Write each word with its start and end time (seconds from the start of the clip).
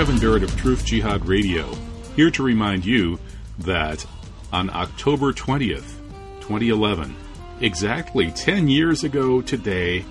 Kevin 0.00 0.18
Barrett 0.18 0.42
of 0.42 0.56
Truth 0.56 0.86
Jihad 0.86 1.26
Radio, 1.26 1.76
here 2.16 2.30
to 2.30 2.42
remind 2.42 2.86
you 2.86 3.20
that 3.58 4.06
on 4.50 4.70
October 4.70 5.30
20th, 5.30 5.92
2011, 6.40 7.14
exactly 7.60 8.30
10 8.30 8.66
years 8.66 9.04
ago 9.04 9.42
today, 9.42 10.02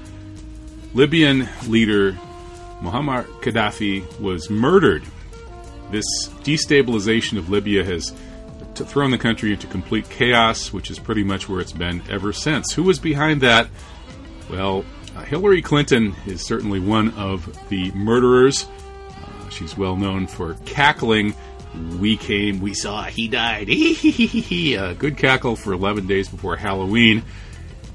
Libyan 0.93 1.49
leader 1.65 2.11
Muammar 2.81 3.25
Gaddafi 3.41 4.20
was 4.20 4.47
murdered. 4.52 5.02
This 5.89 6.05
destabilization 6.43 7.39
of 7.39 7.49
Libya 7.49 7.83
has 7.83 8.13
thrown 8.75 9.09
the 9.09 9.17
country 9.17 9.53
into 9.53 9.65
complete 9.65 10.07
chaos, 10.07 10.71
which 10.71 10.91
is 10.91 10.99
pretty 10.99 11.23
much 11.23 11.49
where 11.49 11.61
it's 11.61 11.71
been 11.71 12.03
ever 12.11 12.31
since. 12.31 12.73
Who 12.73 12.83
was 12.83 12.99
behind 12.99 13.41
that? 13.41 13.67
Well, 14.51 14.85
Hillary 15.25 15.64
Clinton 15.64 16.15
is 16.28 16.46
certainly 16.46 16.79
one 16.79 17.10
of 17.15 17.68
the 17.69 17.89
murderers. 17.93 18.68
She's 19.49 19.77
well 19.77 19.95
known 19.95 20.27
for 20.27 20.55
cackling. 20.65 21.33
We 21.99 22.17
came, 22.17 22.61
we 22.61 22.73
saw, 22.73 23.03
he 23.03 23.27
died. 23.27 23.69
a 23.69 24.95
good 24.95 25.17
cackle 25.17 25.55
for 25.55 25.73
11 25.73 26.07
days 26.07 26.27
before 26.27 26.55
Halloween. 26.55 27.23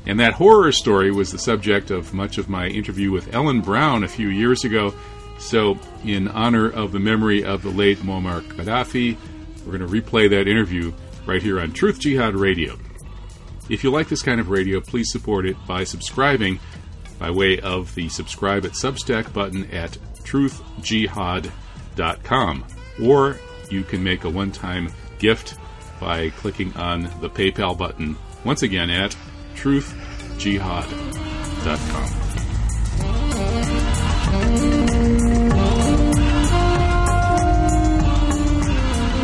And 0.06 0.20
that 0.20 0.34
horror 0.34 0.70
story 0.70 1.10
was 1.10 1.32
the 1.32 1.38
subject 1.38 1.90
of 1.90 2.12
much 2.12 2.38
of 2.38 2.48
my 2.48 2.68
interview 2.68 3.10
with 3.10 3.34
Ellen 3.34 3.62
Brown 3.62 4.04
a 4.04 4.08
few 4.08 4.28
years 4.28 4.64
ago. 4.64 4.94
So, 5.38 5.78
in 6.04 6.28
honor 6.28 6.70
of 6.70 6.92
the 6.92 7.00
memory 7.00 7.42
of 7.42 7.62
the 7.62 7.70
late 7.70 7.98
Muammar 7.98 8.42
Gaddafi, 8.42 9.16
we're 9.64 9.78
going 9.78 9.90
to 9.90 10.02
replay 10.02 10.30
that 10.30 10.46
interview 10.46 10.92
right 11.26 11.42
here 11.42 11.58
on 11.58 11.72
Truth 11.72 12.00
Jihad 12.00 12.34
Radio. 12.34 12.78
If 13.68 13.82
you 13.82 13.90
like 13.90 14.08
this 14.08 14.22
kind 14.22 14.40
of 14.40 14.50
radio, 14.50 14.80
please 14.80 15.10
support 15.10 15.46
it 15.46 15.56
by 15.66 15.84
subscribing 15.84 16.60
by 17.18 17.30
way 17.30 17.58
of 17.60 17.94
the 17.94 18.08
subscribe 18.10 18.66
at 18.66 18.72
Substack 18.72 19.32
button 19.32 19.70
at 19.70 19.96
truthjihad.com. 20.24 22.64
Or 23.02 23.38
you 23.70 23.84
can 23.84 24.02
make 24.02 24.24
a 24.24 24.30
one 24.30 24.50
time 24.52 24.90
gift 25.18 25.56
by 26.00 26.30
clicking 26.30 26.74
on 26.76 27.02
the 27.20 27.30
PayPal 27.30 27.78
button 27.78 28.16
once 28.44 28.62
again 28.62 28.90
at 28.90 29.16
truthjihad.com. 29.54 32.10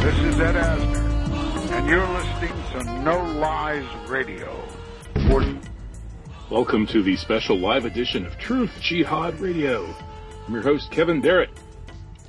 This 0.00 0.18
is 0.20 0.40
Ed 0.40 0.54
Asner, 0.54 1.70
and 1.72 1.88
you're 1.88 2.08
listening 2.08 2.54
to 2.72 2.84
No 3.02 3.22
Lies 3.38 3.84
Radio. 4.08 4.66
Welcome 6.50 6.86
to 6.88 7.02
the 7.02 7.16
special 7.16 7.56
live 7.58 7.84
edition 7.84 8.26
of 8.26 8.36
Truth 8.36 8.72
Jihad 8.80 9.38
Radio. 9.38 9.94
I'm 10.50 10.54
your 10.54 10.64
host, 10.64 10.90
Kevin 10.90 11.20
Barrett, 11.20 11.50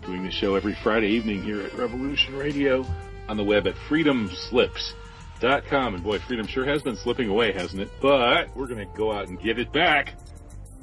doing 0.05 0.23
the 0.23 0.29
show 0.29 0.53
every 0.53 0.77
Friday 0.83 1.07
evening 1.07 1.41
here 1.41 1.63
at 1.63 1.73
Revolution 1.73 2.35
Radio 2.35 2.85
on 3.27 3.35
the 3.35 3.43
web 3.43 3.65
at 3.65 3.73
freedomslips.com. 3.89 5.95
And 5.95 6.03
boy, 6.03 6.19
freedom 6.19 6.45
sure 6.45 6.63
has 6.63 6.83
been 6.83 6.95
slipping 6.95 7.29
away, 7.29 7.51
hasn't 7.51 7.81
it? 7.81 7.89
But 7.99 8.55
we're 8.55 8.67
going 8.67 8.87
to 8.87 8.95
go 8.95 9.11
out 9.11 9.27
and 9.27 9.41
get 9.41 9.57
it 9.57 9.73
back. 9.73 10.13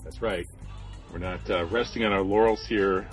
That's 0.02 0.20
right. 0.20 0.48
We're 1.12 1.20
not 1.20 1.48
uh, 1.48 1.66
resting 1.66 2.02
on 2.02 2.10
our 2.10 2.22
laurels 2.22 2.66
here. 2.66 3.06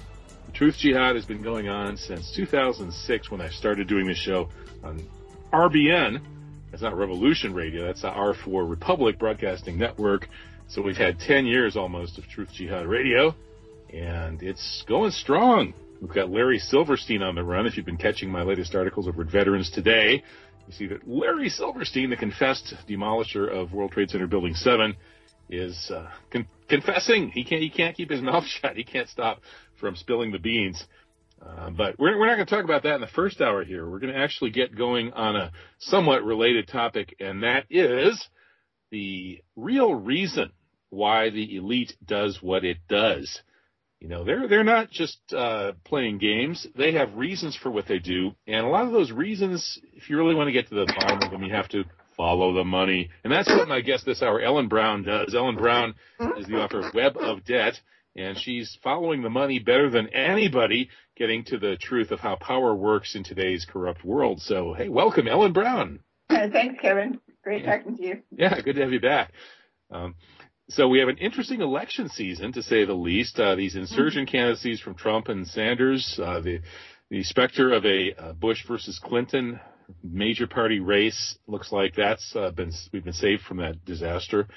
Truth 0.54 0.80
Jihad 0.80 1.16
has 1.16 1.26
been 1.26 1.44
going 1.44 1.70
on 1.70 1.96
since 1.96 2.34
2006 2.36 3.30
when 3.30 3.42
I 3.42 3.50
started 3.50 3.88
doing 3.88 4.08
this 4.08 4.18
show 4.18 4.50
on 4.84 5.08
RBN 5.54 6.20
That's 6.72 6.82
not 6.82 6.98
Revolution 6.98 7.54
Radio. 7.54 7.86
That's 7.86 8.02
the 8.02 8.10
R4 8.10 8.68
Republic 8.68 9.20
Broadcasting 9.20 9.78
Network. 9.78 10.30
So 10.68 10.82
we've 10.82 10.98
had 10.98 11.20
10 11.20 11.46
years 11.46 11.78
almost 11.78 12.18
of 12.18 12.28
Truth 12.28 12.54
Jihad 12.54 12.88
Radio, 12.88 13.36
and 13.96 14.44
it's 14.44 14.84
going 14.88 15.12
strong. 15.12 15.74
We've 16.02 16.14
got 16.14 16.30
Larry 16.30 16.60
Silverstein 16.60 17.22
on 17.22 17.36
the 17.36 17.44
run. 17.44 17.66
If 17.66 17.78
you've 17.78 17.86
been 17.86 17.98
catching 17.98 18.30
my 18.30 18.44
latest 18.44 18.76
articles 18.76 19.08
over 19.08 19.22
at 19.22 19.32
Veterans 19.32 19.72
Today, 19.72 20.24
you 20.68 20.74
see 20.74 20.88
that 20.88 21.08
Larry 21.08 21.50
Silverstein, 21.50 22.10
the 22.10 22.18
confessed 22.18 22.74
demolisher 22.90 23.50
of 23.50 23.72
World 23.72 23.92
Trade 23.92 24.10
Center 24.10 24.28
Building 24.28 24.54
7, 24.54 24.96
is 25.50 25.92
uh, 25.94 26.10
con- 26.32 26.48
confessing. 26.68 27.30
He 27.30 27.46
can't, 27.46 27.62
he 27.62 27.70
can't 27.70 27.96
keep 27.96 28.10
his 28.10 28.22
mouth 28.24 28.46
shut. 28.46 28.76
He 28.76 28.84
can't 28.84 29.08
stop 29.08 29.40
from 29.80 29.96
spilling 29.96 30.32
the 30.32 30.40
beans. 30.40 30.84
Uh, 31.42 31.70
but 31.70 31.98
we're, 31.98 32.20
we're 32.20 32.28
not 32.28 32.36
going 32.36 32.48
to 32.48 32.56
talk 32.56 32.66
about 32.66 32.84
that 32.84 32.96
in 32.96 33.02
the 33.02 33.08
first 33.08 33.40
hour 33.40 33.64
here. 33.64 33.90
We're 33.90 34.00
going 34.00 34.14
to 34.14 34.20
actually 34.20 34.52
get 34.52 34.76
going 34.76 35.14
on 35.14 35.36
a 35.36 35.52
somewhat 35.80 36.24
related 36.24 36.68
topic, 36.68 37.16
and 37.20 37.44
that 37.44 37.66
is 37.70 38.28
the 38.92 39.42
real 39.56 39.94
reason 39.94 40.52
why 40.90 41.30
the 41.30 41.56
elite 41.56 41.96
does 42.06 42.40
what 42.42 42.66
it 42.66 42.78
does. 42.90 43.42
You 44.00 44.10
know, 44.10 44.24
they're 44.24 44.48
they're 44.48 44.64
not 44.64 44.92
just 44.92 45.18
uh, 45.34 45.72
playing 45.84 46.20
games. 46.20 46.68
They 46.76 46.94
have 46.94 47.16
reasons 47.16 47.56
for 47.56 47.72
what 47.72 47.88
they 47.88 48.00
do, 48.00 48.36
and 48.46 48.66
a 48.66 48.70
lot 48.70 48.86
of 48.86 48.92
those 48.92 49.12
reasons, 49.12 49.80
if 49.94 50.10
you 50.10 50.18
really 50.18 50.36
want 50.36 50.48
to 50.48 50.52
get 50.52 50.68
to 50.70 50.76
the 50.76 50.94
bottom 51.00 51.22
of 51.22 51.32
them, 51.32 51.44
you 51.44 51.54
have 51.54 51.70
to 51.70 51.86
follow 52.16 52.54
the 52.54 52.64
money, 52.64 53.10
and 53.24 53.32
that's 53.32 53.50
what 53.50 53.68
my 53.68 53.82
guest 53.82 54.06
this 54.06 54.22
hour, 54.22 54.40
Ellen 54.40 54.68
Brown, 54.68 55.04
does. 55.04 55.34
Ellen 55.34 55.56
Brown 55.56 55.96
is 56.38 56.46
the 56.48 56.56
author 56.56 56.80
of 56.80 56.94
Web 56.94 57.18
of 57.18 57.44
Debt 57.46 57.80
and 58.16 58.38
she's 58.38 58.78
following 58.82 59.22
the 59.22 59.30
money 59.30 59.60
better 59.60 59.90
than 59.90 60.08
anybody, 60.10 60.90
getting 61.16 61.44
to 61.46 61.58
the 61.58 61.78
truth 61.80 62.12
of 62.12 62.20
how 62.20 62.36
power 62.36 62.74
works 62.74 63.16
in 63.16 63.24
today's 63.24 63.66
corrupt 63.66 64.06
world. 64.06 64.42
So, 64.42 64.74
hey, 64.74 64.90
welcome, 64.90 65.28
Ellen 65.28 65.54
Brown. 65.54 66.00
Thanks, 66.30 66.82
Kevin. 66.82 67.20
Great 67.44 67.64
yeah. 67.64 67.78
talking 67.78 67.98
to 67.98 68.04
you. 68.04 68.22
Yeah, 68.32 68.60
good 68.62 68.76
to 68.76 68.82
have 68.82 68.92
you 68.92 69.02
back. 69.02 69.32
Um, 69.92 70.16
so 70.70 70.88
we 70.88 71.00
have 71.00 71.10
an 71.10 71.18
interesting 71.18 71.62
election 71.62 72.10
season, 72.10 72.52
to 72.54 72.64
say 72.64 72.86
the 72.86 72.94
least. 72.94 73.40
Uh, 73.40 73.56
these 73.56 73.76
insurgent 73.76 74.28
mm-hmm. 74.28 74.38
candidacies 74.38 74.80
from 74.80 74.96
Trump 74.96 75.28
and 75.28 75.48
Sanders, 75.48 76.20
uh, 76.22 76.40
the 76.40 76.60
the 77.10 77.24
specter 77.24 77.72
of 77.72 77.86
a 77.86 78.14
uh, 78.18 78.34
Bush 78.34 78.66
versus 78.68 79.00
Clinton 79.00 79.60
major 80.04 80.48
party 80.48 80.80
race 80.80 81.38
looks 81.48 81.72
like 81.72 81.96
that's 81.96 82.36
uh, 82.36 82.52
been 82.52 82.72
we've 82.92 83.04
been 83.04 83.14
saved 83.14 83.44
from 83.44 83.58
that 83.58 83.84
disaster. 83.86 84.48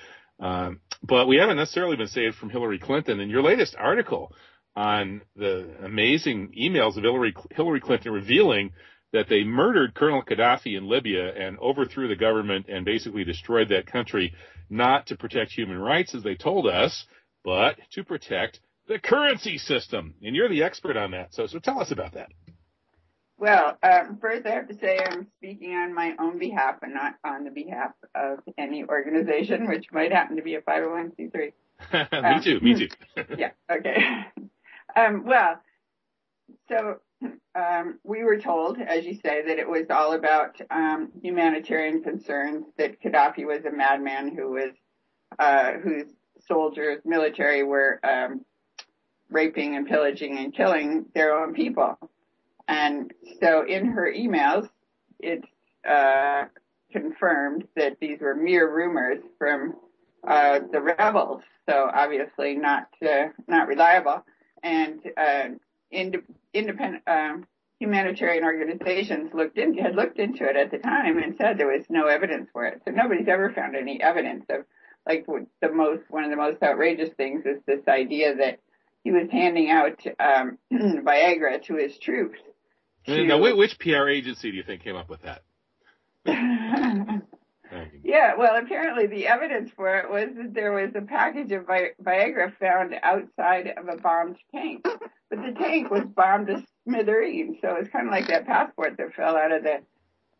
Um, 0.40 0.80
but 1.02 1.26
we 1.26 1.36
haven't 1.36 1.56
necessarily 1.56 1.96
been 1.96 2.08
saved 2.08 2.36
from 2.36 2.50
Hillary 2.50 2.78
Clinton. 2.78 3.20
And 3.20 3.30
your 3.30 3.42
latest 3.42 3.74
article 3.76 4.32
on 4.76 5.22
the 5.34 5.68
amazing 5.82 6.52
emails 6.58 6.96
of 6.96 7.02
Hillary, 7.02 7.34
Hillary 7.50 7.80
Clinton 7.80 8.12
revealing 8.12 8.70
that 9.12 9.28
they 9.28 9.44
murdered 9.44 9.94
Colonel 9.94 10.22
Gaddafi 10.22 10.76
in 10.76 10.88
Libya 10.88 11.32
and 11.34 11.58
overthrew 11.58 12.08
the 12.08 12.16
government 12.16 12.66
and 12.68 12.84
basically 12.84 13.24
destroyed 13.24 13.70
that 13.70 13.86
country, 13.86 14.34
not 14.68 15.06
to 15.06 15.16
protect 15.16 15.52
human 15.52 15.78
rights 15.78 16.14
as 16.14 16.22
they 16.22 16.34
told 16.34 16.66
us, 16.66 17.06
but 17.44 17.76
to 17.92 18.04
protect 18.04 18.60
the 18.86 18.98
currency 18.98 19.58
system. 19.58 20.14
And 20.22 20.36
you're 20.36 20.48
the 20.48 20.62
expert 20.62 20.96
on 20.96 21.12
that. 21.12 21.32
So, 21.34 21.46
so 21.46 21.58
tell 21.58 21.80
us 21.80 21.90
about 21.90 22.14
that. 22.14 22.30
Well, 23.38 23.78
um, 23.84 24.18
first 24.20 24.44
I 24.46 24.50
have 24.50 24.68
to 24.68 24.74
say 24.78 24.98
I'm 24.98 25.28
speaking 25.38 25.72
on 25.72 25.94
my 25.94 26.14
own 26.18 26.38
behalf 26.38 26.76
and 26.82 26.92
not 26.92 27.14
on 27.24 27.44
the 27.44 27.50
behalf 27.50 27.92
of 28.14 28.40
any 28.58 28.84
organization, 28.84 29.68
which 29.68 29.86
might 29.92 30.12
happen 30.12 30.36
to 30.36 30.42
be 30.42 30.56
a 30.56 30.60
501c3. 30.60 31.52
me 31.92 32.18
um, 32.18 32.42
too, 32.42 32.60
me 32.60 32.74
too. 32.88 32.88
yeah, 33.36 33.50
okay. 33.70 33.96
Um, 34.96 35.24
well, 35.26 35.60
so 36.68 36.96
um, 37.54 37.98
we 38.04 38.22
were 38.24 38.38
told, 38.38 38.78
as 38.80 39.04
you 39.04 39.14
say, 39.14 39.42
that 39.46 39.58
it 39.58 39.68
was 39.68 39.86
all 39.90 40.12
about 40.12 40.60
um, 40.70 41.10
humanitarian 41.22 42.02
concerns, 42.02 42.64
that 42.76 43.00
Gaddafi 43.02 43.44
was 43.46 43.64
a 43.64 43.74
madman 43.74 44.34
who 44.34 44.50
was, 44.52 44.72
uh, 45.38 45.72
whose 45.72 46.06
soldiers, 46.46 47.00
military 47.04 47.62
were 47.62 48.00
um, 48.04 48.44
raping 49.30 49.76
and 49.76 49.86
pillaging 49.86 50.38
and 50.38 50.54
killing 50.54 51.06
their 51.14 51.34
own 51.34 51.54
people. 51.54 51.98
And 52.66 53.12
so 53.40 53.64
in 53.66 53.86
her 53.86 54.12
emails, 54.12 54.68
it's 55.18 55.48
uh, 55.88 56.44
confirmed 56.92 57.66
that 57.76 57.98
these 58.00 58.20
were 58.20 58.34
mere 58.34 58.72
rumors 58.72 59.22
from 59.38 59.74
uh, 60.26 60.60
the 60.70 60.80
rebels. 60.80 61.42
So 61.68 61.90
obviously 61.92 62.56
not 62.56 62.88
uh, 63.02 63.28
not 63.46 63.68
reliable. 63.68 64.24
And 64.62 65.00
uh, 65.16 65.48
independent 65.90 67.02
um, 67.06 67.46
humanitarian 67.80 68.44
organizations 68.44 69.30
looked 69.32 69.56
in, 69.58 69.76
had 69.78 69.94
looked 69.94 70.18
into 70.18 70.44
it 70.48 70.56
at 70.56 70.70
the 70.70 70.78
time 70.78 71.18
and 71.18 71.36
said 71.36 71.58
there 71.58 71.68
was 71.68 71.84
no 71.88 72.06
evidence 72.06 72.48
for 72.52 72.66
it. 72.66 72.82
So 72.84 72.90
nobody's 72.90 73.28
ever 73.28 73.52
found 73.52 73.76
any 73.76 74.02
evidence 74.02 74.44
of 74.50 74.64
like 75.06 75.26
the 75.26 75.72
most 75.72 76.02
one 76.10 76.24
of 76.24 76.30
the 76.30 76.36
most 76.36 76.62
outrageous 76.62 77.10
things 77.16 77.44
is 77.46 77.62
this 77.66 77.86
idea 77.88 78.36
that 78.36 78.58
he 79.04 79.10
was 79.12 79.28
handing 79.30 79.70
out 79.70 80.04
um, 80.18 80.58
Viagra 80.72 81.62
to 81.64 81.76
his 81.76 81.96
troops 81.98 82.38
now, 83.08 83.40
which 83.56 83.78
PR 83.78 84.08
agency 84.08 84.50
do 84.50 84.56
you 84.56 84.62
think 84.62 84.82
came 84.82 84.96
up 84.96 85.08
with 85.08 85.20
that? 85.22 85.42
yeah, 88.02 88.34
well, 88.36 88.56
apparently 88.56 89.06
the 89.06 89.26
evidence 89.26 89.70
for 89.74 89.96
it 89.96 90.10
was 90.10 90.28
that 90.36 90.54
there 90.54 90.72
was 90.72 90.90
a 90.94 91.02
package 91.02 91.52
of 91.52 91.66
Vi- 91.66 91.92
Viagra 92.02 92.56
found 92.58 92.94
outside 93.02 93.72
of 93.76 93.88
a 93.88 93.96
bombed 94.00 94.36
tank, 94.52 94.82
but 94.84 95.00
the 95.30 95.54
tank 95.58 95.90
was 95.90 96.04
bombed 96.04 96.48
to 96.48 96.64
smithereens. 96.84 97.58
So 97.60 97.76
it's 97.78 97.90
kind 97.90 98.06
of 98.06 98.12
like 98.12 98.28
that 98.28 98.46
passport 98.46 98.96
that 98.98 99.14
fell 99.14 99.36
out 99.36 99.52
of 99.52 99.62
the 99.62 99.80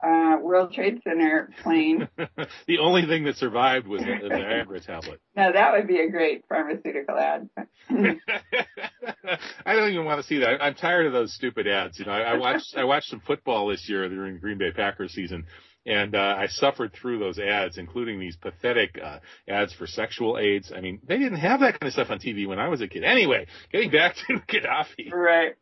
uh, 0.02 0.36
World 0.40 0.72
Trade 0.72 1.00
Center 1.02 1.50
plane. 1.62 2.08
the 2.66 2.78
only 2.78 3.06
thing 3.06 3.24
that 3.24 3.36
survived 3.36 3.86
was 3.86 4.00
the, 4.02 4.28
the 4.28 4.34
Viagra 4.34 4.84
tablet. 4.84 5.20
Now 5.36 5.52
that 5.52 5.72
would 5.72 5.86
be 5.86 6.00
a 6.00 6.10
great 6.10 6.44
pharmaceutical 6.48 7.16
ad. 7.16 7.48
I 7.88 9.76
don't 9.76 9.92
even 9.92 10.04
want 10.04 10.20
to 10.20 10.26
see 10.26 10.38
that. 10.38 10.60
I'm 10.60 10.74
tired 10.74 11.06
of 11.06 11.12
those 11.12 11.32
stupid 11.32 11.68
ads. 11.68 11.96
You 12.00 12.06
know, 12.06 12.10
I, 12.10 12.22
I 12.22 12.38
watched 12.38 12.74
I 12.76 12.82
watched 12.82 13.08
some 13.08 13.20
football 13.20 13.68
this 13.68 13.88
year 13.88 14.08
during 14.08 14.34
the 14.34 14.40
Green 14.40 14.58
Bay 14.58 14.72
Packers 14.72 15.12
season, 15.12 15.46
and 15.88 16.14
uh, 16.14 16.36
I 16.38 16.48
suffered 16.48 16.92
through 16.92 17.18
those 17.18 17.38
ads, 17.38 17.78
including 17.78 18.20
these 18.20 18.36
pathetic 18.36 18.98
uh, 19.02 19.20
ads 19.48 19.72
for 19.72 19.86
sexual 19.86 20.38
aids. 20.38 20.70
I 20.74 20.82
mean, 20.82 21.00
they 21.08 21.16
didn't 21.16 21.38
have 21.38 21.60
that 21.60 21.80
kind 21.80 21.88
of 21.88 21.94
stuff 21.94 22.10
on 22.10 22.18
TV 22.18 22.46
when 22.46 22.58
I 22.58 22.68
was 22.68 22.82
a 22.82 22.88
kid. 22.88 23.04
Anyway, 23.04 23.46
getting 23.72 23.90
back 23.90 24.14
to 24.26 24.34
Gaddafi. 24.48 25.10
Right. 25.10 25.54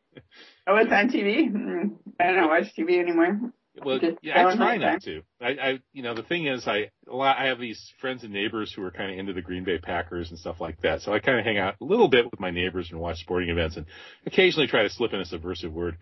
Oh, 0.66 0.74
it's 0.76 0.90
on 0.90 1.10
TV. 1.10 1.48
Mm, 1.48 1.96
I 2.18 2.32
don't 2.32 2.48
watch 2.48 2.64
TV 2.76 2.98
anymore. 2.98 3.52
Well, 3.84 3.98
Just 3.98 4.18
yeah, 4.22 4.48
I 4.48 4.56
try 4.56 4.78
not 4.78 5.02
to. 5.02 5.22
I, 5.40 5.48
I, 5.48 5.78
you 5.92 6.02
know, 6.02 6.14
the 6.14 6.22
thing 6.22 6.46
is, 6.46 6.66
I 6.66 6.90
a 7.08 7.14
lot. 7.14 7.36
I 7.38 7.46
have 7.46 7.60
these 7.60 7.92
friends 8.00 8.24
and 8.24 8.32
neighbors 8.32 8.72
who 8.72 8.82
are 8.82 8.90
kind 8.90 9.12
of 9.12 9.18
into 9.18 9.34
the 9.34 9.42
Green 9.42 9.64
Bay 9.64 9.78
Packers 9.78 10.30
and 10.30 10.38
stuff 10.38 10.60
like 10.60 10.80
that. 10.80 11.02
So 11.02 11.12
I 11.12 11.18
kind 11.18 11.38
of 11.38 11.44
hang 11.44 11.58
out 11.58 11.74
a 11.80 11.84
little 11.84 12.08
bit 12.08 12.24
with 12.24 12.40
my 12.40 12.50
neighbors 12.50 12.88
and 12.90 12.98
watch 12.98 13.18
sporting 13.18 13.50
events, 13.50 13.76
and 13.76 13.84
occasionally 14.24 14.66
try 14.66 14.82
to 14.82 14.90
slip 14.90 15.12
in 15.12 15.20
a 15.20 15.26
subversive 15.26 15.72
word. 15.72 15.98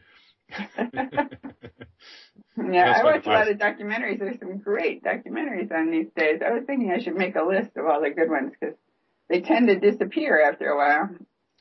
Yeah, 2.56 3.00
I 3.00 3.04
watch 3.04 3.26
a 3.26 3.30
lot 3.30 3.50
of 3.50 3.58
documentaries. 3.58 4.20
There's 4.20 4.38
some 4.38 4.58
great 4.58 5.02
documentaries 5.02 5.72
on 5.72 5.90
these 5.90 6.06
days. 6.16 6.40
I 6.44 6.52
was 6.52 6.62
thinking 6.66 6.92
I 6.92 7.02
should 7.02 7.16
make 7.16 7.34
a 7.34 7.42
list 7.42 7.70
of 7.76 7.86
all 7.86 8.00
the 8.00 8.10
good 8.10 8.30
ones 8.30 8.52
because 8.58 8.76
they 9.28 9.40
tend 9.40 9.66
to 9.68 9.78
disappear 9.78 10.40
after 10.40 10.68
a 10.68 10.76
while. 10.76 11.10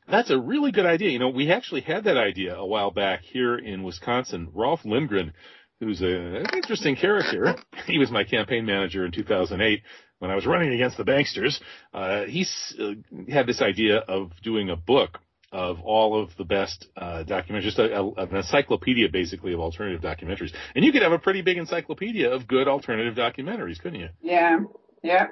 That's 0.07 0.30
a 0.30 0.39
really 0.39 0.71
good 0.71 0.85
idea. 0.85 1.09
You 1.09 1.19
know, 1.19 1.30
we 1.30 1.51
actually 1.51 1.81
had 1.81 2.03
that 2.03 2.18
idea 2.18 2.56
a 2.56 2.65
while 2.65 2.91
back 2.91 3.21
here 3.21 3.56
in 3.57 3.83
Wisconsin. 3.83 4.50
Rolf 4.53 4.81
Lindgren, 4.86 5.33
who's 5.79 6.01
a, 6.01 6.06
an 6.06 6.45
interesting 6.53 6.95
character, 6.95 7.56
he 7.88 7.97
was 7.97 8.12
my 8.12 8.24
campaign 8.24 8.65
manager 8.65 9.06
in 9.06 9.12
2008 9.12 9.81
when 10.19 10.29
I 10.29 10.36
was 10.36 10.45
running 10.45 10.74
against 10.74 10.97
the 10.97 11.06
banksters. 11.06 11.59
Uh, 11.94 12.25
he's 12.25 12.75
uh, 12.79 12.91
had 13.31 13.47
this 13.47 13.62
idea 13.62 13.97
of 13.97 14.31
doing 14.44 14.69
a 14.69 14.75
book 14.75 15.19
of 15.53 15.79
all 15.81 16.21
of 16.21 16.35
the 16.35 16.44
best 16.44 16.88
uh, 16.97 17.23
documentaries, 17.25 17.61
just 17.61 17.79
a, 17.79 17.95
a, 17.95 18.11
an 18.13 18.35
encyclopedia 18.35 19.07
basically 19.07 19.53
of 19.53 19.59
alternative 19.59 20.01
documentaries. 20.01 20.51
And 20.75 20.83
you 20.83 20.91
could 20.91 21.03
have 21.03 21.11
a 21.11 21.19
pretty 21.19 21.44
big 21.44 21.57
encyclopedia 21.57 22.29
of 22.29 22.47
good 22.47 22.67
alternative 22.67 23.13
documentaries, 23.13 23.79
couldn't 23.79 24.00
you? 24.00 24.09
Yeah, 24.21 24.59
yeah. 25.03 25.27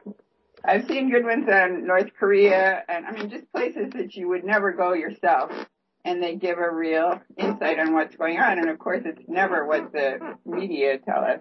I've 0.63 0.85
seen 0.85 1.09
good 1.09 1.25
ones 1.25 1.49
on 1.51 1.87
North 1.87 2.11
Korea 2.19 2.83
and 2.87 3.05
I 3.07 3.11
mean 3.11 3.31
just 3.31 3.51
places 3.51 3.91
that 3.93 4.13
you 4.15 4.29
would 4.29 4.43
never 4.43 4.71
go 4.71 4.93
yourself. 4.93 5.51
And 6.05 6.21
they 6.21 6.35
give 6.35 6.57
a 6.57 6.69
real 6.71 7.19
insight 7.37 7.79
on 7.79 7.93
what's 7.93 8.15
going 8.15 8.37
on. 8.37 8.59
And 8.59 8.69
of 8.69 8.77
course 8.77 9.01
it's 9.05 9.21
never 9.27 9.65
what 9.65 9.91
the 9.91 10.37
media 10.45 10.99
tell 10.99 11.23
us. 11.23 11.39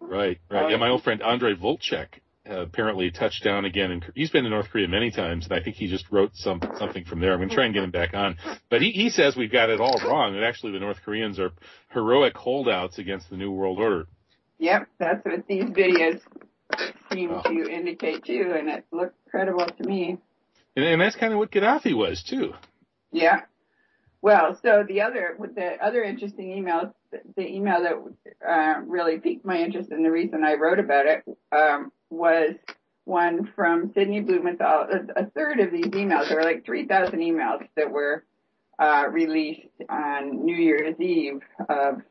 Right, 0.00 0.38
right. 0.50 0.70
Yeah, 0.70 0.76
my 0.76 0.88
old 0.88 1.04
friend 1.04 1.22
Andre 1.22 1.54
Vltchek 1.54 2.06
apparently 2.48 3.10
touched 3.10 3.44
down 3.44 3.64
again, 3.64 3.90
and 3.90 4.04
he's 4.14 4.30
been 4.30 4.44
to 4.44 4.50
North 4.50 4.68
Korea 4.70 4.88
many 4.88 5.10
times, 5.10 5.44
and 5.44 5.52
I 5.52 5.62
think 5.62 5.76
he 5.76 5.88
just 5.88 6.06
wrote 6.10 6.30
some 6.34 6.60
something 6.78 7.04
from 7.04 7.20
there. 7.20 7.32
I'm 7.32 7.38
going 7.38 7.48
to 7.48 7.54
try 7.54 7.64
and 7.64 7.74
get 7.74 7.82
him 7.84 7.90
back 7.90 8.14
on, 8.14 8.36
but 8.70 8.80
he, 8.82 8.90
he 8.92 9.10
says 9.10 9.36
we've 9.36 9.52
got 9.52 9.70
it 9.70 9.80
all 9.80 10.00
wrong. 10.04 10.34
That 10.34 10.44
actually 10.44 10.72
the 10.72 10.80
North 10.80 10.98
Koreans 11.04 11.38
are 11.38 11.50
heroic 11.90 12.36
holdouts 12.36 12.98
against 12.98 13.30
the 13.30 13.36
New 13.36 13.52
World 13.52 13.78
Order. 13.78 14.06
Yep, 14.58 14.88
that's 14.98 15.24
what 15.24 15.46
these 15.46 15.64
videos 15.64 16.20
seem 17.12 17.30
Wow. 17.30 17.42
to 17.42 17.70
indicate 17.70 18.24
too, 18.24 18.54
and 18.56 18.68
it 18.68 18.84
looked 18.92 19.16
credible 19.30 19.66
to 19.66 19.88
me. 19.88 20.18
And, 20.76 20.84
and 20.84 21.00
that's 21.00 21.16
kind 21.16 21.32
of 21.32 21.38
what 21.38 21.50
Gaddafi 21.50 21.94
was 21.96 22.22
too. 22.22 22.52
Yeah. 23.12 23.42
Well, 24.20 24.58
so 24.62 24.84
the 24.86 25.02
other, 25.02 25.36
with 25.38 25.54
the 25.54 25.76
other 25.82 26.02
interesting 26.02 26.48
emails, 26.48 26.92
the, 27.12 27.20
the 27.36 27.46
email 27.46 27.82
that 27.82 28.48
uh, 28.48 28.80
really 28.84 29.18
piqued 29.18 29.44
my 29.44 29.58
interest 29.58 29.90
and 29.90 30.04
the 30.04 30.10
reason 30.10 30.42
I 30.44 30.54
wrote 30.54 30.80
about 30.80 31.06
it 31.06 31.24
um, 31.52 31.92
was 32.10 32.54
one 33.04 33.50
from 33.56 33.90
Sidney 33.94 34.20
Blumenthal. 34.20 34.86
A, 35.16 35.26
third 35.30 35.60
of 35.60 35.72
these 35.72 35.86
emails, 35.86 36.28
there 36.28 36.36
were 36.36 36.44
like 36.44 36.64
3,000 36.64 37.18
emails 37.18 37.66
that 37.76 37.90
were 37.90 38.24
uh, 38.78 39.04
released 39.10 39.66
on 39.88 40.44
New 40.44 40.56
Year's 40.56 41.00
Eve 41.00 41.40
of 41.68 42.02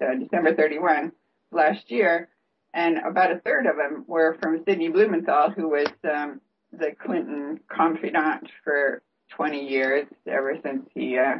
uh, 0.00 0.14
December 0.18 0.54
31 0.54 1.12
last 1.52 1.90
year, 1.90 2.28
and 2.74 2.98
about 2.98 3.32
a 3.32 3.40
third 3.40 3.66
of 3.66 3.76
them 3.76 4.04
were 4.06 4.36
from 4.40 4.64
Sidney 4.64 4.88
Blumenthal, 4.88 5.50
who 5.50 5.68
was 5.68 5.88
um, 6.10 6.40
the 6.72 6.92
Clinton 7.04 7.60
confidant 7.68 8.48
for 8.64 9.02
20 9.36 9.68
years, 9.68 10.06
ever 10.26 10.56
since 10.62 10.88
he 10.94 11.18
uh, 11.18 11.36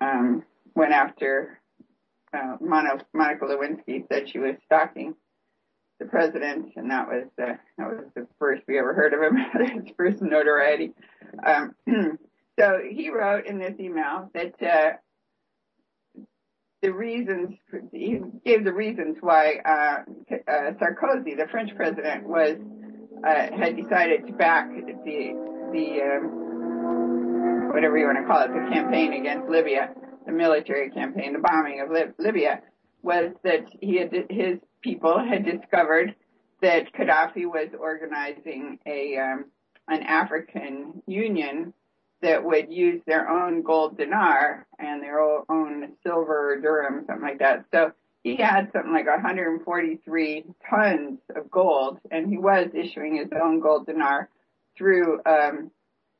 um, 0.00 0.42
went 0.74 0.92
after 0.92 1.60
uh, 2.32 2.56
Monica 2.60 3.44
Lewinsky, 3.44 4.06
said 4.08 4.28
she 4.28 4.38
was 4.38 4.56
stalking 4.64 5.14
the 6.02 6.08
president, 6.08 6.72
and 6.76 6.90
that 6.90 7.06
was 7.06 7.24
that 7.36 7.60
was 7.78 8.04
the 8.14 8.26
first 8.38 8.62
we 8.66 8.78
ever 8.78 8.94
heard 8.94 9.12
of 9.14 9.22
him, 9.22 9.36
his 9.84 9.94
first 9.96 10.22
notoriety. 10.22 10.92
Um, 11.44 11.74
so 12.58 12.78
he 12.88 13.10
wrote 13.10 13.46
in 13.46 13.58
this 13.58 13.74
email 13.78 14.30
that 14.34 14.54
uh, 14.62 14.92
the 16.82 16.92
reasons 16.92 17.54
he 17.92 18.20
gave 18.44 18.64
the 18.64 18.72
reasons 18.72 19.16
why 19.20 19.56
uh, 19.64 19.98
uh, 20.48 20.72
Sarkozy, 20.80 21.36
the 21.36 21.46
French 21.50 21.74
president, 21.76 22.26
was 22.26 22.56
uh, 23.24 23.56
had 23.56 23.76
decided 23.76 24.26
to 24.26 24.32
back 24.32 24.68
the 24.70 25.32
the 25.72 26.02
um, 26.02 27.70
whatever 27.72 27.96
you 27.96 28.06
want 28.06 28.18
to 28.18 28.24
call 28.26 28.42
it, 28.42 28.48
the 28.48 28.74
campaign 28.74 29.12
against 29.12 29.48
Libya, 29.48 29.94
the 30.26 30.32
military 30.32 30.90
campaign, 30.90 31.32
the 31.32 31.38
bombing 31.38 31.80
of 31.80 31.90
Lib- 31.90 32.14
Libya, 32.18 32.60
was 33.02 33.32
that 33.44 33.64
he 33.80 33.96
had 33.96 34.12
his 34.28 34.58
people 34.82 35.18
had 35.18 35.44
discovered 35.44 36.14
that 36.60 36.92
Gaddafi 36.92 37.46
was 37.46 37.70
organizing 37.78 38.78
a 38.86 39.16
um, 39.18 39.46
an 39.88 40.02
African 40.02 41.02
Union 41.06 41.72
that 42.22 42.44
would 42.44 42.72
use 42.72 43.02
their 43.06 43.28
own 43.28 43.62
gold 43.62 43.98
dinar 43.98 44.66
and 44.78 45.02
their 45.02 45.20
own 45.20 45.92
silver 46.04 46.60
dirham, 46.60 47.04
something 47.06 47.26
like 47.26 47.40
that. 47.40 47.64
So 47.74 47.92
he 48.22 48.36
had 48.36 48.70
something 48.72 48.92
like 48.92 49.06
143 49.06 50.44
tons 50.70 51.18
of 51.34 51.50
gold, 51.50 51.98
and 52.10 52.28
he 52.28 52.38
was 52.38 52.68
issuing 52.72 53.16
his 53.16 53.28
own 53.32 53.58
gold 53.58 53.86
dinar 53.86 54.28
through 54.76 55.20
um, 55.26 55.72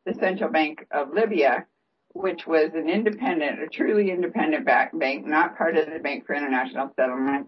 the 0.04 0.14
central 0.14 0.50
bank 0.50 0.86
of 0.90 1.14
Libya, 1.14 1.66
which 2.14 2.46
was 2.46 2.70
an 2.74 2.88
independent, 2.88 3.62
a 3.62 3.68
truly 3.68 4.10
independent 4.10 4.66
bank, 4.66 5.24
not 5.24 5.56
part 5.56 5.76
of 5.76 5.86
the 5.90 6.00
Bank 6.00 6.26
for 6.26 6.34
International 6.34 6.92
Settlement. 6.96 7.46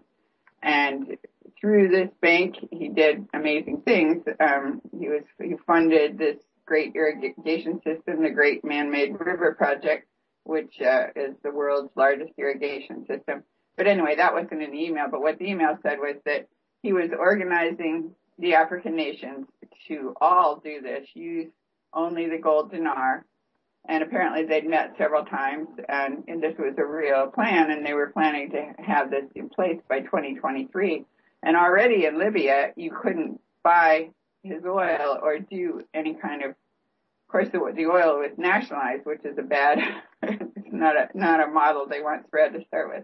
And 0.65 1.17
through 1.61 1.89
this 1.89 2.09
bank, 2.21 2.55
he 2.71 2.89
did 2.89 3.27
amazing 3.33 3.81
things. 3.85 4.23
Um, 4.39 4.81
he 4.99 5.07
was 5.07 5.21
he 5.39 5.55
funded 5.67 6.17
this 6.17 6.37
great 6.65 6.95
irrigation 6.95 7.79
system, 7.83 8.23
the 8.23 8.31
Great 8.31 8.65
Man-Made 8.65 9.19
River 9.19 9.53
Project, 9.53 10.07
which 10.43 10.81
uh, 10.81 11.07
is 11.15 11.35
the 11.43 11.51
world's 11.51 11.91
largest 11.95 12.31
irrigation 12.39 13.05
system. 13.05 13.43
But 13.77 13.85
anyway, 13.85 14.15
that 14.15 14.33
wasn't 14.33 14.63
in 14.63 14.71
the 14.71 14.83
email. 14.83 15.05
But 15.09 15.21
what 15.21 15.37
the 15.37 15.45
email 15.45 15.77
said 15.83 15.99
was 15.99 16.15
that 16.25 16.47
he 16.81 16.93
was 16.93 17.11
organizing 17.17 18.15
the 18.39 18.55
African 18.55 18.95
nations 18.95 19.45
to 19.87 20.15
all 20.19 20.59
do 20.63 20.81
this, 20.81 21.07
use 21.13 21.51
only 21.93 22.27
the 22.27 22.39
gold 22.39 22.71
dinar. 22.71 23.23
And 23.87 24.03
apparently 24.03 24.45
they'd 24.45 24.67
met 24.67 24.95
several 24.97 25.25
times 25.25 25.67
and, 25.87 26.23
and 26.27 26.41
this 26.41 26.55
was 26.57 26.73
a 26.77 26.85
real 26.85 27.27
plan 27.27 27.71
and 27.71 27.85
they 27.85 27.93
were 27.93 28.07
planning 28.07 28.49
to 28.51 28.73
have 28.79 29.11
this 29.11 29.25
in 29.35 29.49
place 29.49 29.79
by 29.87 29.99
2023. 30.01 31.05
And 31.43 31.55
already 31.55 32.05
in 32.05 32.17
Libya, 32.17 32.73
you 32.75 32.91
couldn't 32.91 33.39
buy 33.63 34.09
his 34.43 34.63
oil 34.65 35.19
or 35.21 35.39
do 35.39 35.83
any 35.93 36.15
kind 36.15 36.43
of, 36.43 36.51
of 36.51 37.27
course 37.29 37.47
the, 37.51 37.59
the 37.75 37.85
oil 37.85 38.19
was 38.19 38.31
nationalized, 38.37 39.05
which 39.05 39.23
is 39.23 39.37
a 39.37 39.43
bad, 39.43 39.79
it's 40.23 40.71
not 40.71 40.95
a, 40.95 41.09
not 41.13 41.47
a 41.47 41.51
model 41.51 41.87
they 41.87 42.01
want 42.01 42.25
spread 42.25 42.53
to 42.53 42.65
start 42.65 42.89
with. 42.89 43.03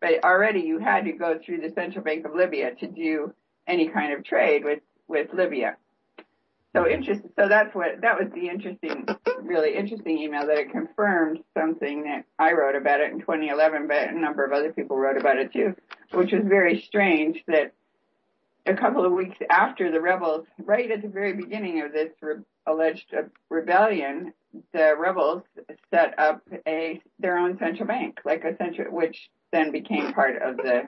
But 0.00 0.24
already 0.24 0.60
you 0.60 0.78
had 0.78 1.04
to 1.04 1.12
go 1.12 1.38
through 1.44 1.62
the 1.62 1.72
central 1.74 2.04
bank 2.04 2.26
of 2.26 2.34
Libya 2.34 2.74
to 2.76 2.86
do 2.86 3.32
any 3.66 3.88
kind 3.88 4.12
of 4.12 4.24
trade 4.24 4.64
with, 4.64 4.80
with 5.08 5.32
Libya. 5.32 5.76
So 6.78 6.88
interesting. 6.88 7.30
So 7.38 7.48
that's 7.48 7.74
what 7.74 8.00
that 8.02 8.18
was 8.18 8.30
the 8.32 8.48
interesting, 8.48 9.06
really 9.42 9.74
interesting 9.74 10.18
email 10.18 10.46
that 10.46 10.58
it 10.58 10.70
confirmed 10.70 11.40
something 11.56 12.04
that 12.04 12.24
I 12.38 12.52
wrote 12.52 12.76
about 12.76 13.00
it 13.00 13.12
in 13.12 13.20
2011, 13.20 13.88
but 13.88 14.10
a 14.10 14.18
number 14.18 14.44
of 14.44 14.52
other 14.52 14.72
people 14.72 14.96
wrote 14.96 15.18
about 15.18 15.38
it 15.38 15.52
too, 15.52 15.74
which 16.12 16.32
was 16.32 16.42
very 16.44 16.80
strange 16.80 17.42
that 17.48 17.74
a 18.66 18.74
couple 18.74 19.04
of 19.04 19.12
weeks 19.12 19.36
after 19.50 19.90
the 19.90 20.00
rebels, 20.00 20.46
right 20.58 20.90
at 20.90 21.02
the 21.02 21.08
very 21.08 21.32
beginning 21.32 21.82
of 21.82 21.92
this 21.92 22.10
re- 22.20 22.36
alleged 22.66 23.12
uh, 23.12 23.22
rebellion, 23.48 24.32
the 24.72 24.94
rebels 24.96 25.42
set 25.90 26.16
up 26.18 26.42
a 26.66 27.00
their 27.18 27.38
own 27.38 27.58
central 27.58 27.88
bank, 27.88 28.20
like 28.24 28.44
a 28.44 28.56
central, 28.56 28.94
which 28.94 29.30
then 29.52 29.72
became 29.72 30.12
part 30.12 30.40
of 30.40 30.56
the 30.58 30.82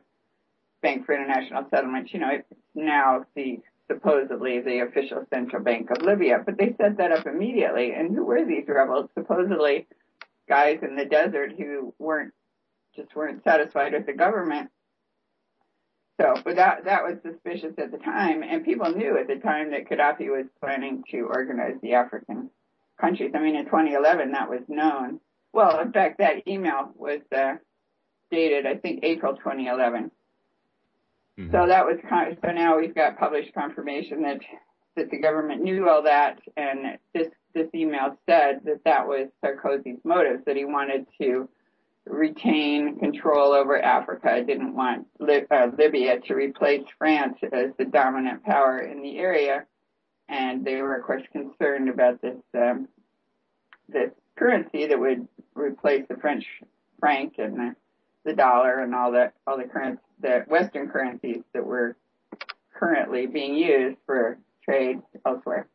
Bank 0.83 1.05
for 1.05 1.15
International 1.15 1.67
Settlements. 1.71 2.13
You 2.13 2.21
know, 2.21 2.31
it's 2.31 2.61
now 2.75 3.25
the 3.35 3.61
supposedly 3.91 4.61
the 4.61 4.81
official 4.81 5.27
central 5.35 5.63
bank 5.63 5.91
of 5.91 6.03
Libya, 6.03 6.43
but 6.47 6.59
they 6.59 6.75
set 6.81 6.99
that 6.99 7.13
up 7.13 7.27
immediately. 7.27 7.93
And 7.95 8.15
who 8.15 8.25
were 8.25 8.47
these 8.47 8.67
rebels? 8.69 9.11
Supposedly 9.19 9.89
guys 10.49 10.81
in 10.83 10.97
the 10.97 11.07
desert 11.07 11.55
who 11.59 11.95
weren't 11.99 12.35
just 12.97 13.15
weren't 13.17 13.45
satisfied 13.45 13.93
with 13.95 14.07
the 14.07 14.15
government 14.15 14.71
So, 16.21 16.35
but 16.45 16.57
that 16.57 16.85
that 16.85 17.05
was 17.05 17.17
suspicious 17.23 17.75
at 17.79 17.91
the 17.93 17.99
time, 17.99 18.43
and 18.45 18.65
people 18.65 18.91
knew 18.93 19.19
at 19.19 19.27
the 19.29 19.37
time 19.37 19.73
that 19.73 19.89
Gaddafi 19.89 20.29
was 20.29 20.47
planning 20.61 21.05
to 21.11 21.23
organize 21.23 21.77
the 21.83 21.95
African 21.95 22.51
countries. 23.01 23.33
I 23.35 23.41
mean, 23.41 23.57
in 23.57 23.65
2011, 23.67 24.33
that 24.33 24.51
was 24.51 24.61
known. 24.69 25.21
Well, 25.53 25.81
in 25.81 25.93
fact, 25.93 26.19
that 26.19 26.47
email 26.49 26.93
was 26.97 27.21
uh, 27.37 27.55
dated, 28.31 28.67
I 28.67 28.77
think, 28.77 29.01
April 29.05 29.37
2011. 29.37 30.13
Mm-hmm. 31.39 31.53
So 31.53 31.67
that 31.67 31.85
was 31.85 31.99
kind 32.09 32.33
of, 32.33 32.39
so 32.45 32.53
now 32.53 32.79
we've 32.79 32.95
got 32.95 33.19
published 33.19 33.55
confirmation 33.55 34.23
that 34.23 34.41
that 34.97 35.11
the 35.11 35.19
government 35.19 35.63
knew 35.63 35.89
all 35.89 36.03
that, 36.03 36.41
and 36.57 36.99
this 37.15 37.29
this 37.55 37.69
email 37.75 38.17
said 38.27 38.61
that 38.65 38.85
that 38.85 39.07
was 39.07 39.29
Sarkozy's 39.45 40.01
motives, 40.05 40.45
that 40.47 40.57
he 40.57 40.65
wanted 40.65 41.07
to 41.21 41.49
retain 42.07 42.99
control 42.99 43.53
over 43.53 43.81
Africa, 43.81 44.43
didn't 44.45 44.75
want 44.75 45.07
uh, 45.21 45.67
Libya 45.77 46.21
to 46.21 46.35
replace 46.35 46.85
France 46.99 47.39
as 47.53 47.71
the 47.79 47.85
dominant 47.85 48.43
power 48.45 48.81
in 48.81 49.03
the 49.03 49.19
area, 49.19 49.65
and 50.29 50.65
they 50.65 50.81
were 50.83 50.97
of 50.97 51.05
course 51.05 51.23
concerned 51.33 51.89
about 51.89 52.21
this 52.21 52.39
um, 52.55 52.89
this 53.89 54.11
currency 54.37 54.87
that 54.87 54.99
would 54.99 55.27
replace 55.55 56.05
the 56.09 56.17
French 56.17 56.45
franc 56.99 57.35
and 57.39 57.57
the, 57.57 57.77
the 58.25 58.35
dollar 58.35 58.81
and 58.81 58.95
all 58.95 59.13
the 59.13 59.33
all 59.47 59.57
the 59.57 59.65
current 59.65 59.99
the 60.21 60.45
Western 60.49 60.89
currencies 60.89 61.43
that 61.55 61.65
were 61.65 61.97
currently 62.75 63.27
being 63.27 63.55
used 63.55 63.97
for 64.07 64.39
trade 64.65 65.01
elsewhere. 65.27 65.67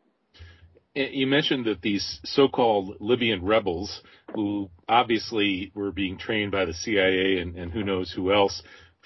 You 0.94 1.28
mentioned 1.28 1.66
that 1.66 1.82
these 1.82 2.22
so-called 2.24 2.98
Libyan 3.02 3.44
rebels, 3.44 4.02
who 4.34 4.70
obviously 4.88 5.74
were 5.75 5.92
being 5.92 6.18
trained 6.18 6.54
by 6.54 6.64
the 6.64 6.74
CIA 6.74 7.40
and, 7.40 7.58
and 7.58 7.70
who 7.70 7.84
knows 7.84 8.14
who 8.14 8.32
else 8.32 8.64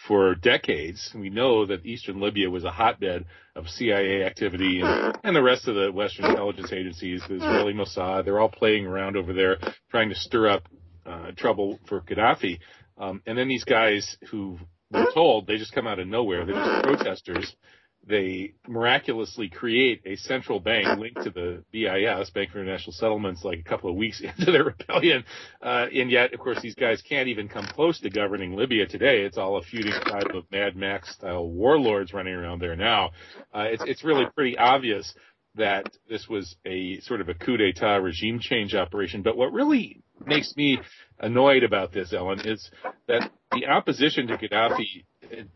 for 0.08 0.36
decades, 0.36 1.12
we 1.16 1.30
know 1.30 1.66
that 1.66 1.86
eastern 1.86 2.22
Libya 2.22 2.50
was 2.50 2.64
a 2.64 2.70
hotbed 2.70 3.26
of 3.56 3.68
CIA 3.68 4.24
activity 4.24 4.82
and, 4.82 5.18
and 5.24 5.36
the 5.36 5.42
rest 5.42 5.68
of 5.68 5.76
the 5.76 5.92
Western 5.92 6.26
intelligence 6.26 6.72
agencies, 6.72 7.24
the 7.28 7.36
Israeli 7.36 7.74
Mossad, 7.74 8.24
they're 8.24 8.40
all 8.40 8.50
playing 8.50 8.86
around 8.86 9.18
over 9.18 9.34
there 9.34 9.58
trying 9.90 10.10
to 10.10 10.16
stir 10.16 10.48
up 10.48 10.70
uh, 11.08 11.32
trouble 11.36 11.80
for 11.88 12.02
Gaddafi. 12.02 12.60
Um, 13.00 13.22
and 13.26 13.38
then 13.38 13.48
these 13.48 13.64
guys 13.64 14.18
who 14.30 14.60
were 14.92 15.08
told 15.14 15.48
they 15.48 15.58
just 15.58 15.74
come 15.74 15.88
out 15.88 16.00
of 16.00 16.08
nowhere, 16.08 16.46
they're 16.46 16.56
just 16.56 16.84
protesters 16.84 17.56
they 18.08 18.54
miraculously 18.68 19.50
create 19.50 20.02
a 20.06 20.16
central 20.16 20.60
bank 20.60 21.00
linked 21.00 21.22
to 21.24 21.30
the 21.30 21.64
BIS, 21.72 22.30
Bank 22.32 22.52
for 22.52 22.60
International 22.60 22.94
Settlements, 22.94 23.44
like 23.44 23.60
a 23.60 23.64
couple 23.64 23.90
of 23.90 23.96
weeks 23.96 24.22
into 24.38 24.52
their 24.52 24.64
rebellion. 24.64 25.24
Uh, 25.62 25.88
and 25.94 26.10
yet, 26.10 26.34
of 26.34 26.40
course, 26.40 26.62
these 26.62 26.76
guys 26.76 27.02
can't 27.02 27.28
even 27.28 27.48
come 27.48 27.66
close 27.66 28.00
to 28.00 28.10
governing 28.10 28.56
Libya 28.56 28.88
today. 28.88 29.22
It's 29.22 29.38
all 29.38 29.58
a 29.58 29.62
feuding 29.62 29.94
tribe 30.06 30.36
of 30.36 30.50
Mad 30.52 30.76
Max 30.76 31.14
style 31.14 31.48
warlords 31.48 32.14
running 32.14 32.34
around 32.34 32.60
there 32.60 32.76
now. 32.76 33.12
Uh, 33.54 33.66
it's, 33.70 33.84
it's 33.86 34.04
really 34.04 34.26
pretty 34.34 34.58
obvious 34.58 35.14
that 35.56 35.86
this 36.08 36.28
was 36.28 36.56
a 36.66 37.00
sort 37.02 37.22
of 37.22 37.30
a 37.30 37.34
coup 37.34 37.58
d'etat 37.58 37.98
regime 37.98 38.40
change 38.40 38.76
operation. 38.76 39.22
But 39.22 39.36
what 39.36 39.52
really 39.52 40.02
makes 40.26 40.56
me 40.56 40.80
annoyed 41.20 41.64
about 41.64 41.92
this, 41.92 42.14
Ellen, 42.14 42.42
is 42.42 42.70
that 43.08 43.32
the 43.52 43.68
opposition 43.68 44.28
to 44.28 44.38
Gaddafi 44.38 45.04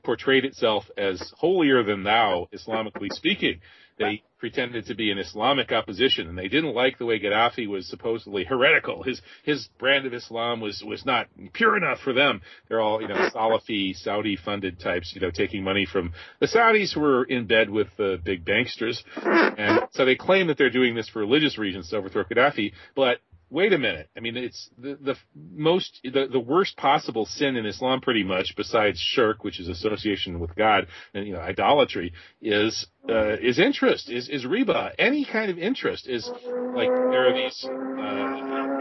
portrayed 0.03 0.45
itself 0.45 0.89
as 0.97 1.33
holier 1.37 1.83
than 1.83 2.03
thou, 2.03 2.47
Islamically 2.53 3.11
speaking. 3.11 3.59
They 3.99 4.23
pretended 4.39 4.87
to 4.87 4.95
be 4.95 5.11
an 5.11 5.19
Islamic 5.19 5.71
opposition, 5.71 6.27
and 6.27 6.35
they 6.35 6.47
didn't 6.47 6.73
like 6.73 6.97
the 6.97 7.05
way 7.05 7.19
Gaddafi 7.19 7.67
was 7.67 7.87
supposedly 7.87 8.43
heretical. 8.43 9.03
His 9.03 9.21
his 9.43 9.69
brand 9.77 10.07
of 10.07 10.13
Islam 10.15 10.61
was 10.61 10.83
was 10.83 11.05
not 11.05 11.27
pure 11.53 11.77
enough 11.77 11.99
for 11.99 12.11
them. 12.11 12.41
They're 12.67 12.81
all 12.81 13.01
you 13.01 13.07
know 13.07 13.29
Salafi, 13.33 13.95
Saudi 13.95 14.35
funded 14.35 14.79
types, 14.79 15.13
you 15.13 15.21
know, 15.21 15.29
taking 15.29 15.63
money 15.63 15.85
from 15.85 16.13
the 16.39 16.47
Saudis 16.47 16.93
who 16.93 17.01
were 17.01 17.23
in 17.23 17.45
bed 17.45 17.69
with 17.69 17.87
the 17.97 18.19
big 18.23 18.43
banksters, 18.43 19.03
and 19.23 19.81
so 19.91 20.05
they 20.05 20.15
claim 20.15 20.47
that 20.47 20.57
they're 20.57 20.71
doing 20.71 20.95
this 20.95 21.07
for 21.07 21.19
religious 21.19 21.59
reasons 21.59 21.89
to 21.89 21.97
overthrow 21.97 22.23
Gaddafi. 22.23 22.73
But 22.95 23.19
wait 23.53 23.71
a 23.71 23.77
minute. 23.77 24.09
I 24.17 24.19
mean, 24.19 24.35
it's 24.35 24.67
the, 24.79 24.97
the 24.99 25.15
most, 25.35 25.99
the, 26.03 26.27
the 26.29 26.39
worst 26.39 26.75
possible 26.75 27.27
sin 27.27 27.55
in 27.55 27.67
Islam 27.67 28.01
pretty 28.01 28.23
much 28.23 28.55
besides 28.57 28.99
shirk, 28.99 29.43
which 29.43 29.59
is 29.59 29.69
association 29.69 30.39
with 30.39 30.55
God 30.55 30.87
and, 31.13 31.27
you 31.27 31.33
know, 31.33 31.39
idolatry 31.39 32.13
is, 32.41 32.87
uh, 33.07 33.37
is 33.39 33.59
interest, 33.59 34.09
is, 34.09 34.27
is 34.27 34.43
riba. 34.43 34.93
Any 34.97 35.23
kind 35.23 35.51
of 35.51 35.59
interest 35.59 36.07
is 36.09 36.27
like, 36.75 36.89
there 36.89 37.29
are 37.29 37.33
these, 37.33 37.63
uh, 37.63 37.69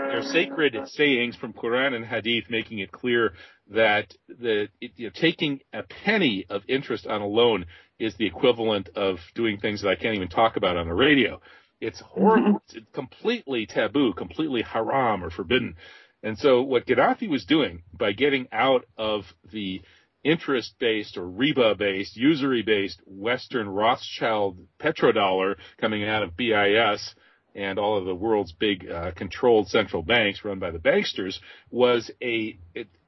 there 0.08 0.18
are 0.18 0.22
sacred 0.22 0.74
sayings 0.86 1.36
from 1.36 1.52
Quran 1.52 1.94
and 1.94 2.06
Hadith 2.06 2.44
making 2.48 2.78
it 2.78 2.90
clear 2.90 3.34
that 3.70 4.14
the, 4.26 4.68
it, 4.80 4.92
you 4.96 5.06
know, 5.06 5.12
taking 5.14 5.60
a 5.74 5.82
penny 5.82 6.46
of 6.48 6.62
interest 6.66 7.06
on 7.06 7.20
a 7.20 7.26
loan 7.26 7.66
is 7.98 8.14
the 8.16 8.26
equivalent 8.26 8.88
of 8.96 9.18
doing 9.34 9.58
things 9.58 9.82
that 9.82 9.88
I 9.90 9.96
can't 9.96 10.16
even 10.16 10.28
talk 10.28 10.56
about 10.56 10.78
on 10.78 10.88
the 10.88 10.94
radio. 10.94 11.40
It's 11.82 12.00
horrible. 12.00 12.62
it's 12.72 12.86
completely 12.92 13.66
taboo, 13.66 14.14
completely 14.14 14.62
haram 14.62 15.24
or 15.24 15.30
forbidden. 15.30 15.76
And 16.22 16.38
so 16.38 16.62
what 16.62 16.86
Gaddafi 16.86 17.28
was 17.28 17.44
doing 17.44 17.82
by 17.92 18.12
getting 18.12 18.46
out 18.52 18.84
of 18.96 19.24
the 19.52 19.82
interest 20.22 20.74
based 20.78 21.16
or 21.16 21.22
riba 21.22 21.76
based, 21.76 22.16
usury 22.16 22.62
based 22.62 23.00
Western 23.04 23.68
Rothschild 23.68 24.58
petrodollar 24.78 25.56
coming 25.80 26.04
out 26.04 26.22
of 26.22 26.36
BIS 26.36 27.16
and 27.54 27.80
all 27.80 27.98
of 27.98 28.04
the 28.04 28.14
world's 28.14 28.52
big 28.52 28.88
uh, 28.88 29.10
controlled 29.12 29.68
central 29.68 30.02
banks 30.02 30.44
run 30.44 30.60
by 30.60 30.70
the 30.70 30.78
banksters 30.78 31.40
was 31.70 32.12
a 32.22 32.56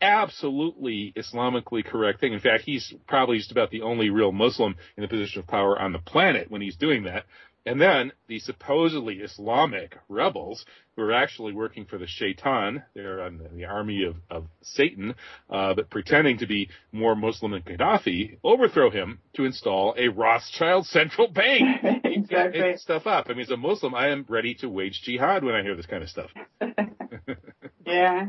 absolutely 0.03 1.13
Islamically 1.17 1.85
correct 1.85 2.21
thing. 2.21 2.33
In 2.33 2.41
fact, 2.41 2.65
he's 2.65 2.93
probably 3.07 3.39
just 3.39 3.53
about 3.53 3.71
the 3.71 3.83
only 3.83 4.11
real 4.11 4.33
Muslim 4.33 4.75
in 4.97 5.03
the 5.03 5.09
position 5.09 5.39
of 5.39 5.47
power 5.47 5.79
on 5.79 5.93
the 5.93 5.99
planet 6.01 6.51
when 6.51 6.61
he's 6.61 6.77
doing 6.77 7.05
that. 7.05 7.25
And 7.67 7.81
then 7.81 8.13
the 8.29 8.39
supposedly 8.41 9.17
Islamic 9.17 9.97
rebels, 10.09 10.67
who 10.97 11.03
are 11.03 11.13
actually 11.13 11.55
working 11.55 11.87
for 11.87 11.97
the 11.97 12.07
Shaitan, 12.07 12.83
they're 12.95 13.23
on 13.23 13.41
the 13.55 13.65
army 13.65 14.05
of, 14.05 14.17
of 14.31 14.47
Satan, 14.63 15.15
uh, 15.49 15.73
but 15.75 15.89
pretending 15.89 16.39
to 16.39 16.47
be 16.47 16.69
more 16.93 17.17
Muslim 17.17 17.53
than 17.53 17.63
Gaddafi, 17.63 18.39
overthrow 18.45 18.91
him 18.91 19.19
to 19.37 19.47
install 19.47 19.95
a 19.97 20.09
Rothschild 20.09 20.87
central 20.87 21.29
bank. 21.29 21.81
exactly. 22.05 22.77
Stuff 22.77 23.07
up. 23.07 23.27
I 23.29 23.33
mean, 23.33 23.41
as 23.41 23.51
a 23.51 23.57
Muslim, 23.57 23.95
I 23.95 24.09
am 24.09 24.27
ready 24.29 24.55
to 24.57 24.69
wage 24.69 25.01
jihad 25.03 25.43
when 25.43 25.55
I 25.55 25.63
hear 25.63 25.75
this 25.75 25.87
kind 25.87 26.03
of 26.03 26.11
stuff. 26.11 26.31
yeah. 27.87 28.27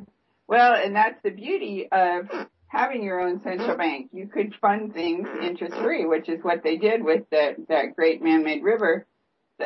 Well, 0.47 0.75
and 0.75 0.95
that's 0.95 1.21
the 1.23 1.31
beauty 1.31 1.89
of 1.91 2.29
having 2.67 3.03
your 3.03 3.19
own 3.19 3.41
central 3.43 3.75
bank. 3.75 4.11
You 4.13 4.27
could 4.27 4.53
fund 4.61 4.93
things 4.93 5.27
interest 5.41 5.75
free, 5.75 6.05
which 6.05 6.29
is 6.29 6.39
what 6.41 6.63
they 6.63 6.77
did 6.77 7.03
with 7.03 7.23
the, 7.31 7.55
that 7.67 7.95
great 7.95 8.21
man-made 8.21 8.63
river 8.63 9.05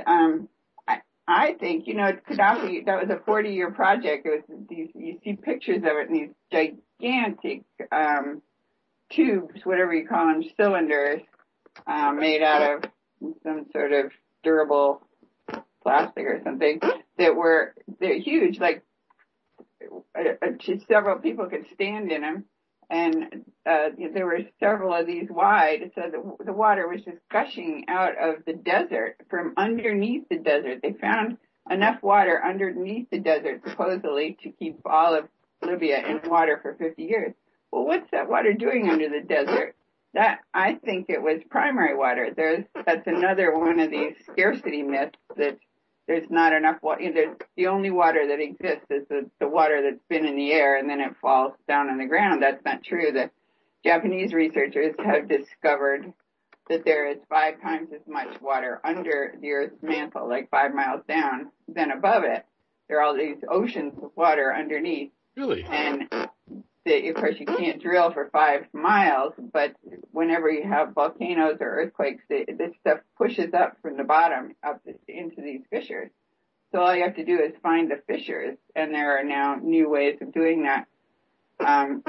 um, 0.05 0.50
I, 0.88 0.98
I 1.27 1.53
think, 1.60 1.88
you 1.88 1.96
know, 1.96 2.12
Gaddafi, 2.29 2.86
that 2.86 3.01
was 3.01 3.10
a 3.10 3.24
40 3.25 3.50
year 3.50 3.72
project. 3.72 4.25
It 4.25 4.46
was 4.50 4.60
these, 4.69 4.89
you 4.96 5.19
see 5.24 5.34
pictures 5.34 5.77
of 5.77 5.84
it 5.84 6.10
in 6.10 6.13
these 6.13 6.29
gigantic, 7.00 7.63
um, 7.91 8.41
tubes, 9.12 9.62
whatever 9.63 9.93
you 9.93 10.08
call 10.08 10.27
them, 10.27 10.43
cylinders, 10.55 11.22
um, 11.88 12.19
made 12.19 12.43
out 12.43 12.75
of 12.75 12.91
some 13.43 13.65
sort 13.72 13.91
of 13.91 14.12
durable 14.43 15.01
plastic 15.81 16.25
or 16.25 16.41
something 16.43 16.79
that 17.17 17.36
were, 17.36 17.74
they're 18.00 18.19
huge, 18.19 18.60
like, 18.60 18.84
uh, 20.15 20.19
uh 20.41 20.75
several 20.88 21.19
people 21.19 21.46
could 21.46 21.65
stand 21.74 22.12
in 22.12 22.22
them 22.22 22.46
and 22.89 23.46
uh, 23.65 23.89
there 24.13 24.25
were 24.25 24.39
several 24.60 24.93
of 24.93 25.05
these 25.05 25.27
wide, 25.29 25.91
so 25.93 26.01
the, 26.12 26.46
the 26.46 26.53
water 26.53 26.88
was 26.88 27.01
just 27.03 27.17
gushing 27.31 27.86
out 27.88 28.13
of 28.19 28.43
the 28.46 28.53
desert 28.53 29.17
from 29.29 29.53
underneath 29.58 30.27
the 30.29 30.38
desert. 30.38 30.79
They 30.81 30.93
found 30.93 31.38
enough 31.69 32.01
water 32.01 32.41
underneath 32.43 33.10
the 33.12 33.19
desert, 33.19 33.62
supposedly, 33.67 34.38
to 34.43 34.50
keep 34.51 34.79
all 34.86 35.13
of 35.13 35.27
Libya 35.62 36.03
in 36.08 36.29
water 36.29 36.60
for 36.62 36.74
50 36.75 37.03
years. 37.03 37.34
Well, 37.72 37.86
what's 37.86 38.10
that 38.12 38.29
water 38.29 38.53
doing 38.53 38.89
under 38.89 39.10
the 39.10 39.22
desert? 39.22 39.75
That 40.15 40.39
I 40.51 40.74
think 40.74 41.05
it 41.10 41.22
was 41.22 41.41
primary 41.51 41.96
water. 41.96 42.34
There's 42.36 42.65
that's 42.74 43.05
another 43.05 43.55
one 43.55 43.79
of 43.79 43.91
these 43.91 44.15
scarcity 44.31 44.81
myths 44.81 45.19
that 45.38 45.60
there's 46.10 46.30
not 46.32 46.54
enough 46.54 46.82
water. 46.82 47.04
You 47.04 47.13
know, 47.13 47.36
the 47.56 47.68
only 47.68 47.92
water 47.92 48.28
that 48.30 48.39
exists 48.42 48.88
is 48.89 49.08
the, 49.10 49.30
the 49.39 49.48
water 49.48 49.84
that's 49.84 50.04
been 50.10 50.25
in 50.25 50.36
the 50.36 50.51
air 50.51 50.75
and 50.75 50.89
then 50.89 51.00
it 51.00 51.13
falls 51.22 51.54
down 51.68 51.88
on 51.88 52.00
the 52.00 52.08
ground. 52.08 52.42
That's 52.42 52.66
not 52.66 52.84
true. 52.84 53.12
The 53.12 53.30
Japanese 53.86 54.34
researchers 54.34 54.96
have 55.06 55.30
discovered 55.30 56.12
that 56.68 56.84
there 56.84 57.12
is 57.12 57.18
five 57.30 57.62
times 57.62 57.89
as 57.94 58.01
much 58.08 58.42
water 58.42 58.82
under 58.84 59.36
the 59.39 59.51
Earth's 59.51 59.84
mantle, 59.84 60.28
like 60.28 60.50
five 60.50 60.74
miles 60.74 61.01
down, 61.08 61.51
than 61.68 61.92
above 61.92 62.24
it. 62.24 62.44
There 62.88 63.00
are 63.00 63.04
all 63.04 63.16
these 63.16 63.38
oceans 63.48 63.94
of 64.01 64.10
water 64.16 64.51
underneath. 64.51 65.12
Really? 65.38 65.63
And 65.63 66.08
of 66.86 67.15
course, 67.15 67.36
you 67.39 67.45
can't 67.45 67.81
drill 67.81 68.12
for 68.12 68.29
five 68.31 68.65
miles, 68.74 69.33
but 69.38 69.75
whenever 70.12 70.50
you 70.50 70.63
have 70.63 70.93
volcanoes 70.93 71.57
or 71.59 71.67
earthquakes, 71.67 72.24
this 72.29 72.71
stuff 72.79 73.00
pushes 73.17 73.53
up 73.53 73.77
from 73.81 73.98
the 73.98 74.03
bottom 74.03 74.55
up 74.63 74.81
into 75.07 75.41
these 75.41 75.62
fissures. 75.69 76.09
So 76.71 76.79
all 76.79 76.95
you 76.95 77.03
have 77.03 77.15
to 77.15 77.25
do 77.25 77.39
is 77.39 77.53
find 77.62 77.89
the 77.89 78.01
fissures, 78.07 78.57
and 78.75 78.93
there 78.93 79.17
are 79.17 79.24
now 79.24 79.55
new 79.62 79.89
ways 79.89 80.17
of 80.21 80.31
doing 80.31 80.63
that. 80.63 80.86
Um, 81.59 82.03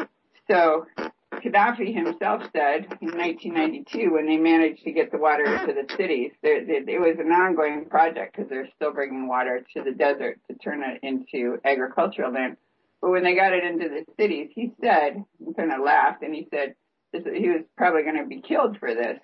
so 0.50 0.86
Gaddafi 1.32 1.94
himself 1.94 2.42
said 2.52 2.86
in 3.00 3.16
1992 3.16 4.12
when 4.12 4.26
they 4.26 4.36
managed 4.36 4.84
to 4.84 4.92
get 4.92 5.10
the 5.10 5.18
water 5.18 5.44
to 5.44 5.72
the 5.72 5.86
cities, 5.96 6.32
there, 6.42 6.64
there, 6.64 6.88
it 6.88 7.00
was 7.00 7.18
an 7.18 7.32
ongoing 7.32 7.86
project 7.86 8.36
because 8.36 8.50
they're 8.50 8.68
still 8.76 8.92
bringing 8.92 9.28
water 9.28 9.64
to 9.74 9.82
the 9.82 9.92
desert 9.92 10.38
to 10.48 10.56
turn 10.58 10.82
it 10.82 11.00
into 11.02 11.58
agricultural 11.64 12.32
land. 12.32 12.56
But 13.00 13.10
when 13.10 13.24
they 13.24 13.34
got 13.34 13.54
it 13.54 13.64
into 13.64 13.88
the 13.88 14.04
cities, 14.18 14.50
he 14.54 14.72
said, 14.82 15.24
he 15.38 15.54
kind 15.54 15.72
of 15.72 15.80
laughed 15.82 16.22
and 16.22 16.34
he 16.34 16.46
said 16.50 16.74
this, 17.12 17.24
he 17.24 17.48
was 17.48 17.62
probably 17.76 18.02
going 18.02 18.18
to 18.18 18.26
be 18.26 18.42
killed 18.42 18.78
for 18.78 18.94
this. 18.94 19.18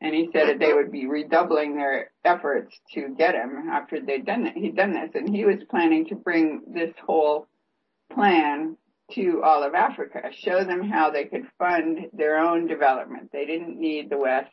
And 0.00 0.14
he 0.14 0.28
said 0.32 0.48
that 0.48 0.58
they 0.58 0.72
would 0.72 0.92
be 0.92 1.06
redoubling 1.06 1.76
their 1.76 2.10
efforts 2.24 2.76
to 2.92 3.14
get 3.16 3.34
him 3.34 3.70
after 3.70 4.00
they'd 4.00 4.26
done 4.26 4.46
it. 4.46 4.54
He'd 4.54 4.76
done 4.76 4.92
this 4.92 5.10
and 5.14 5.34
he 5.34 5.44
was 5.44 5.64
planning 5.70 6.06
to 6.06 6.14
bring 6.14 6.62
this 6.66 6.92
whole 7.06 7.48
plan 8.12 8.76
to 9.12 9.42
all 9.42 9.62
of 9.62 9.74
Africa, 9.74 10.30
show 10.32 10.64
them 10.64 10.88
how 10.88 11.10
they 11.10 11.24
could 11.24 11.46
fund 11.58 12.06
their 12.12 12.38
own 12.38 12.66
development. 12.66 13.30
They 13.32 13.46
didn't 13.46 13.78
need 13.78 14.10
the 14.10 14.18
West. 14.18 14.50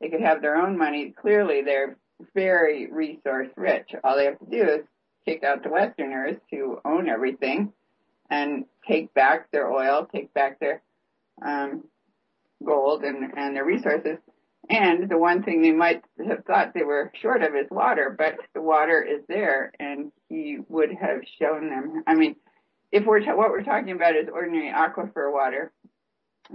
They 0.00 0.08
could 0.08 0.20
have 0.20 0.42
their 0.42 0.56
own 0.56 0.78
money. 0.78 1.14
Clearly, 1.20 1.62
they're 1.62 1.96
very 2.34 2.90
resource 2.90 3.48
rich. 3.56 3.94
All 4.02 4.16
they 4.16 4.26
have 4.26 4.38
to 4.38 4.50
do 4.50 4.62
is 4.62 4.80
kick 5.26 5.42
out 5.42 5.62
the 5.62 5.70
Westerners 5.70 6.36
who 6.50 6.78
own 6.84 7.08
everything 7.08 7.72
and 8.30 8.64
take 8.86 9.12
back 9.14 9.50
their 9.50 9.70
oil, 9.70 10.08
take 10.12 10.32
back 10.34 10.60
their 10.60 10.82
um, 11.44 11.84
gold 12.64 13.02
and, 13.02 13.32
and 13.36 13.56
their 13.56 13.64
resources. 13.64 14.18
And 14.70 15.10
the 15.10 15.18
one 15.18 15.42
thing 15.42 15.60
they 15.60 15.72
might 15.72 16.02
have 16.26 16.44
thought 16.46 16.72
they 16.72 16.84
were 16.84 17.12
short 17.20 17.42
of 17.42 17.54
is 17.54 17.70
water, 17.70 18.14
but 18.16 18.36
the 18.54 18.62
water 18.62 19.02
is 19.02 19.20
there 19.28 19.72
and 19.78 20.10
he 20.28 20.58
would 20.68 20.90
have 20.90 21.20
shown 21.38 21.68
them. 21.68 22.02
I 22.06 22.14
mean, 22.14 22.36
if 22.90 23.04
we're 23.04 23.20
ta- 23.20 23.36
what 23.36 23.50
we're 23.50 23.62
talking 23.62 23.90
about 23.90 24.16
is 24.16 24.28
ordinary 24.32 24.72
aquifer 24.72 25.30
water, 25.30 25.70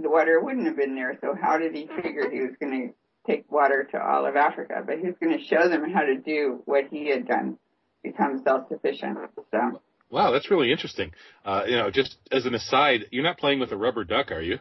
the 0.00 0.10
water 0.10 0.40
wouldn't 0.40 0.66
have 0.66 0.76
been 0.76 0.96
there. 0.96 1.18
So 1.20 1.36
how 1.40 1.58
did 1.58 1.74
he 1.74 1.86
figure 1.86 2.28
he 2.30 2.40
was 2.40 2.56
going 2.60 2.88
to 2.88 3.32
take 3.32 3.50
water 3.50 3.86
to 3.92 4.02
all 4.02 4.26
of 4.26 4.34
Africa? 4.34 4.82
But 4.84 4.98
he's 4.98 5.14
going 5.22 5.38
to 5.38 5.44
show 5.44 5.68
them 5.68 5.90
how 5.92 6.02
to 6.02 6.16
do 6.16 6.62
what 6.64 6.88
he 6.90 7.08
had 7.10 7.28
done, 7.28 7.58
become 8.02 8.42
self-sufficient. 8.42 9.18
So. 9.52 9.80
Wow, 10.10 10.32
that's 10.32 10.50
really 10.50 10.72
interesting. 10.72 11.12
Uh, 11.44 11.62
you 11.66 11.76
know, 11.76 11.90
just 11.90 12.16
as 12.32 12.46
an 12.46 12.54
aside, 12.54 13.06
you're 13.10 13.24
not 13.24 13.38
playing 13.38 13.60
with 13.60 13.72
a 13.72 13.76
rubber 13.76 14.04
duck, 14.04 14.32
are 14.32 14.42
you? 14.42 14.58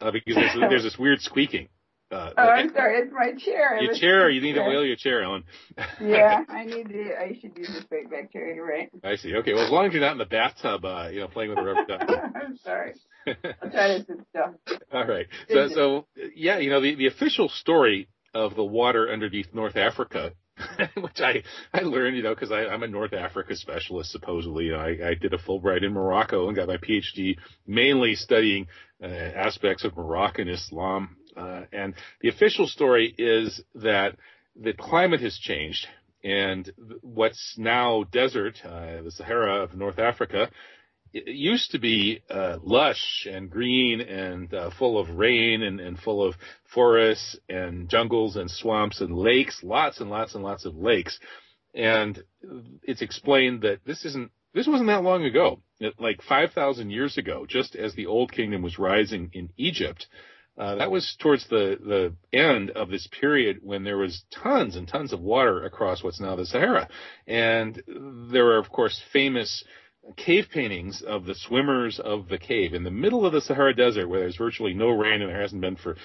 Uh, 0.00 0.12
because 0.12 0.36
there's, 0.36 0.54
there's 0.70 0.82
this 0.84 0.98
weird 0.98 1.20
squeaking. 1.20 1.68
Uh, 2.10 2.30
oh, 2.38 2.42
I'm 2.42 2.72
sorry. 2.72 3.00
It's 3.00 3.12
my 3.12 3.32
chair. 3.38 3.78
Your 3.82 3.94
chair. 3.94 4.30
You 4.30 4.40
need 4.40 4.54
to 4.54 4.62
oil 4.62 4.82
your 4.82 4.96
chair, 4.96 5.22
Ellen. 5.22 5.44
yeah, 6.00 6.42
I 6.48 6.64
need 6.64 6.88
to. 6.88 7.20
I 7.20 7.36
should 7.38 7.56
use 7.58 7.68
this 7.68 7.84
big 7.90 8.10
back 8.10 8.32
chair. 8.32 8.54
You're 8.54 8.66
right. 8.66 8.88
I 9.04 9.16
see. 9.16 9.34
Okay. 9.34 9.52
Well, 9.52 9.66
as 9.66 9.70
long 9.70 9.86
as 9.86 9.92
you're 9.92 10.00
not 10.00 10.12
in 10.12 10.18
the 10.18 10.24
bathtub, 10.24 10.86
uh, 10.86 11.08
you 11.12 11.20
know, 11.20 11.28
playing 11.28 11.50
with 11.50 11.58
a 11.58 11.62
rubber 11.62 11.84
duck. 11.84 12.08
I'm 12.34 12.56
sorry. 12.64 12.94
I'll 13.26 13.70
try 13.70 13.98
to 13.98 14.04
sit 14.06 14.16
still. 14.30 14.78
All 14.90 15.06
right. 15.06 15.26
So, 15.50 15.68
so 15.68 16.06
yeah, 16.34 16.58
you 16.58 16.70
know, 16.70 16.80
the 16.80 16.94
the 16.94 17.08
official 17.08 17.50
story 17.50 18.08
of 18.32 18.56
the 18.56 18.64
water 18.64 19.10
underneath 19.12 19.48
North 19.52 19.76
Africa 19.76 20.32
which 21.00 21.20
I 21.20 21.42
I 21.72 21.80
learned, 21.80 22.16
you 22.16 22.22
know, 22.22 22.34
because 22.34 22.52
I'm 22.52 22.82
a 22.82 22.88
North 22.88 23.12
Africa 23.12 23.56
specialist. 23.56 24.10
Supposedly, 24.10 24.66
you 24.66 24.72
know, 24.72 24.78
I, 24.78 25.10
I 25.10 25.14
did 25.14 25.34
a 25.34 25.38
Fulbright 25.38 25.84
in 25.84 25.92
Morocco 25.92 26.48
and 26.48 26.56
got 26.56 26.68
my 26.68 26.76
PhD 26.76 27.36
mainly 27.66 28.14
studying 28.14 28.66
uh, 29.02 29.06
aspects 29.06 29.84
of 29.84 29.96
Moroccan 29.96 30.48
Islam 30.48 31.16
uh, 31.38 31.62
and 31.72 31.94
the 32.20 32.28
official 32.28 32.66
story 32.66 33.14
is 33.16 33.62
that 33.76 34.16
the 34.60 34.72
climate 34.72 35.20
has 35.20 35.38
changed, 35.38 35.86
and 36.24 36.70
what's 37.00 37.54
now 37.56 38.04
desert, 38.10 38.60
uh, 38.64 39.02
the 39.02 39.10
Sahara 39.10 39.62
of 39.62 39.74
North 39.74 40.00
Africa, 40.00 40.50
it 41.12 41.34
used 41.34 41.72
to 41.72 41.78
be 41.78 42.22
uh, 42.30 42.58
lush 42.62 43.26
and 43.30 43.50
green 43.50 44.00
and 44.00 44.52
uh, 44.52 44.70
full 44.78 44.98
of 44.98 45.10
rain 45.10 45.62
and, 45.62 45.80
and, 45.80 45.98
full 45.98 46.22
of 46.22 46.34
forests 46.72 47.36
and 47.48 47.88
jungles 47.88 48.36
and 48.36 48.50
swamps 48.50 49.00
and 49.00 49.16
lakes, 49.16 49.62
lots 49.62 50.00
and 50.00 50.10
lots 50.10 50.34
and 50.34 50.44
lots 50.44 50.64
of 50.64 50.76
lakes. 50.76 51.18
And 51.74 52.22
it's 52.82 53.02
explained 53.02 53.62
that 53.62 53.84
this 53.84 54.04
isn't 54.04 54.30
this 54.54 54.66
wasn't 54.66 54.88
that 54.88 55.02
long 55.02 55.24
ago, 55.24 55.60
like 55.98 56.22
5,000 56.22 56.90
years 56.90 57.18
ago, 57.18 57.46
just 57.46 57.76
as 57.76 57.94
the 57.94 58.06
Old 58.06 58.32
Kingdom 58.32 58.62
was 58.62 58.78
rising 58.78 59.30
in 59.34 59.50
Egypt. 59.56 60.06
Uh, 60.56 60.74
that 60.74 60.90
was 60.90 61.16
towards 61.20 61.46
the, 61.48 61.78
the 61.80 62.36
end 62.36 62.70
of 62.70 62.88
this 62.88 63.06
period 63.20 63.60
when 63.62 63.84
there 63.84 63.96
was 63.96 64.24
tons 64.30 64.74
and 64.74 64.88
tons 64.88 65.12
of 65.12 65.20
water 65.20 65.64
across 65.64 66.02
what's 66.02 66.18
now 66.18 66.34
the 66.34 66.44
Sahara. 66.44 66.88
And 67.28 67.80
there 68.32 68.46
are, 68.46 68.58
of 68.58 68.68
course, 68.70 69.00
famous 69.12 69.62
cave 70.16 70.46
paintings 70.52 71.02
of 71.02 71.24
the 71.24 71.34
swimmers 71.34 72.00
of 72.00 72.28
the 72.28 72.38
cave 72.38 72.74
in 72.74 72.84
the 72.84 72.90
middle 72.90 73.26
of 73.26 73.32
the 73.32 73.40
Sahara 73.40 73.74
Desert 73.74 74.08
where 74.08 74.20
there's 74.20 74.36
virtually 74.36 74.74
no 74.74 74.88
rain 74.88 75.20
and 75.22 75.30
there 75.30 75.40
hasn't 75.40 75.60
been 75.60 75.76
for 75.76 75.96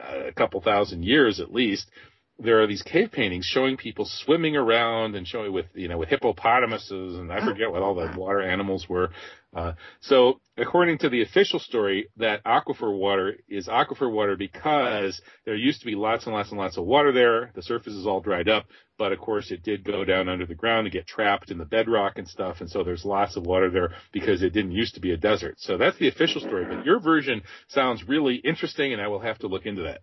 uh, 0.00 0.26
a 0.26 0.32
couple 0.32 0.60
thousand 0.60 1.04
years 1.04 1.40
at 1.40 1.52
least 1.52 1.90
there 2.38 2.62
are 2.62 2.66
these 2.66 2.82
cave 2.82 3.12
paintings 3.12 3.44
showing 3.44 3.76
people 3.76 4.04
swimming 4.06 4.56
around 4.56 5.14
and 5.14 5.26
showing 5.26 5.52
with 5.52 5.66
you 5.74 5.88
know 5.88 5.98
with 5.98 6.08
hippopotamuses 6.08 7.18
and 7.18 7.32
I 7.32 7.44
forget 7.44 7.70
what 7.70 7.82
all 7.82 7.94
the 7.94 8.12
water 8.16 8.42
animals 8.42 8.88
were. 8.88 9.10
Uh, 9.54 9.72
so 10.00 10.40
according 10.56 10.98
to 10.98 11.10
the 11.10 11.22
official 11.22 11.58
story, 11.58 12.08
that 12.16 12.42
aquifer 12.44 12.96
water 12.96 13.36
is 13.48 13.68
aquifer 13.68 14.10
water 14.10 14.34
because 14.34 15.20
there 15.44 15.54
used 15.54 15.80
to 15.80 15.86
be 15.86 15.94
lots 15.94 16.24
and 16.24 16.34
lots 16.34 16.50
and 16.50 16.58
lots 16.58 16.78
of 16.78 16.84
water 16.84 17.12
there. 17.12 17.52
The 17.54 17.62
surface 17.62 17.92
is 17.92 18.06
all 18.06 18.20
dried 18.20 18.48
up, 18.48 18.64
but 18.98 19.12
of 19.12 19.18
course 19.18 19.50
it 19.50 19.62
did 19.62 19.84
go 19.84 20.04
down 20.04 20.28
under 20.28 20.46
the 20.46 20.54
ground 20.54 20.86
and 20.86 20.92
get 20.92 21.06
trapped 21.06 21.50
in 21.50 21.58
the 21.58 21.66
bedrock 21.66 22.16
and 22.16 22.26
stuff, 22.26 22.60
and 22.60 22.70
so 22.70 22.82
there's 22.82 23.04
lots 23.04 23.36
of 23.36 23.44
water 23.44 23.70
there 23.70 23.92
because 24.10 24.42
it 24.42 24.54
didn't 24.54 24.72
used 24.72 24.94
to 24.94 25.00
be 25.00 25.12
a 25.12 25.18
desert. 25.18 25.56
So 25.58 25.76
that's 25.76 25.98
the 25.98 26.08
official 26.08 26.40
story. 26.40 26.64
But 26.64 26.86
your 26.86 26.98
version 26.98 27.42
sounds 27.68 28.08
really 28.08 28.36
interesting, 28.36 28.94
and 28.94 29.02
I 29.02 29.08
will 29.08 29.20
have 29.20 29.38
to 29.40 29.48
look 29.48 29.66
into 29.66 29.82
that. 29.82 30.00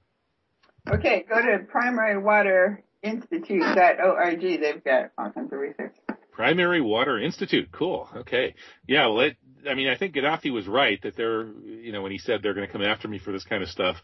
Okay, 0.91 1.25
go 1.29 1.41
to 1.41 1.59
primarywaterinstitute.org. 1.73 4.41
They've 4.41 4.83
got 4.83 5.11
all 5.17 5.31
kinds 5.31 5.53
of 5.53 5.59
research. 5.59 5.95
Primary 6.31 6.81
Water 6.81 7.19
Institute. 7.19 7.69
Cool. 7.71 8.09
Okay. 8.17 8.55
Yeah. 8.87 9.07
Well, 9.07 9.21
it, 9.21 9.37
I 9.69 9.75
mean, 9.75 9.89
I 9.89 9.97
think 9.97 10.15
Gaddafi 10.15 10.53
was 10.53 10.67
right 10.67 11.01
that 11.03 11.15
they're, 11.15 11.47
you 11.47 11.91
know, 11.91 12.01
when 12.01 12.11
he 12.11 12.17
said 12.17 12.41
they're 12.41 12.53
going 12.53 12.65
to 12.65 12.71
come 12.71 12.81
after 12.81 13.07
me 13.07 13.19
for 13.19 13.31
this 13.31 13.43
kind 13.43 13.61
of 13.61 13.69
stuff, 13.69 13.97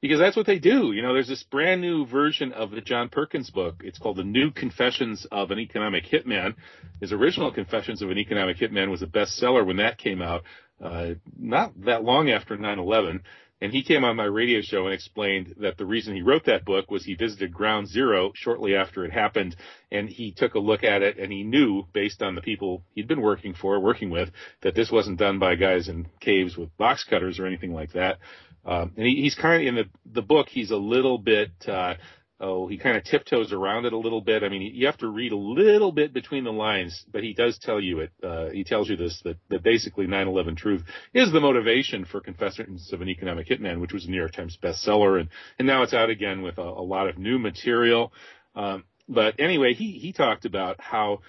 because 0.00 0.18
that's 0.18 0.36
what 0.36 0.46
they 0.46 0.58
do. 0.58 0.92
You 0.92 1.02
know, 1.02 1.12
there's 1.12 1.28
this 1.28 1.44
brand 1.44 1.80
new 1.80 2.06
version 2.06 2.52
of 2.52 2.70
the 2.70 2.80
John 2.80 3.08
Perkins 3.08 3.50
book. 3.50 3.82
It's 3.84 3.98
called 3.98 4.16
The 4.16 4.24
New 4.24 4.50
Confessions 4.50 5.26
of 5.30 5.50
an 5.50 5.58
Economic 5.58 6.06
Hitman. 6.06 6.54
His 7.00 7.12
original 7.12 7.52
Confessions 7.52 8.02
of 8.02 8.10
an 8.10 8.18
Economic 8.18 8.56
Hitman 8.56 8.90
was 8.90 9.02
a 9.02 9.06
bestseller 9.06 9.64
when 9.64 9.76
that 9.76 9.98
came 9.98 10.22
out, 10.22 10.42
uh, 10.82 11.10
not 11.38 11.72
that 11.84 12.04
long 12.04 12.30
after 12.30 12.56
9/11. 12.56 13.20
And 13.62 13.72
he 13.72 13.84
came 13.84 14.02
on 14.02 14.16
my 14.16 14.24
radio 14.24 14.60
show 14.60 14.86
and 14.86 14.92
explained 14.92 15.54
that 15.60 15.78
the 15.78 15.86
reason 15.86 16.16
he 16.16 16.22
wrote 16.22 16.46
that 16.46 16.64
book 16.64 16.90
was 16.90 17.04
he 17.04 17.14
visited 17.14 17.54
Ground 17.54 17.86
Zero 17.86 18.32
shortly 18.34 18.74
after 18.74 19.04
it 19.04 19.12
happened, 19.12 19.54
and 19.92 20.08
he 20.08 20.32
took 20.32 20.56
a 20.56 20.58
look 20.58 20.82
at 20.82 21.02
it, 21.02 21.16
and 21.16 21.30
he 21.30 21.44
knew, 21.44 21.84
based 21.92 22.22
on 22.22 22.34
the 22.34 22.40
people 22.40 22.82
he'd 22.96 23.06
been 23.06 23.20
working 23.20 23.54
for, 23.54 23.78
working 23.78 24.10
with, 24.10 24.30
that 24.62 24.74
this 24.74 24.90
wasn't 24.90 25.20
done 25.20 25.38
by 25.38 25.54
guys 25.54 25.86
in 25.86 26.08
caves 26.18 26.56
with 26.56 26.76
box 26.76 27.04
cutters 27.04 27.38
or 27.38 27.46
anything 27.46 27.72
like 27.72 27.92
that. 27.92 28.18
Um, 28.64 28.94
and 28.96 29.06
he, 29.06 29.22
he's 29.22 29.36
kind 29.36 29.62
of 29.62 29.68
in 29.68 29.74
the 29.76 30.12
the 30.12 30.22
book. 30.22 30.48
He's 30.48 30.72
a 30.72 30.76
little 30.76 31.18
bit 31.18 31.52
uh, 31.68 31.94
oh, 32.42 32.66
he 32.66 32.76
kind 32.76 32.96
of 32.96 33.04
tiptoes 33.04 33.52
around 33.52 33.86
it 33.86 33.92
a 33.92 33.98
little 33.98 34.20
bit. 34.20 34.42
I 34.42 34.48
mean, 34.48 34.62
you 34.74 34.86
have 34.86 34.98
to 34.98 35.06
read 35.06 35.30
a 35.30 35.36
little 35.36 35.92
bit 35.92 36.12
between 36.12 36.42
the 36.42 36.52
lines, 36.52 37.04
but 37.10 37.22
he 37.22 37.32
does 37.32 37.56
tell 37.58 37.80
you 37.80 38.00
it. 38.00 38.10
Uh, 38.22 38.50
he 38.50 38.64
tells 38.64 38.90
you 38.90 38.96
this 38.96 39.20
that, 39.24 39.36
that 39.48 39.62
basically 39.62 40.06
9/11 40.06 40.56
Truth 40.56 40.82
is 41.14 41.32
the 41.32 41.40
motivation 41.40 42.04
for 42.04 42.20
Confessions 42.20 42.92
of 42.92 43.00
an 43.00 43.08
Economic 43.08 43.46
Hitman, 43.46 43.80
which 43.80 43.92
was 43.92 44.06
a 44.06 44.10
New 44.10 44.16
York 44.16 44.32
Times 44.32 44.58
bestseller, 44.60 45.20
and 45.20 45.28
and 45.58 45.66
now 45.66 45.82
it's 45.82 45.94
out 45.94 46.10
again 46.10 46.42
with 46.42 46.58
a, 46.58 46.62
a 46.62 46.84
lot 46.84 47.08
of 47.08 47.16
new 47.16 47.38
material. 47.38 48.12
Um, 48.56 48.84
but 49.08 49.38
anyway, 49.38 49.74
he 49.74 49.92
he 49.92 50.12
talked 50.12 50.44
about 50.44 50.80
how 50.80 51.20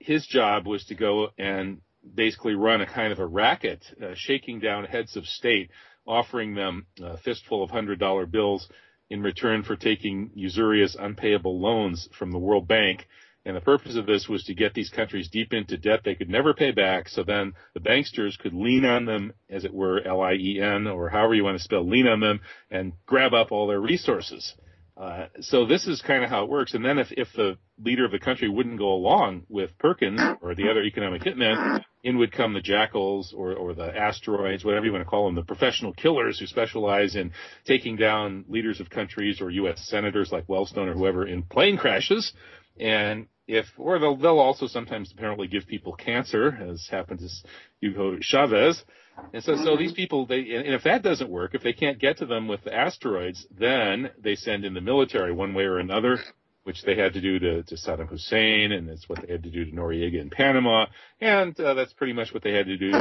his 0.00 0.26
job 0.26 0.66
was 0.66 0.84
to 0.86 0.94
go 0.96 1.28
and 1.38 1.80
basically 2.14 2.54
run 2.54 2.80
a 2.80 2.86
kind 2.86 3.12
of 3.12 3.18
a 3.20 3.26
racket, 3.26 3.84
uh, 4.02 4.14
shaking 4.14 4.60
down 4.60 4.84
heads 4.84 5.16
of 5.16 5.26
state, 5.26 5.70
offering 6.06 6.54
them 6.54 6.86
a 7.00 7.18
fistful 7.18 7.62
of 7.62 7.70
hundred 7.70 8.00
dollar 8.00 8.26
bills 8.26 8.68
in 9.10 9.22
return 9.22 9.62
for 9.62 9.76
taking 9.76 10.30
usurious 10.34 10.96
unpayable 10.98 11.60
loans 11.60 12.08
from 12.18 12.32
the 12.32 12.38
World 12.38 12.66
Bank. 12.66 13.06
And 13.44 13.56
the 13.56 13.60
purpose 13.60 13.94
of 13.94 14.06
this 14.06 14.28
was 14.28 14.42
to 14.44 14.54
get 14.54 14.74
these 14.74 14.90
countries 14.90 15.28
deep 15.28 15.52
into 15.52 15.76
debt 15.76 16.00
they 16.04 16.16
could 16.16 16.28
never 16.28 16.52
pay 16.52 16.72
back. 16.72 17.08
So 17.08 17.22
then 17.22 17.52
the 17.74 17.80
banksters 17.80 18.36
could 18.36 18.52
lean 18.52 18.84
on 18.84 19.04
them, 19.04 19.32
as 19.48 19.64
it 19.64 19.72
were, 19.72 20.02
L-I-E-N, 20.04 20.88
or 20.88 21.08
however 21.08 21.34
you 21.34 21.44
want 21.44 21.56
to 21.56 21.62
spell 21.62 21.88
lean 21.88 22.08
on 22.08 22.18
them, 22.18 22.40
and 22.72 22.92
grab 23.06 23.34
up 23.34 23.52
all 23.52 23.68
their 23.68 23.80
resources. 23.80 24.54
Uh, 24.96 25.26
so 25.40 25.66
this 25.66 25.86
is 25.86 26.02
kind 26.02 26.24
of 26.24 26.30
how 26.30 26.42
it 26.42 26.50
works. 26.50 26.74
And 26.74 26.84
then 26.84 26.98
if, 26.98 27.12
if 27.12 27.28
the 27.36 27.58
leader 27.78 28.04
of 28.04 28.10
the 28.10 28.18
country 28.18 28.48
wouldn't 28.48 28.78
go 28.78 28.92
along 28.94 29.44
with 29.48 29.78
Perkins 29.78 30.20
or 30.40 30.54
the 30.54 30.68
other 30.68 30.82
economic 30.82 31.22
hitmen, 31.22 31.84
in 32.06 32.18
would 32.18 32.30
come 32.30 32.54
the 32.54 32.60
jackals 32.60 33.34
or, 33.36 33.52
or 33.54 33.74
the 33.74 33.94
asteroids, 33.96 34.64
whatever 34.64 34.86
you 34.86 34.92
want 34.92 35.02
to 35.02 35.10
call 35.10 35.26
them, 35.26 35.34
the 35.34 35.42
professional 35.42 35.92
killers 35.92 36.38
who 36.38 36.46
specialize 36.46 37.16
in 37.16 37.32
taking 37.66 37.96
down 37.96 38.44
leaders 38.48 38.78
of 38.78 38.88
countries 38.88 39.40
or 39.40 39.50
U.S. 39.50 39.80
senators 39.88 40.30
like 40.30 40.46
Wellstone 40.46 40.86
or 40.86 40.94
whoever 40.94 41.26
in 41.26 41.42
plane 41.42 41.76
crashes. 41.76 42.32
And 42.78 43.26
if, 43.48 43.66
or 43.76 43.98
they'll, 43.98 44.16
they'll 44.16 44.38
also 44.38 44.68
sometimes 44.68 45.10
apparently 45.10 45.48
give 45.48 45.66
people 45.66 45.94
cancer, 45.94 46.56
as 46.70 46.86
happened 46.88 47.18
to 47.18 47.28
Hugo 47.80 48.18
Chavez. 48.20 48.84
And 49.32 49.42
so, 49.42 49.56
so 49.56 49.76
these 49.76 49.92
people, 49.92 50.26
they, 50.26 50.38
and 50.54 50.74
if 50.74 50.84
that 50.84 51.02
doesn't 51.02 51.28
work, 51.28 51.56
if 51.56 51.64
they 51.64 51.72
can't 51.72 51.98
get 51.98 52.18
to 52.18 52.26
them 52.26 52.46
with 52.46 52.62
the 52.62 52.72
asteroids, 52.72 53.44
then 53.50 54.10
they 54.16 54.36
send 54.36 54.64
in 54.64 54.74
the 54.74 54.80
military 54.80 55.32
one 55.32 55.54
way 55.54 55.64
or 55.64 55.78
another, 55.80 56.20
which 56.66 56.82
they 56.82 56.96
had 56.96 57.12
to 57.12 57.20
do 57.20 57.38
to, 57.38 57.62
to 57.62 57.76
Saddam 57.76 58.08
Hussein, 58.08 58.72
and 58.72 58.88
it's 58.88 59.08
what 59.08 59.22
they 59.24 59.32
had 59.32 59.44
to 59.44 59.50
do 59.50 59.64
to 59.64 59.70
Noriega 59.70 60.20
in 60.20 60.30
Panama, 60.30 60.86
and 61.20 61.58
uh, 61.60 61.74
that's 61.74 61.92
pretty 61.92 62.12
much 62.12 62.34
what 62.34 62.42
they 62.42 62.52
had 62.52 62.66
to 62.66 62.76
do 62.76 62.90
to 62.90 62.98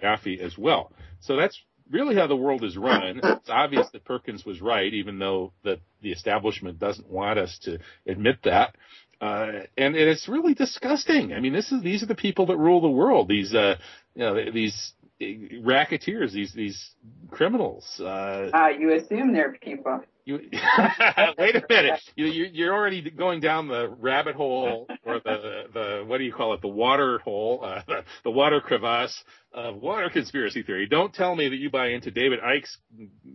Gaddafi 0.00 0.38
as 0.38 0.56
well. 0.56 0.92
So 1.18 1.34
that's 1.34 1.60
really 1.90 2.14
how 2.14 2.28
the 2.28 2.36
world 2.36 2.62
is 2.62 2.76
run. 2.76 3.20
It's 3.24 3.50
obvious 3.50 3.88
that 3.92 4.04
Perkins 4.04 4.44
was 4.44 4.60
right, 4.60 4.94
even 4.94 5.18
though 5.18 5.52
the, 5.64 5.80
the 6.00 6.12
establishment 6.12 6.78
doesn't 6.78 7.08
want 7.08 7.40
us 7.40 7.58
to 7.62 7.80
admit 8.06 8.36
that. 8.44 8.76
Uh, 9.20 9.62
and, 9.76 9.96
and 9.96 10.08
it's 10.08 10.28
really 10.28 10.54
disgusting. 10.54 11.32
I 11.32 11.40
mean, 11.40 11.52
this 11.52 11.72
is, 11.72 11.82
these 11.82 12.04
are 12.04 12.06
the 12.06 12.14
people 12.14 12.46
that 12.46 12.56
rule 12.56 12.80
the 12.80 12.88
world. 12.88 13.28
These, 13.28 13.52
uh, 13.52 13.74
you 14.14 14.22
know, 14.22 14.52
these 14.52 14.92
racketeers, 15.20 16.32
these, 16.32 16.52
these 16.52 16.90
criminals. 17.32 17.84
Uh, 17.98 18.50
uh 18.54 18.68
you 18.78 18.92
assume 18.94 19.32
they're 19.32 19.54
people. 19.60 20.02
You, 20.28 20.40
wait 21.38 21.56
a 21.56 21.64
minute. 21.70 22.00
You, 22.14 22.26
you're 22.26 22.74
already 22.74 23.10
going 23.10 23.40
down 23.40 23.66
the 23.66 23.88
rabbit 23.88 24.34
hole 24.36 24.86
or 25.02 25.20
the, 25.24 25.62
the, 25.72 26.04
what 26.06 26.18
do 26.18 26.24
you 26.24 26.34
call 26.34 26.52
it? 26.52 26.60
The 26.60 26.68
water 26.68 27.18
hole, 27.20 27.60
uh, 27.64 27.80
the, 27.88 28.04
the 28.24 28.30
water 28.30 28.60
crevasse 28.60 29.24
of 29.54 29.76
water 29.76 30.10
conspiracy 30.10 30.62
theory. 30.62 30.86
Don't 30.86 31.14
tell 31.14 31.34
me 31.34 31.48
that 31.48 31.56
you 31.56 31.70
buy 31.70 31.92
into 31.92 32.10
David 32.10 32.40
Icke's 32.40 32.76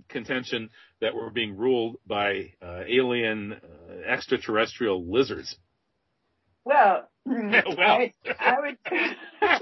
contention 0.08 0.70
that 1.02 1.16
we're 1.16 1.32
being 1.32 1.58
ruled 1.58 1.96
by 2.06 2.54
uh, 2.62 2.82
alien 2.88 3.54
uh, 3.54 3.94
extraterrestrial 4.08 5.04
lizards. 5.12 5.58
Well, 6.64 7.10
well, 7.26 7.36
I, 7.80 8.14
I 8.40 8.60
would. 8.60 8.78
I, 8.86 9.58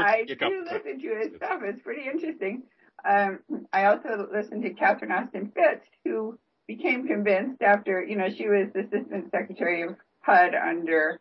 I 0.00 0.24
do 0.24 0.64
listen 0.64 0.98
to 0.98 1.18
his 1.20 1.36
stuff. 1.36 1.60
It's 1.62 1.82
pretty 1.82 2.08
interesting. 2.10 2.62
Um, 3.04 3.40
I 3.72 3.86
also 3.86 4.28
listened 4.32 4.62
to 4.62 4.70
Catherine 4.70 5.12
Austin 5.12 5.52
Fitts, 5.54 5.86
who 6.04 6.38
became 6.66 7.06
convinced 7.06 7.62
after, 7.62 8.02
you 8.02 8.16
know, 8.16 8.28
she 8.30 8.48
was 8.48 8.68
Assistant 8.74 9.30
Secretary 9.30 9.82
of 9.82 9.96
HUD 10.20 10.54
under 10.54 11.20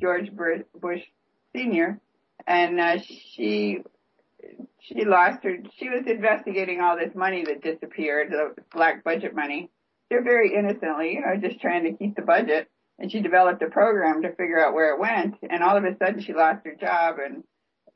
George 0.00 0.30
Bush 0.32 1.02
Sr. 1.54 2.00
And 2.46 2.80
uh, 2.80 2.98
she 2.98 3.80
she 4.80 5.04
lost 5.04 5.42
her. 5.42 5.56
She 5.78 5.88
was 5.88 6.04
investigating 6.06 6.80
all 6.80 6.96
this 6.96 7.14
money 7.14 7.44
that 7.44 7.62
disappeared, 7.62 8.30
the 8.30 8.54
black 8.72 9.02
budget 9.02 9.34
money. 9.34 9.70
They're 10.08 10.22
very 10.22 10.54
innocently, 10.54 11.14
you 11.14 11.20
know, 11.22 11.36
just 11.36 11.60
trying 11.60 11.84
to 11.84 11.92
keep 11.92 12.14
the 12.14 12.22
budget 12.22 12.70
and 12.98 13.10
she 13.10 13.20
developed 13.20 13.62
a 13.62 13.70
program 13.70 14.22
to 14.22 14.34
figure 14.34 14.64
out 14.64 14.74
where 14.74 14.94
it 14.94 15.00
went 15.00 15.36
and 15.48 15.62
all 15.62 15.76
of 15.76 15.84
a 15.84 15.96
sudden 15.98 16.20
she 16.20 16.32
lost 16.32 16.64
her 16.64 16.74
job 16.74 17.16
and 17.24 17.44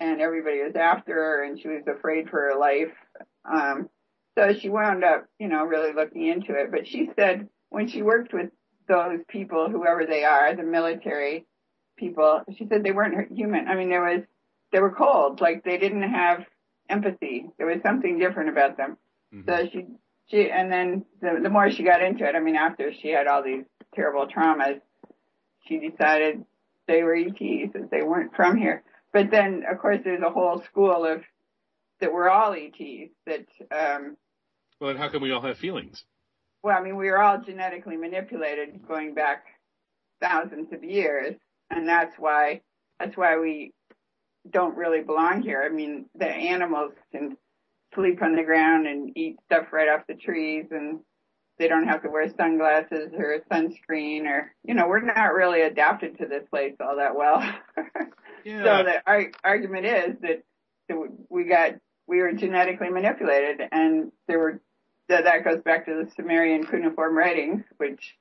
and 0.00 0.20
everybody 0.20 0.62
was 0.62 0.74
after 0.74 1.14
her 1.14 1.44
and 1.44 1.60
she 1.60 1.68
was 1.68 1.82
afraid 1.86 2.28
for 2.28 2.40
her 2.40 2.58
life. 2.58 2.92
Um 3.44 3.88
so 4.38 4.52
she 4.54 4.68
wound 4.68 5.04
up 5.04 5.26
you 5.38 5.48
know 5.48 5.64
really 5.64 5.92
looking 5.92 6.26
into 6.26 6.54
it. 6.54 6.70
But 6.70 6.86
she 6.86 7.10
said 7.18 7.48
when 7.68 7.88
she 7.88 8.02
worked 8.02 8.32
with 8.32 8.50
those 8.88 9.20
people 9.28 9.68
whoever 9.70 10.06
they 10.06 10.24
are 10.24 10.54
the 10.56 10.62
military 10.62 11.46
people 11.96 12.42
she 12.56 12.66
said 12.68 12.82
they 12.82 12.92
weren't 12.92 13.32
human. 13.32 13.68
I 13.68 13.76
mean 13.76 13.90
there 13.90 14.02
was 14.02 14.22
they 14.72 14.80
were 14.80 14.94
cold. 14.94 15.40
Like 15.40 15.64
they 15.64 15.78
didn't 15.78 16.02
have 16.02 16.44
empathy. 16.88 17.46
There 17.58 17.66
was 17.66 17.82
something 17.82 18.18
different 18.18 18.50
about 18.50 18.76
them. 18.76 18.96
Mm-hmm. 19.32 19.48
so 19.48 19.68
she 19.70 19.86
she 20.28 20.50
and 20.50 20.72
then 20.72 21.04
the 21.20 21.38
the 21.42 21.50
more 21.50 21.70
she 21.70 21.84
got 21.84 22.02
into 22.02 22.28
it 22.28 22.34
i 22.34 22.40
mean 22.40 22.56
after 22.56 22.92
she 22.92 23.10
had 23.10 23.28
all 23.28 23.44
these 23.44 23.62
terrible 23.94 24.26
traumas 24.26 24.80
she 25.66 25.78
decided 25.78 26.44
they 26.86 27.02
were 27.02 27.14
ETs 27.14 27.74
and 27.74 27.88
they 27.90 28.02
weren't 28.02 28.34
from 28.34 28.56
here. 28.56 28.82
But 29.12 29.30
then, 29.30 29.64
of 29.70 29.78
course, 29.78 30.00
there's 30.04 30.22
a 30.22 30.30
whole 30.30 30.62
school 30.62 31.04
of 31.04 31.22
that 32.00 32.12
we're 32.12 32.28
all 32.28 32.52
ETs. 32.52 33.12
That 33.26 33.46
um, 33.70 34.16
well, 34.80 34.90
and 34.90 34.98
how 34.98 35.08
can 35.08 35.22
we 35.22 35.32
all 35.32 35.42
have 35.42 35.58
feelings? 35.58 36.04
Well, 36.62 36.76
I 36.76 36.82
mean, 36.82 36.96
we 36.96 37.08
are 37.08 37.20
all 37.20 37.40
genetically 37.40 37.96
manipulated 37.96 38.86
going 38.86 39.14
back 39.14 39.44
thousands 40.20 40.72
of 40.72 40.84
years, 40.84 41.34
and 41.70 41.88
that's 41.88 42.14
why 42.18 42.60
that's 42.98 43.16
why 43.16 43.38
we 43.38 43.72
don't 44.48 44.76
really 44.76 45.02
belong 45.02 45.42
here. 45.42 45.62
I 45.62 45.74
mean, 45.74 46.06
the 46.14 46.28
animals 46.28 46.92
can 47.12 47.36
sleep 47.94 48.22
on 48.22 48.36
the 48.36 48.44
ground 48.44 48.86
and 48.86 49.16
eat 49.16 49.36
stuff 49.46 49.72
right 49.72 49.88
off 49.88 50.06
the 50.06 50.14
trees, 50.14 50.66
and 50.70 51.00
they 51.60 51.68
don't 51.68 51.88
have 51.88 52.02
to 52.02 52.08
wear 52.08 52.26
sunglasses 52.36 53.12
or 53.16 53.38
sunscreen 53.52 54.24
or, 54.24 54.50
you 54.64 54.72
know, 54.72 54.88
we're 54.88 55.00
not 55.02 55.34
really 55.34 55.60
adapted 55.60 56.16
to 56.18 56.26
this 56.26 56.42
place 56.48 56.74
all 56.80 56.96
that 56.96 57.14
well. 57.14 57.42
yeah. 58.44 58.64
So 58.64 58.84
the 58.84 59.02
ar- 59.06 59.32
argument 59.44 59.86
is 59.86 60.16
that, 60.22 60.42
we 61.28 61.44
got, 61.44 61.74
we 62.08 62.18
were 62.18 62.32
genetically 62.32 62.88
manipulated 62.90 63.60
and 63.70 64.10
there 64.26 64.40
were, 64.40 64.60
that, 65.08 65.22
that 65.24 65.44
goes 65.44 65.62
back 65.62 65.86
to 65.86 66.04
the 66.04 66.10
Sumerian 66.16 66.66
cuneiform 66.66 67.16
writings, 67.16 67.62
which 67.76 68.16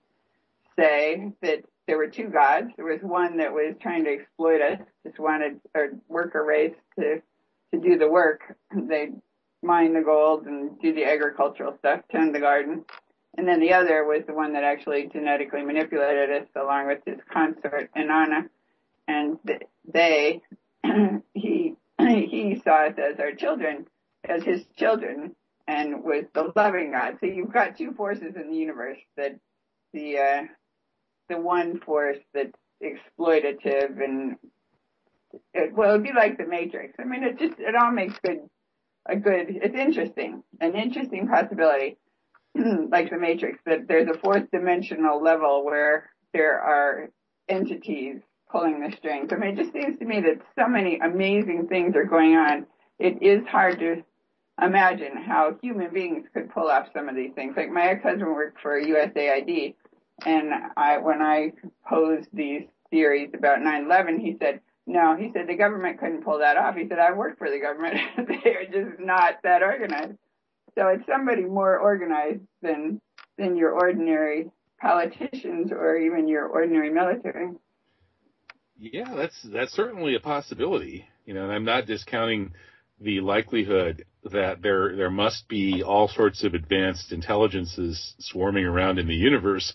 say 0.77 1.31
that 1.41 1.63
there 1.87 1.97
were 1.97 2.07
two 2.07 2.27
gods. 2.27 2.67
There 2.75 2.85
was 2.85 3.01
one 3.01 3.37
that 3.37 3.53
was 3.53 3.75
trying 3.81 4.03
to 4.03 4.11
exploit 4.11 4.61
us, 4.61 4.79
just 5.03 5.17
wanted 5.17 5.59
a 5.75 5.87
worker 6.07 6.45
race 6.45 6.75
to, 6.99 7.21
to 7.73 7.79
do 7.79 7.97
the 7.97 8.07
work. 8.07 8.55
They 8.71 9.09
mine 9.61 9.93
the 9.93 10.01
gold 10.01 10.45
and 10.45 10.79
do 10.79 10.93
the 10.93 11.05
agricultural 11.05 11.75
stuff, 11.79 12.01
tend 12.11 12.33
the 12.33 12.39
garden. 12.39 12.85
And 13.37 13.47
then 13.47 13.59
the 13.59 13.73
other 13.73 14.03
was 14.05 14.23
the 14.27 14.33
one 14.33 14.53
that 14.53 14.63
actually 14.63 15.09
genetically 15.11 15.61
manipulated 15.61 16.29
us 16.29 16.47
along 16.55 16.87
with 16.87 16.99
his 17.05 17.17
consort 17.31 17.89
Inanna. 17.95 18.49
And 19.09 19.39
they, 19.91 20.41
he, 21.33 21.73
he 21.99 22.61
saw 22.63 22.85
us 22.85 22.93
as 22.97 23.19
our 23.19 23.33
children, 23.33 23.87
as 24.23 24.43
his 24.43 24.63
children, 24.77 25.35
and 25.67 26.03
was 26.03 26.25
the 26.33 26.51
loving 26.55 26.91
God. 26.91 27.17
So 27.19 27.25
you've 27.25 27.51
got 27.51 27.75
two 27.75 27.91
forces 27.93 28.35
in 28.35 28.51
the 28.51 28.55
universe 28.55 28.99
that 29.17 29.39
the, 29.93 30.17
uh, 30.19 30.41
the 31.27 31.37
one 31.39 31.79
force 31.79 32.19
that's 32.35 32.53
exploitative 32.83 34.01
and 34.01 34.35
it, 35.53 35.73
well, 35.73 35.91
it'd 35.91 36.03
be 36.03 36.13
like 36.13 36.37
the 36.37 36.45
Matrix. 36.45 36.95
I 36.99 37.03
mean, 37.03 37.23
it 37.23 37.39
just, 37.39 37.59
it 37.59 37.75
all 37.75 37.91
makes 37.91 38.15
good, 38.23 38.39
a 39.07 39.15
good, 39.15 39.47
it's 39.49 39.75
interesting, 39.75 40.43
an 40.61 40.75
interesting 40.75 41.27
possibility. 41.27 41.97
like 42.55 43.09
the 43.09 43.17
Matrix, 43.17 43.59
that 43.65 43.87
there's 43.87 44.07
a 44.07 44.17
fourth 44.19 44.49
dimensional 44.51 45.21
level 45.21 45.65
where 45.65 46.09
there 46.33 46.59
are 46.59 47.09
entities 47.47 48.21
pulling 48.51 48.81
the 48.81 48.95
strings. 48.97 49.29
I 49.31 49.35
mean, 49.35 49.57
it 49.57 49.61
just 49.61 49.73
seems 49.73 49.99
to 49.99 50.05
me 50.05 50.21
that 50.21 50.41
so 50.57 50.67
many 50.67 50.99
amazing 50.99 51.67
things 51.67 51.95
are 51.95 52.05
going 52.05 52.35
on. 52.35 52.65
It 52.97 53.21
is 53.21 53.47
hard 53.47 53.79
to 53.79 54.03
imagine 54.61 55.15
how 55.17 55.55
human 55.61 55.93
beings 55.93 56.25
could 56.33 56.51
pull 56.51 56.69
off 56.69 56.87
some 56.93 57.07
of 57.09 57.15
these 57.15 57.31
things. 57.33 57.55
Like 57.55 57.69
my 57.69 57.89
ex-husband 57.89 58.29
worked 58.29 58.59
for 58.61 58.79
USAID, 58.79 59.75
and 60.25 60.51
I, 60.75 60.97
when 60.97 61.21
I 61.21 61.53
posed 61.87 62.27
these 62.33 62.63
theories 62.89 63.31
about 63.33 63.59
9/11, 63.59 64.19
he 64.19 64.35
said, 64.39 64.61
"No," 64.85 65.15
he 65.15 65.31
said 65.31 65.47
the 65.47 65.55
government 65.55 65.99
couldn't 65.99 66.23
pull 66.23 66.39
that 66.39 66.57
off. 66.57 66.75
He 66.75 66.87
said, 66.87 66.99
"I 66.99 67.13
worked 67.13 67.37
for 67.37 67.49
the 67.49 67.59
government; 67.59 67.95
they 68.17 68.55
are 68.55 68.65
just 68.65 68.99
not 68.99 69.41
that 69.43 69.63
organized." 69.63 70.17
So 70.75 70.87
it's 70.87 71.05
somebody 71.05 71.43
more 71.43 71.77
organized 71.77 72.41
than 72.61 72.99
than 73.37 73.55
your 73.55 73.71
ordinary 73.71 74.51
politicians 74.81 75.71
or 75.71 75.95
even 75.95 76.27
your 76.27 76.47
ordinary 76.47 76.89
military. 76.89 77.49
Yeah, 78.79 79.13
that's 79.15 79.35
that's 79.43 79.73
certainly 79.73 80.15
a 80.15 80.19
possibility. 80.21 81.05
You 81.25 81.33
know, 81.33 81.43
and 81.43 81.51
I'm 81.51 81.65
not 81.65 81.85
discounting 81.85 82.53
the 83.01 83.19
likelihood 83.19 84.05
that 84.31 84.61
there 84.61 84.95
there 84.95 85.11
must 85.11 85.47
be 85.49 85.83
all 85.83 86.07
sorts 86.07 86.43
of 86.43 86.53
advanced 86.53 87.11
intelligences 87.11 88.15
swarming 88.19 88.65
around 88.65 88.97
in 88.99 89.07
the 89.07 89.15
universe 89.15 89.73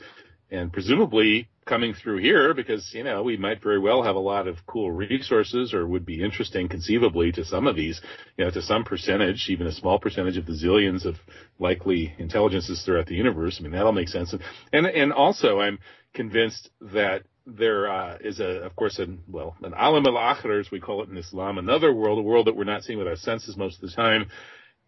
and 0.50 0.72
presumably 0.72 1.48
coming 1.64 1.94
through 1.94 2.18
here 2.18 2.52
because 2.52 2.92
you 2.92 3.02
know 3.02 3.22
we 3.22 3.36
might 3.38 3.62
very 3.62 3.78
well 3.78 4.02
have 4.02 4.16
a 4.16 4.20
lot 4.20 4.46
of 4.46 4.58
cool 4.66 4.92
resources 4.92 5.72
or 5.72 5.86
would 5.86 6.04
be 6.04 6.22
interesting 6.22 6.68
conceivably 6.68 7.32
to 7.32 7.42
some 7.44 7.66
of 7.66 7.74
these 7.74 8.00
you 8.36 8.44
know 8.44 8.50
to 8.50 8.60
some 8.60 8.84
percentage 8.84 9.46
even 9.48 9.66
a 9.66 9.72
small 9.72 9.98
percentage 9.98 10.36
of 10.36 10.44
the 10.44 10.52
zillions 10.52 11.06
of 11.06 11.16
likely 11.58 12.14
intelligences 12.18 12.82
throughout 12.84 13.06
the 13.06 13.14
universe 13.14 13.56
i 13.58 13.62
mean 13.62 13.72
that'll 13.72 13.92
make 13.92 14.08
sense 14.08 14.34
and 14.74 14.86
and 14.86 15.10
also 15.10 15.60
i'm 15.60 15.78
convinced 16.12 16.68
that 16.82 17.22
there 17.46 17.90
uh, 17.90 18.16
is 18.20 18.40
a 18.40 18.64
of 18.64 18.74
course 18.76 18.98
a 18.98 19.07
well 19.28 19.57
an 19.62 19.74
alam 19.74 20.07
al 20.07 20.14
akhir 20.14 20.61
as 20.61 20.70
we 20.70 20.80
call 20.80 21.02
it 21.02 21.09
in 21.11 21.16
islam 21.16 21.59
another 21.59 21.92
world 21.92 22.18
a 22.18 22.22
world 22.22 22.46
that 22.46 22.57
we're 22.57 22.64
not 22.64 22.83
seeing 22.83 22.98
with 22.98 23.09
our 23.09 23.16
senses 23.16 23.57
most 23.57 23.83
of 23.83 23.88
the 23.88 23.94
time 23.94 24.26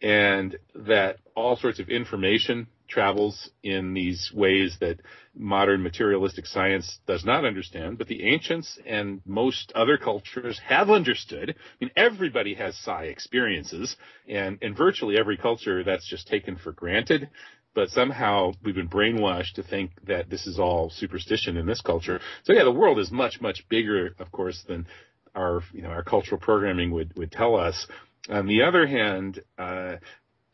and 0.03 0.57
that 0.75 1.19
all 1.35 1.57
sorts 1.57 1.79
of 1.79 1.89
information 1.89 2.67
travels 2.89 3.51
in 3.63 3.95
these 3.95 4.31
ways 4.33 4.77
that 4.81 5.01
modern 5.35 5.83
materialistic 5.83 6.47
science 6.47 7.01
does 7.07 7.25
not 7.25 7.45
understand, 7.45 7.99
but 7.99 8.07
the 8.07 8.25
ancients 8.25 8.79
and 8.87 9.21
most 9.27 9.73
other 9.75 9.97
cultures 9.97 10.61
have 10.65 10.91
understood. 10.91 11.51
I 11.51 11.85
mean, 11.85 11.91
everybody 11.97 12.55
has 12.55 12.77
psi 12.77 13.05
experiences, 13.05 13.97
and 14.29 14.59
in 14.63 14.75
virtually 14.75 15.19
every 15.19 15.37
culture 15.37 15.83
that's 15.83 16.09
just 16.09 16.29
taken 16.29 16.57
for 16.57 16.73
granted. 16.73 17.29
But 17.77 17.91
somehow 17.91 18.53
we've 18.65 18.75
been 18.75 18.89
brainwashed 18.89 19.53
to 19.57 19.63
think 19.63 19.91
that 20.07 20.31
this 20.31 20.47
is 20.47 20.59
all 20.59 20.89
superstition 20.89 21.59
in 21.59 21.67
this 21.67 21.83
culture. 21.83 22.21
So 22.45 22.55
yeah, 22.55 22.65
the 22.65 22.73
world 22.73 22.99
is 22.99 23.13
much, 23.13 23.39
much 23.43 23.69
bigger, 23.69 24.17
of 24.19 24.33
course, 24.33 24.65
than 24.67 24.87
our, 25.35 25.63
you 25.75 25.83
know, 25.83 25.91
our 25.91 26.03
cultural 26.03 26.41
programming 26.41 26.91
would, 26.93 27.15
would 27.19 27.31
tell 27.31 27.55
us. 27.55 27.87
On 28.31 28.47
the 28.47 28.63
other 28.63 28.87
hand, 28.87 29.41
uh, 29.59 29.97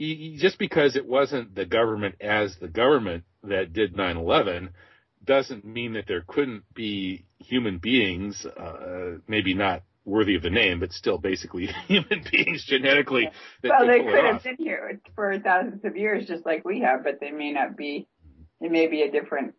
just 0.00 0.58
because 0.58 0.96
it 0.96 1.06
wasn't 1.06 1.54
the 1.54 1.64
government 1.64 2.16
as 2.20 2.56
the 2.60 2.66
government 2.66 3.22
that 3.44 3.72
did 3.72 3.94
9/11 3.94 4.70
doesn't 5.24 5.64
mean 5.64 5.92
that 5.92 6.08
there 6.08 6.24
couldn't 6.26 6.64
be 6.74 7.24
human 7.38 7.78
beings, 7.78 8.44
uh, 8.44 9.18
maybe 9.28 9.54
not 9.54 9.84
worthy 10.04 10.34
of 10.34 10.42
the 10.42 10.50
name, 10.50 10.80
but 10.80 10.92
still 10.92 11.18
basically 11.18 11.66
human 11.86 12.24
beings 12.30 12.64
genetically. 12.66 13.28
well, 13.62 13.86
they 13.86 14.00
could 14.00 14.24
have 14.24 14.42
been 14.42 14.56
here 14.58 15.00
for 15.14 15.38
thousands 15.38 15.84
of 15.84 15.96
years, 15.96 16.26
just 16.26 16.44
like 16.44 16.64
we 16.64 16.80
have, 16.80 17.04
but 17.04 17.20
they 17.20 17.30
may 17.30 17.52
not 17.52 17.76
be. 17.76 18.06
It 18.60 18.70
may 18.70 18.86
be 18.86 19.02
a 19.02 19.10
different. 19.10 19.54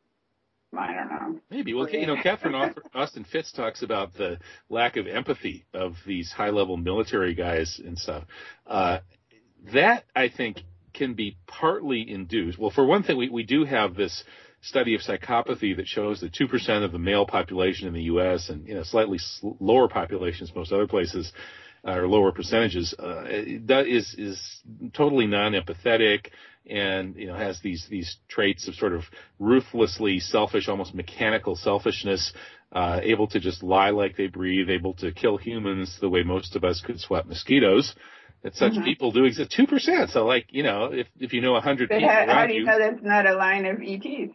I 0.77 0.93
don't 0.93 1.10
know. 1.10 1.39
Maybe. 1.51 1.73
Well, 1.73 1.88
you 1.89 2.08
know, 2.08 2.15
Catherine 2.21 2.56
Austin 2.95 3.25
Fitts 3.25 3.51
talks 3.51 3.84
about 3.84 4.13
the 4.15 4.39
lack 4.69 4.97
of 4.97 5.06
empathy 5.06 5.65
of 5.73 5.93
these 6.08 6.32
high-level 6.32 6.77
military 6.77 7.36
guys 7.36 7.79
and 7.84 7.97
stuff. 7.97 8.23
Uh, 8.65 8.99
that 9.71 10.06
I 10.15 10.29
think 10.29 10.62
can 10.93 11.13
be 11.13 11.38
partly 11.47 12.10
induced. 12.10 12.58
Well, 12.58 12.71
for 12.71 12.86
one 12.86 13.03
thing, 13.03 13.17
we, 13.17 13.29
we 13.29 13.43
do 13.43 13.65
have 13.65 13.95
this 13.95 14.23
study 14.63 14.95
of 14.95 15.02
psychopathy 15.02 15.76
that 15.76 15.88
shows 15.88 16.21
that 16.21 16.32
2% 16.34 16.84
of 16.84 16.91
the 16.91 16.97
male 16.99 17.26
population 17.26 17.88
in 17.88 17.93
the 17.93 18.04
U.S. 18.04 18.49
and 18.49 18.67
you 18.67 18.73
know 18.73 18.84
slightly 18.84 19.19
lower 19.60 19.88
populations 19.88 20.52
most 20.56 20.71
other 20.71 20.88
places 20.88 21.32
uh, 21.86 21.91
or 21.91 22.08
lower 22.08 22.32
percentages 22.32 22.95
uh, 22.97 23.26
is 23.28 24.15
is 24.17 24.62
totally 24.93 25.28
non-empathetic 25.28 26.28
and 26.65 27.15
you 27.17 27.28
know 27.28 27.36
has 27.36 27.60
these 27.62 27.86
these 27.89 28.17
traits 28.30 28.69
of 28.69 28.76
sort 28.76 28.93
of 28.93 29.04
ruthlessly 29.38 30.19
selfish, 30.19 30.69
almost 30.69 30.95
mechanical 30.95 31.58
selfishness, 31.58 32.32
uh, 32.71 33.02
able 33.04 33.28
to 33.28 33.41
just 33.41 33.63
lie 33.63 33.89
like 33.89 34.15
they 34.15 34.28
breathe, 34.28 34.69
able 34.69 34.93
to 34.93 35.12
kill 35.12 35.36
humans 35.36 35.97
the 35.99 36.10
way 36.10 36.23
most 36.23 36.56
of 36.56 36.63
us 36.63 36.82
could 36.82 36.99
swat 36.99 37.28
mosquitoes 37.28 37.93
that 38.43 38.56
such 38.56 38.73
mm-hmm. 38.73 38.84
people 38.84 39.12
do 39.12 39.23
exist. 39.23 39.51
Two 39.51 39.67
percent. 39.67 40.12
So, 40.12 40.25
like, 40.25 40.47
you 40.49 40.63
know, 40.63 40.91
if 40.91 41.08
if 41.19 41.34
you 41.34 41.41
know 41.41 41.56
a 41.56 41.62
hundred 41.62 41.89
people, 41.89 42.08
how, 42.08 42.25
how 42.27 42.47
do 42.47 42.53
you, 42.53 42.62
you 42.62 42.65
know 42.65 42.77
that's 42.77 43.03
not 43.03 43.25
a 43.25 43.36
line 43.36 43.65
of 43.65 43.82
ETs? 43.82 44.34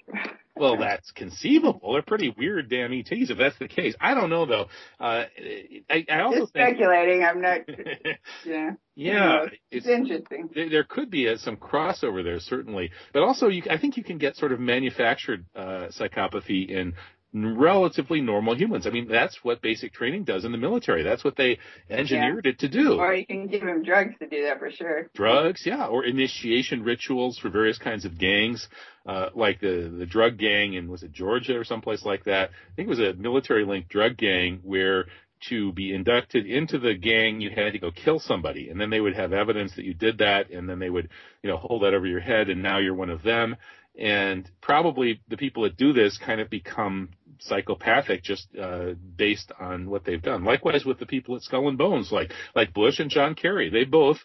well, 0.58 0.76
that's 0.76 1.10
conceivable. 1.12 1.92
They're 1.92 2.02
pretty 2.02 2.34
weird, 2.36 2.68
damn 2.68 2.92
ETs. 2.92 3.30
If 3.30 3.38
that's 3.38 3.58
the 3.58 3.68
case, 3.68 3.94
I 4.00 4.14
don't 4.14 4.30
know 4.30 4.46
though. 4.46 4.66
Uh, 4.98 5.24
I, 5.90 6.06
I 6.10 6.20
also 6.20 6.40
Just 6.40 6.52
think, 6.52 6.76
speculating. 6.76 7.22
I'm 7.22 7.40
not. 7.40 7.60
yeah. 8.46 8.70
Yeah, 8.94 9.44
it's, 9.70 9.86
it's 9.86 9.86
interesting. 9.86 10.50
There, 10.52 10.68
there 10.68 10.84
could 10.84 11.08
be 11.08 11.26
a, 11.26 11.38
some 11.38 11.56
crossover 11.56 12.24
there, 12.24 12.40
certainly, 12.40 12.90
but 13.12 13.22
also 13.22 13.46
you, 13.46 13.62
I 13.70 13.78
think 13.78 13.96
you 13.96 14.02
can 14.02 14.18
get 14.18 14.34
sort 14.34 14.50
of 14.50 14.58
manufactured 14.58 15.46
uh, 15.54 15.88
psychopathy 15.96 16.68
in 16.68 16.94
relatively 17.32 18.20
normal 18.20 18.56
humans. 18.56 18.86
I 18.86 18.90
mean, 18.90 19.08
that's 19.08 19.38
what 19.42 19.60
basic 19.60 19.92
training 19.92 20.24
does 20.24 20.44
in 20.44 20.52
the 20.52 20.58
military. 20.58 21.02
That's 21.02 21.24
what 21.24 21.36
they 21.36 21.58
engineered 21.90 22.46
yeah. 22.46 22.52
it 22.52 22.58
to 22.60 22.68
do. 22.68 22.94
Or 22.94 23.14
you 23.14 23.26
can 23.26 23.46
give 23.46 23.60
them 23.60 23.82
drugs 23.82 24.14
to 24.20 24.28
do 24.28 24.44
that 24.44 24.58
for 24.58 24.70
sure. 24.70 25.10
Drugs, 25.14 25.62
yeah, 25.66 25.86
or 25.86 26.04
initiation 26.04 26.82
rituals 26.82 27.38
for 27.38 27.50
various 27.50 27.78
kinds 27.78 28.04
of 28.04 28.18
gangs, 28.18 28.66
uh, 29.06 29.28
like 29.34 29.60
the 29.60 29.94
the 29.98 30.06
drug 30.06 30.38
gang 30.38 30.74
in 30.74 30.90
was 30.90 31.02
it 31.02 31.12
Georgia 31.12 31.58
or 31.58 31.64
someplace 31.64 32.04
like 32.04 32.24
that. 32.24 32.50
I 32.50 32.74
think 32.76 32.86
it 32.86 32.90
was 32.90 33.00
a 33.00 33.12
military 33.14 33.64
linked 33.64 33.90
drug 33.90 34.16
gang 34.16 34.60
where 34.62 35.06
to 35.48 35.72
be 35.72 35.94
inducted 35.94 36.46
into 36.46 36.78
the 36.78 36.94
gang, 36.94 37.40
you 37.40 37.50
had 37.50 37.72
to 37.72 37.78
go 37.78 37.90
kill 37.90 38.18
somebody, 38.18 38.70
and 38.70 38.80
then 38.80 38.90
they 38.90 39.00
would 39.00 39.14
have 39.14 39.32
evidence 39.32 39.74
that 39.76 39.84
you 39.84 39.94
did 39.94 40.18
that, 40.18 40.50
and 40.50 40.68
then 40.68 40.78
they 40.78 40.90
would, 40.90 41.08
you 41.42 41.50
know, 41.50 41.56
hold 41.56 41.82
that 41.82 41.94
over 41.94 42.06
your 42.06 42.20
head, 42.20 42.48
and 42.48 42.62
now 42.62 42.78
you're 42.78 42.94
one 42.94 43.10
of 43.10 43.22
them. 43.22 43.56
And 43.98 44.48
probably 44.60 45.20
the 45.28 45.36
people 45.36 45.64
that 45.64 45.76
do 45.76 45.92
this 45.92 46.18
kind 46.18 46.40
of 46.40 46.48
become 46.48 47.10
psychopathic 47.40 48.22
just 48.22 48.48
uh, 48.56 48.94
based 49.16 49.52
on 49.58 49.88
what 49.88 50.04
they've 50.04 50.22
done. 50.22 50.44
Likewise 50.44 50.84
with 50.84 50.98
the 50.98 51.06
people 51.06 51.36
at 51.36 51.42
Skull 51.42 51.68
and 51.68 51.78
Bones, 51.78 52.12
like 52.12 52.32
like 52.54 52.72
Bush 52.72 52.98
and 52.98 53.10
John 53.10 53.34
Kerry, 53.34 53.70
they 53.70 53.84
both 53.84 54.18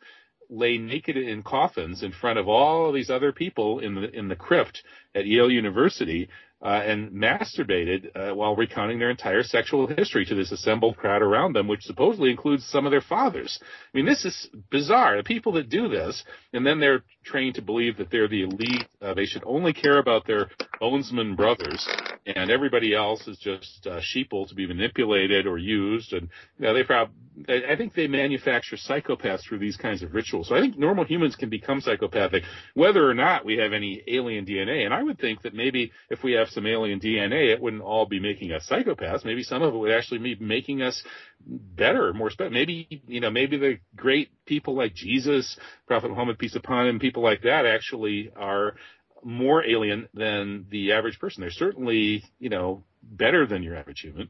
lay 0.50 0.78
naked 0.78 1.18
in 1.18 1.42
coffins 1.44 2.04
in 2.04 2.12
front 2.12 2.38
of 2.38 2.48
all 2.48 2.88
of 2.88 2.94
these 2.94 3.10
other 3.10 3.32
people 3.32 3.80
in 3.80 3.96
the 3.96 4.10
in 4.12 4.28
the 4.28 4.36
crypt 4.36 4.84
at 5.16 5.26
Yale 5.26 5.52
University 5.52 6.30
uh, 6.64 6.82
and 6.86 7.12
masturbated 7.12 8.10
uh, 8.16 8.34
while 8.34 8.56
recounting 8.56 8.98
their 8.98 9.10
entire 9.10 9.44
sexual 9.44 9.86
history 9.86 10.26
to 10.26 10.34
this 10.34 10.52
assembled 10.52 10.96
crowd 10.96 11.22
around 11.22 11.54
them, 11.54 11.68
which 11.68 11.84
supposedly 11.84 12.32
includes 12.32 12.66
some 12.66 12.86
of 12.86 12.92
their 12.92 13.02
fathers. 13.02 13.60
I 13.62 13.98
mean, 13.98 14.06
this 14.06 14.24
is 14.24 14.50
bizarre. 14.72 15.18
The 15.18 15.24
people 15.24 15.52
that 15.54 15.68
do 15.68 15.90
this, 15.90 16.24
and 16.54 16.66
then 16.66 16.80
they're 16.80 17.04
trained 17.26 17.56
to 17.56 17.62
believe 17.62 17.98
that 17.98 18.10
they're 18.10 18.30
the 18.30 18.44
elite. 18.44 18.88
Uh, 19.02 19.14
they 19.14 19.26
should 19.26 19.44
only 19.46 19.74
care 19.74 20.00
about 20.00 20.26
their 20.26 20.50
bonesman 20.82 21.36
brothers, 21.36 21.86
and 22.26 22.50
everybody 22.50 22.96
else 22.96 23.28
is 23.28 23.38
just 23.38 23.86
uh, 23.86 24.00
sheeple 24.00 24.48
to 24.48 24.56
be 24.56 24.66
manipulated 24.66 25.46
or 25.46 25.58
used. 25.58 26.14
And 26.14 26.30
you 26.58 26.66
know, 26.66 26.74
they 26.74 26.84
probably, 26.84 27.14
I 27.48 27.76
think 27.76 27.94
they 27.94 28.08
manufacture 28.08 28.78
psychopaths 28.78 29.42
through 29.42 29.60
these 29.60 29.76
kinds 29.76 30.04
of 30.04 30.14
rituals. 30.14 30.48
So 30.48 30.56
I 30.56 30.62
think 30.62 30.78
normal 30.78 31.04
humans 31.04 31.36
can 31.36 31.50
become 31.50 31.82
psychopathic, 31.82 32.44
whether 32.76 33.10
or 33.10 33.14
not 33.14 33.46
we 33.46 33.58
have 33.58 33.74
any 33.74 34.04
alien 34.08 34.46
DNA. 34.46 34.86
And 34.86 34.94
I 34.94 35.04
would 35.04 35.20
think 35.20 35.42
that 35.42 35.54
maybe 35.54 35.92
if 36.10 36.24
we 36.24 36.34
have 36.34 36.48
some 36.50 36.66
alien 36.66 37.00
DNA, 37.00 37.54
it 37.54 37.62
wouldn't 37.62 37.82
all 37.82 38.06
be 38.06 38.20
making 38.20 38.52
us 38.54 38.68
psychopaths. 38.70 39.26
Maybe 39.26 39.44
some 39.44 39.62
of 39.62 39.74
it 39.74 39.78
would 39.78 39.92
actually 39.92 40.20
be 40.20 40.36
making 40.36 40.82
us 40.82 41.04
better, 41.46 42.14
more 42.14 42.30
special. 42.30 42.52
Maybe, 42.52 43.04
you 43.08 43.20
know, 43.20 43.32
maybe 43.32 43.58
the 43.58 43.80
great 43.96 44.30
people 44.46 44.76
like 44.76 44.94
Jesus, 44.94 45.58
Prophet 45.88 46.10
Muhammad, 46.10 46.40
peace 46.40 46.56
upon 46.56 46.88
him, 46.88 47.00
people 47.00 47.24
like 47.24 47.42
that 47.42 47.66
actually 47.66 48.32
are 48.36 48.76
more 49.24 49.66
alien 49.66 50.08
than 50.14 50.66
the 50.70 50.94
average 50.94 51.20
person. 51.20 51.42
They're 51.42 51.52
certainly, 51.52 52.24
you 52.40 52.50
know, 52.50 52.84
better 53.02 53.46
than 53.46 53.64
your 53.64 53.76
average 53.76 54.02
human. 54.02 54.30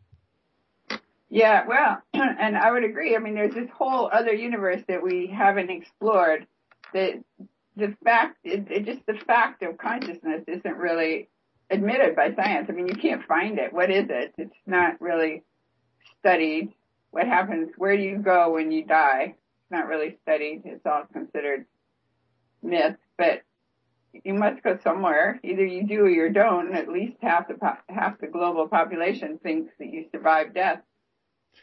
Yeah, 1.29 1.65
well, 1.67 2.01
and 2.13 2.57
I 2.57 2.71
would 2.71 2.83
agree. 2.83 3.15
I 3.15 3.19
mean, 3.19 3.35
there's 3.35 3.55
this 3.55 3.69
whole 3.75 4.09
other 4.11 4.33
universe 4.33 4.81
that 4.87 5.01
we 5.01 5.27
haven't 5.27 5.71
explored. 5.71 6.45
That 6.93 7.23
the 7.75 7.95
fact, 8.03 8.37
it, 8.43 8.67
it 8.69 8.85
just 8.85 9.05
the 9.07 9.17
fact 9.25 9.63
of 9.63 9.77
consciousness 9.77 10.43
isn't 10.47 10.77
really 10.77 11.29
admitted 11.69 12.15
by 12.15 12.35
science. 12.35 12.67
I 12.69 12.73
mean, 12.73 12.87
you 12.87 12.95
can't 12.95 13.25
find 13.25 13.57
it. 13.57 13.73
What 13.73 13.89
is 13.89 14.05
it? 14.09 14.35
It's 14.37 14.55
not 14.67 15.01
really 15.01 15.43
studied. 16.19 16.71
What 17.11 17.27
happens? 17.27 17.71
Where 17.77 17.97
do 17.97 18.03
you 18.03 18.17
go 18.17 18.53
when 18.53 18.71
you 18.71 18.85
die? 18.85 19.35
It's 19.35 19.71
not 19.71 19.87
really 19.87 20.17
studied. 20.21 20.61
It's 20.65 20.85
all 20.85 21.05
considered 21.11 21.65
myth. 22.61 22.97
But 23.17 23.41
you 24.23 24.33
must 24.33 24.63
go 24.63 24.77
somewhere. 24.83 25.39
Either 25.43 25.65
you 25.65 25.87
do 25.87 26.01
or 26.01 26.09
you 26.09 26.29
don't. 26.31 26.75
At 26.75 26.87
least 26.87 27.17
half 27.21 27.47
the 27.47 27.57
half 27.89 28.19
the 28.19 28.27
global 28.27 28.67
population 28.67 29.39
thinks 29.41 29.73
that 29.79 29.87
you 29.87 30.05
survive 30.11 30.53
death. 30.53 30.79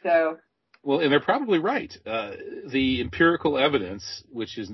So. 0.03 0.39
Well, 0.83 1.01
and 1.01 1.13
they're 1.13 1.21
probably 1.21 1.59
right. 1.59 1.95
Uh, 2.07 2.33
the 2.67 3.03
empirical 3.03 3.59
evidence, 3.59 4.25
which 4.31 4.57
is 4.57 4.73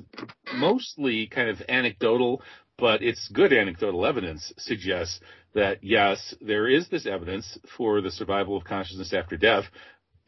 mostly 0.55 1.27
kind 1.27 1.51
of 1.51 1.61
anecdotal, 1.69 2.43
but 2.79 3.03
it's 3.03 3.29
good 3.29 3.53
anecdotal 3.53 4.07
evidence 4.07 4.53
suggests 4.57 5.19
that 5.55 5.83
yes, 5.83 6.35
there 6.41 6.69
is 6.69 6.89
this 6.89 7.07
evidence 7.07 7.59
for 7.77 8.01
the 8.01 8.11
survival 8.11 8.57
of 8.57 8.63
consciousness 8.63 9.13
after 9.13 9.37
death, 9.37 9.65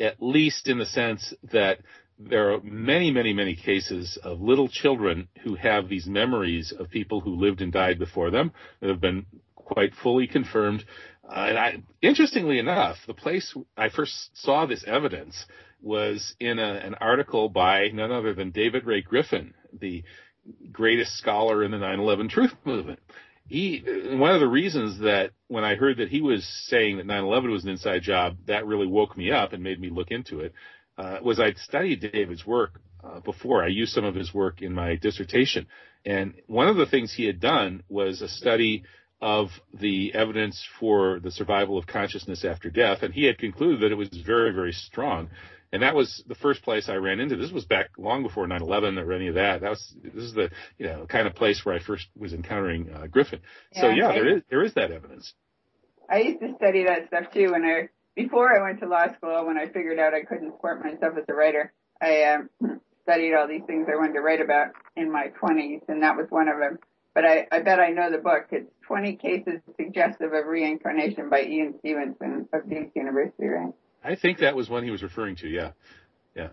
at 0.01 0.21
least 0.21 0.67
in 0.67 0.79
the 0.79 0.87
sense 0.87 1.33
that 1.53 1.79
there 2.19 2.53
are 2.53 2.61
many, 2.63 3.11
many, 3.11 3.33
many 3.33 3.55
cases 3.55 4.19
of 4.23 4.41
little 4.41 4.69
children 4.69 5.29
who 5.43 5.55
have 5.55 5.89
these 5.89 6.07
memories 6.07 6.73
of 6.73 6.91
people 6.91 7.21
who 7.21 7.37
lived 7.37 7.61
and 7.61 7.73
died 7.73 7.99
before 7.99 8.31
them 8.31 8.53
that 8.81 8.91
have 8.91 9.01
been 9.01 9.27
quite 9.55 9.95
fully 10.03 10.27
confirmed. 10.27 10.85
Uh, 11.29 11.47
and 11.49 11.59
I, 11.59 11.83
interestingly 12.03 12.59
enough, 12.59 12.97
the 13.07 13.15
place 13.15 13.55
I 13.77 13.89
first 13.91 14.31
saw 14.35 14.67
this 14.67 14.85
evidence 14.87 15.45
was 15.81 16.35
in 16.41 16.59
a, 16.59 16.73
an 16.73 16.95
article 16.95 17.49
by 17.49 17.89
none 17.89 18.11
other 18.11 18.35
than 18.35 18.51
David 18.51 18.85
Ray 18.85 19.03
Griffin, 19.03 19.55
the 19.79 20.03
greatest 20.73 21.17
scholar 21.19 21.63
in 21.63 21.71
the 21.71 21.77
9/11 21.77 22.31
truth 22.31 22.55
movement. 22.65 23.01
He 23.47 23.83
one 24.13 24.35
of 24.35 24.41
the 24.41 24.49
reasons 24.49 25.01
that 25.01 25.31
when 25.47 25.65
I 25.65 25.77
heard 25.77 25.99
that 25.99 26.09
he 26.09 26.21
was 26.21 26.47
saying 26.67 26.97
that 26.97 27.07
9/11 27.07 27.51
was 27.51 27.65
an 27.65 27.71
inside 27.71 28.03
job, 28.03 28.37
that 28.47 28.67
really 28.67 28.87
woke 28.87 29.17
me 29.17 29.31
up 29.31 29.53
and 29.53 29.63
made 29.63 29.81
me 29.81 29.91
look 29.91 30.11
into 30.11 30.41
it. 30.41 30.53
Uh, 30.99 31.19
was 31.23 31.39
I'd 31.39 31.57
studied 31.59 32.01
David's 32.01 32.45
work 32.45 32.81
uh, 33.05 33.21
before. 33.21 33.63
I 33.63 33.69
used 33.69 33.93
some 33.93 34.05
of 34.05 34.17
his 34.17 34.35
work 34.35 34.63
in 34.63 34.75
my 34.75 34.97
dissertation, 34.97 35.67
and 36.05 36.35
one 36.49 36.67
of 36.67 36.77
the 36.77 36.87
things 36.87 37.15
he 37.15 37.25
had 37.25 37.39
done 37.41 37.85
was 37.89 38.21
a 38.21 38.29
study 38.29 38.83
of 39.21 39.49
the 39.73 40.13
evidence 40.15 40.65
for 40.79 41.21
the 41.21 41.31
survival 41.31 41.79
of 41.79 41.87
consciousness 41.87 42.45
after 42.45 42.69
death, 42.69 43.03
and 43.03 43.15
he 43.15 43.25
had 43.25 43.39
concluded 43.39 43.81
that 43.81 43.93
it 43.93 43.97
was 43.97 44.09
very, 44.27 44.53
very 44.53 44.73
strong. 44.73 45.29
And 45.73 45.83
that 45.83 45.95
was 45.95 46.25
the 46.27 46.35
first 46.35 46.63
place 46.63 46.89
I 46.89 46.95
ran 46.95 47.21
into. 47.21 47.37
This 47.37 47.53
was 47.53 47.65
back 47.65 47.91
long 47.99 48.23
before 48.23 48.47
9/11 48.47 48.99
or 48.99 49.13
any 49.13 49.29
of 49.29 49.35
that. 49.35 49.61
That 49.61 49.71
was 49.71 49.95
this 50.03 50.25
is 50.25 50.35
the 50.35 50.51
you 50.79 50.87
know 50.87 51.07
kind 51.07 51.27
of 51.27 51.35
place 51.35 51.65
where 51.65 51.75
I 51.75 51.79
first 51.79 52.07
was 52.17 52.33
encountering 52.33 52.91
uh, 52.91 53.07
Griffin. 53.07 53.41
Yeah, 53.73 53.81
so 53.83 53.89
yeah, 53.91 54.09
I, 54.09 54.13
there 54.15 54.37
is 54.37 54.43
there 54.51 54.65
is 54.65 54.75
that 54.75 54.91
evidence. 54.91 55.35
I 56.09 56.21
used 56.21 56.41
to 56.41 56.55
study 56.57 56.85
that 56.85 57.09
stuff 57.09 57.33
too 57.35 57.53
when 57.53 57.65
I 57.65 57.89
before 58.19 58.53
I 58.53 58.61
went 58.61 58.81
to 58.81 58.89
law 58.89 59.07
school. 59.17 59.47
When 59.47 59.57
I 59.57 59.67
figured 59.67 59.99
out 60.01 60.13
I 60.13 60.23
couldn't 60.23 60.51
support 60.51 60.83
myself 60.83 61.15
as 61.17 61.25
a 61.29 61.35
writer, 61.35 61.73
I 62.03 62.25
um, 62.25 62.81
studied 63.05 63.35
all 63.35 63.47
these 63.47 63.63
things 63.67 63.87
I 63.91 63.97
wanted 63.97 64.15
to 64.15 64.21
write 64.21 64.41
about 64.41 64.73
in 64.97 65.11
my 65.11 65.31
20s, 65.41 65.83
and 65.89 66.03
that 66.03 66.17
was 66.17 66.27
one 66.29 66.49
of 66.49 66.59
them. 66.59 66.79
But 67.15 67.25
I, 67.25 67.47
I 67.53 67.61
bet 67.61 67.79
I 67.79 67.91
know 67.91 68.11
the 68.11 68.19
book. 68.19 68.49
It's 68.51 68.71
20 68.87 69.17
cases 69.17 69.61
suggestive 69.81 70.33
of 70.33 70.47
reincarnation 70.47 71.31
by 71.31 71.43
Ian 71.43 71.75
Stevenson 71.79 72.49
of 72.53 72.69
Duke 72.69 72.91
University, 72.95 73.47
right? 73.47 73.73
I 74.03 74.17
think 74.17 74.39
that 74.39 74.57
was 74.57 74.69
one 74.69 74.83
he 74.83 74.91
was 74.91 75.03
referring 75.03 75.37
to. 75.37 75.49
Yeah, 75.49 75.71
yeah. 76.35 76.49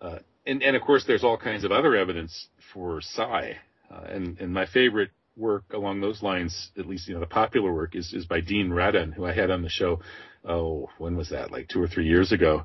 Uh, 0.00 0.18
and, 0.46 0.62
and 0.62 0.76
of 0.76 0.82
course, 0.82 1.04
there's 1.06 1.24
all 1.24 1.36
kinds 1.36 1.64
of 1.64 1.72
other 1.72 1.94
evidence 1.94 2.48
for 2.72 3.00
psi. 3.02 3.56
Uh, 3.90 4.00
and, 4.08 4.38
and 4.40 4.52
my 4.52 4.66
favorite 4.66 5.10
work 5.36 5.64
along 5.72 6.00
those 6.00 6.22
lines, 6.22 6.70
at 6.78 6.86
least, 6.86 7.08
you 7.08 7.14
know, 7.14 7.20
the 7.20 7.26
popular 7.26 7.72
work 7.72 7.94
is, 7.94 8.12
is 8.12 8.24
by 8.24 8.40
Dean 8.40 8.70
Radin, 8.70 9.12
who 9.12 9.26
I 9.26 9.32
had 9.32 9.50
on 9.50 9.62
the 9.62 9.68
show, 9.68 10.00
oh, 10.46 10.88
when 10.98 11.16
was 11.16 11.30
that? 11.30 11.50
Like 11.50 11.68
two 11.68 11.82
or 11.82 11.88
three 11.88 12.06
years 12.06 12.32
ago. 12.32 12.64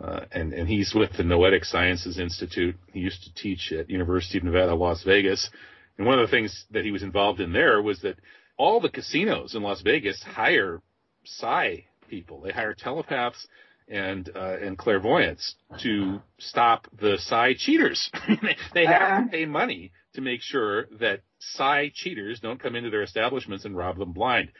Uh, 0.00 0.20
and, 0.32 0.52
and 0.52 0.68
he's 0.68 0.94
with 0.94 1.10
the 1.16 1.24
Noetic 1.24 1.64
Sciences 1.64 2.18
Institute. 2.18 2.76
He 2.92 3.00
used 3.00 3.22
to 3.24 3.34
teach 3.34 3.72
at 3.72 3.88
University 3.88 4.38
of 4.38 4.44
Nevada, 4.44 4.74
Las 4.74 5.02
Vegas. 5.04 5.48
And 5.96 6.06
one 6.06 6.18
of 6.18 6.28
the 6.28 6.30
things 6.30 6.66
that 6.70 6.84
he 6.84 6.90
was 6.90 7.02
involved 7.02 7.40
in 7.40 7.52
there 7.52 7.80
was 7.80 8.00
that 8.02 8.16
all 8.58 8.80
the 8.80 8.90
casinos 8.90 9.54
in 9.54 9.62
Las 9.62 9.80
Vegas 9.82 10.22
hire 10.22 10.82
psi 11.24 11.86
people. 12.08 12.40
They 12.42 12.52
hire 12.52 12.74
telepaths 12.74 13.46
and 13.88 14.28
uh, 14.34 14.56
and 14.60 14.76
clairvoyants 14.76 15.54
to 15.82 16.20
stop 16.38 16.88
the 16.98 17.16
psi 17.18 17.54
cheaters. 17.56 18.10
they 18.74 18.86
have 18.86 19.00
to 19.00 19.04
uh-huh. 19.04 19.28
pay 19.30 19.46
money 19.46 19.92
to 20.14 20.20
make 20.20 20.40
sure 20.42 20.86
that 21.00 21.20
psi 21.38 21.90
cheaters 21.94 22.40
don't 22.40 22.60
come 22.60 22.74
into 22.76 22.90
their 22.90 23.02
establishments 23.02 23.64
and 23.64 23.76
rob 23.76 23.98
them 23.98 24.12
blind. 24.12 24.50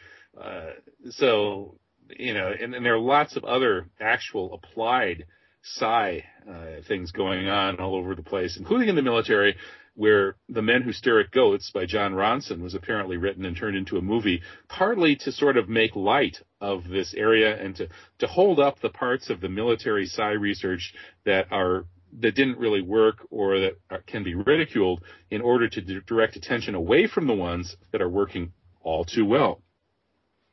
Uh, 0.41 0.71
so 1.11 1.79
you 2.11 2.35
know, 2.35 2.53
and, 2.59 2.75
and, 2.75 2.85
there 2.85 2.95
are 2.95 3.01
lots 3.01 3.37
of 3.37 3.45
other 3.45 3.89
actual 4.01 4.55
applied 4.55 5.27
psi 5.63 6.25
uh, 6.49 6.83
things 6.87 7.11
going 7.11 7.49
on 7.49 7.81
all 7.81 7.95
over 7.95 8.15
the 8.15 8.23
place, 8.23 8.57
including 8.57 8.89
in 8.89 8.97
the 8.97 9.03
military, 9.03 9.57
where 9.95 10.37
The 10.49 10.63
Men 10.63 10.83
Who 10.83 10.93
Stare 10.93 11.21
at 11.21 11.31
Goats 11.31 11.71
by 11.73 11.87
Jon 11.87 12.13
Ronson 12.13 12.61
was 12.61 12.75
apparently 12.75 13.17
written 13.17 13.45
and 13.45 13.57
turned 13.57 13.77
into 13.77 13.97
a 13.97 14.03
movie, 14.03 14.43
partly 14.69 15.17
to 15.17 15.33
sort 15.33 15.57
of 15.57 15.69
make 15.69 15.97
light 15.97 16.37
of 16.61 16.87
this 16.87 17.15
area 17.15 17.57
and 17.61 17.75
to, 17.77 17.89
to 18.19 18.27
hold 18.27 18.61
up 18.61 18.81
the 18.81 18.91
parts 18.91 19.31
of 19.31 19.41
the 19.41 19.49
military 19.49 20.07
psi 20.07 20.33
research 20.33 20.95
that 21.25 21.47
are 21.51 21.87
that 22.21 22.35
didn't 22.35 22.59
really 22.59 22.83
work 22.83 23.27
or 23.31 23.59
that 23.59 24.07
can 24.07 24.23
be 24.23 24.35
ridiculed 24.35 25.03
in 25.31 25.43
order 25.43 25.69
to 25.69 25.81
d- 25.81 26.01
direct 26.07 26.37
attention 26.37 26.75
away 26.75 27.07
from 27.07 27.27
the 27.27 27.35
ones 27.35 27.77
that 27.93 28.01
are 28.01 28.09
working 28.09 28.53
all 28.81 29.05
too 29.05 29.25
well. 29.25 29.61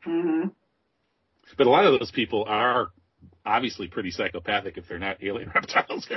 Mm-hmm. 0.06 0.50
But 1.58 1.67
a 1.67 1.69
lot 1.69 1.86
of 1.86 1.99
those 1.99 2.12
people 2.12 2.45
are 2.47 2.89
obviously 3.45 3.88
pretty 3.88 4.10
psychopathic 4.10 4.77
if 4.77 4.88
they're 4.88 4.99
not 4.99 5.21
alien 5.21 5.51
reptiles. 5.56 6.08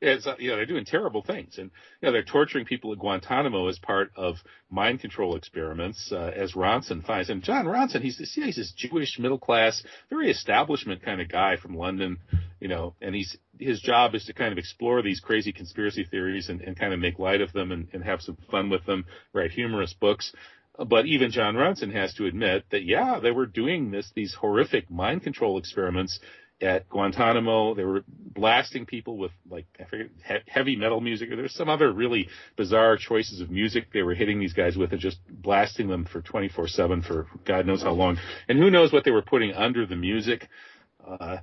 it's, 0.00 0.26
you 0.38 0.50
know, 0.50 0.56
they're 0.56 0.66
doing 0.66 0.84
terrible 0.84 1.22
things. 1.22 1.58
And, 1.58 1.70
you 2.00 2.06
know, 2.06 2.12
they're 2.12 2.24
torturing 2.24 2.64
people 2.64 2.92
at 2.92 2.98
Guantanamo 2.98 3.68
as 3.68 3.78
part 3.78 4.10
of 4.16 4.36
mind 4.70 5.00
control 5.00 5.36
experiments, 5.36 6.10
uh, 6.12 6.32
as 6.34 6.52
Ronson 6.52 7.04
finds. 7.04 7.30
And 7.30 7.42
Jon 7.42 7.66
Ronson, 7.66 8.00
he's, 8.00 8.18
yeah, 8.36 8.46
he's 8.46 8.56
this 8.56 8.72
Jewish 8.76 9.18
middle 9.18 9.38
class, 9.38 9.82
very 10.10 10.30
establishment 10.30 11.02
kind 11.02 11.20
of 11.20 11.28
guy 11.28 11.56
from 11.56 11.76
London, 11.76 12.18
you 12.60 12.68
know, 12.68 12.94
and 13.00 13.14
he's, 13.14 13.36
his 13.58 13.80
job 13.80 14.14
is 14.14 14.24
to 14.24 14.32
kind 14.32 14.52
of 14.52 14.58
explore 14.58 15.02
these 15.02 15.20
crazy 15.20 15.52
conspiracy 15.52 16.04
theories 16.04 16.48
and, 16.48 16.60
and 16.62 16.78
kind 16.78 16.92
of 16.92 16.98
make 16.98 17.18
light 17.18 17.40
of 17.40 17.52
them 17.52 17.70
and, 17.70 17.88
and 17.92 18.02
have 18.02 18.20
some 18.20 18.36
fun 18.50 18.70
with 18.70 18.84
them, 18.86 19.04
write 19.32 19.52
humorous 19.52 19.92
books. 19.92 20.32
But 20.78 21.06
even 21.06 21.30
Jon 21.30 21.54
Ronson 21.54 21.92
has 21.92 22.14
to 22.14 22.26
admit 22.26 22.64
that, 22.70 22.84
yeah, 22.84 23.20
they 23.22 23.30
were 23.30 23.46
doing 23.46 23.90
this, 23.90 24.10
these 24.14 24.34
horrific 24.34 24.90
mind 24.90 25.22
control 25.22 25.58
experiments 25.58 26.18
at 26.62 26.88
Guantanamo. 26.88 27.74
They 27.74 27.84
were 27.84 28.04
blasting 28.08 28.86
people 28.86 29.18
with 29.18 29.32
like 29.50 29.66
heavy 30.46 30.76
metal 30.76 31.00
music, 31.00 31.30
or 31.30 31.36
there's 31.36 31.54
some 31.54 31.68
other 31.68 31.92
really 31.92 32.28
bizarre 32.56 32.96
choices 32.96 33.40
of 33.40 33.50
music 33.50 33.92
they 33.92 34.02
were 34.02 34.14
hitting 34.14 34.38
these 34.38 34.54
guys 34.54 34.76
with, 34.76 34.92
and 34.92 35.00
just 35.00 35.18
blasting 35.28 35.88
them 35.88 36.06
for 36.06 36.22
24/7 36.22 37.02
for 37.06 37.26
God 37.44 37.66
knows 37.66 37.82
how 37.82 37.92
long. 37.92 38.18
And 38.48 38.58
who 38.58 38.70
knows 38.70 38.92
what 38.92 39.04
they 39.04 39.10
were 39.10 39.22
putting 39.22 39.52
under 39.52 39.86
the 39.86 39.96
music. 39.96 40.48
Uh, 41.06 41.38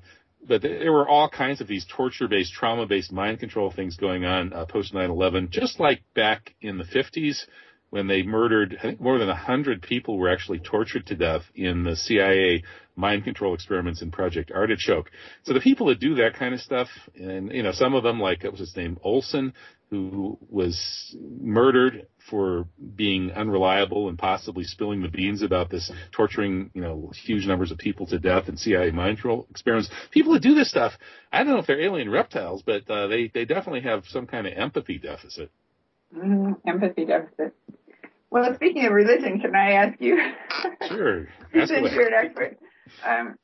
but 0.48 0.62
there 0.62 0.94
were 0.94 1.08
all 1.08 1.30
kinds 1.30 1.60
of 1.60 1.68
these 1.68 1.86
torture-based, 1.86 2.54
trauma-based 2.54 3.12
mind 3.12 3.39
control 3.39 3.72
things 3.72 3.98
going 3.98 4.24
on 4.24 4.54
uh, 4.54 4.65
post 4.65 4.94
9/11, 4.94 5.50
just 5.50 5.80
like 5.80 6.02
back 6.15 6.56
in 6.62 6.78
the 6.78 6.86
50s 6.86 7.46
when 7.89 8.08
they 8.08 8.23
murdered, 8.23 8.78
I 8.80 8.82
think 8.82 9.02
more 9.02 9.17
than 9.17 9.28
100 9.28 9.82
people 9.82 10.17
were 10.17 10.30
actually 10.30 10.60
tortured 10.60 11.08
to 11.08 11.15
death 11.15 11.43
in 11.56 11.84
the 11.84 11.95
CIA 11.95 12.63
mind 12.95 13.23
control 13.23 13.54
experiments 13.54 14.02
in 14.02 14.12
Project 14.12 14.52
Artichoke. 14.52 15.10
So 15.43 15.54
the 15.54 15.60
people 15.60 15.88
that 15.88 15.99
do 15.99 16.15
that 16.15 16.36
kind 16.36 16.54
of 16.54 16.60
stuff, 16.60 16.89
and, 17.15 17.52
you 17.52 17.63
know, 17.63 17.71
some 17.71 17.95
of 17.95 18.04
them, 18.04 18.19
like, 18.19 18.43
what 18.43 18.52
was 18.52 18.60
his 18.60 18.75
name, 18.75 18.99
Olson, 19.04 19.54
who 19.89 20.38
was 20.49 21.15
murdered 21.41 22.06
for 22.30 22.67
being 22.95 23.32
unreliable 23.32 24.08
and 24.08 24.19
possibly 24.19 24.63
spilling 24.63 25.02
the 25.02 25.08
beans 25.08 25.41
about 25.41 25.71
this 25.71 25.91
torturing, 26.12 26.69
you 26.75 26.82
know, 26.82 27.12
huge 27.25 27.47
numbers 27.47 27.71
of 27.71 27.78
people 27.80 28.06
to 28.06 28.19
death 28.19 28.47
in 28.49 28.58
CIA 28.58 28.91
mind 28.91 29.17
control 29.17 29.47
experiments. 29.49 29.89
People 30.12 30.34
that 30.34 30.43
do 30.43 30.54
this 30.54 30.69
stuff, 30.69 30.93
I 31.32 31.39
don't 31.39 31.54
know 31.54 31.60
if 31.60 31.65
they're 31.65 31.82
alien 31.82 32.12
reptiles, 32.12 32.62
but 32.63 32.88
uh, 32.88 33.08
they, 33.08 33.32
they 33.34 33.45
definitely 33.45 33.82
have 33.82 34.04
some 34.10 34.28
kind 34.28 34.45
of 34.45 34.54
empathy 34.56 34.99
deficit. 34.99 35.49
Mm, 36.15 36.58
empathy 36.67 37.06
deficit. 37.06 37.56
Well, 38.32 38.54
speaking 38.56 38.86
of 38.86 38.94
religion, 38.94 39.39
can 39.39 39.56
I 39.56 39.72
ask 39.74 40.00
you? 40.00 40.20
Sure. 40.88 41.28
Since 41.54 41.70
you're 41.70 42.08
an 42.08 42.13
expert, 42.13 42.58
um, 43.06 43.36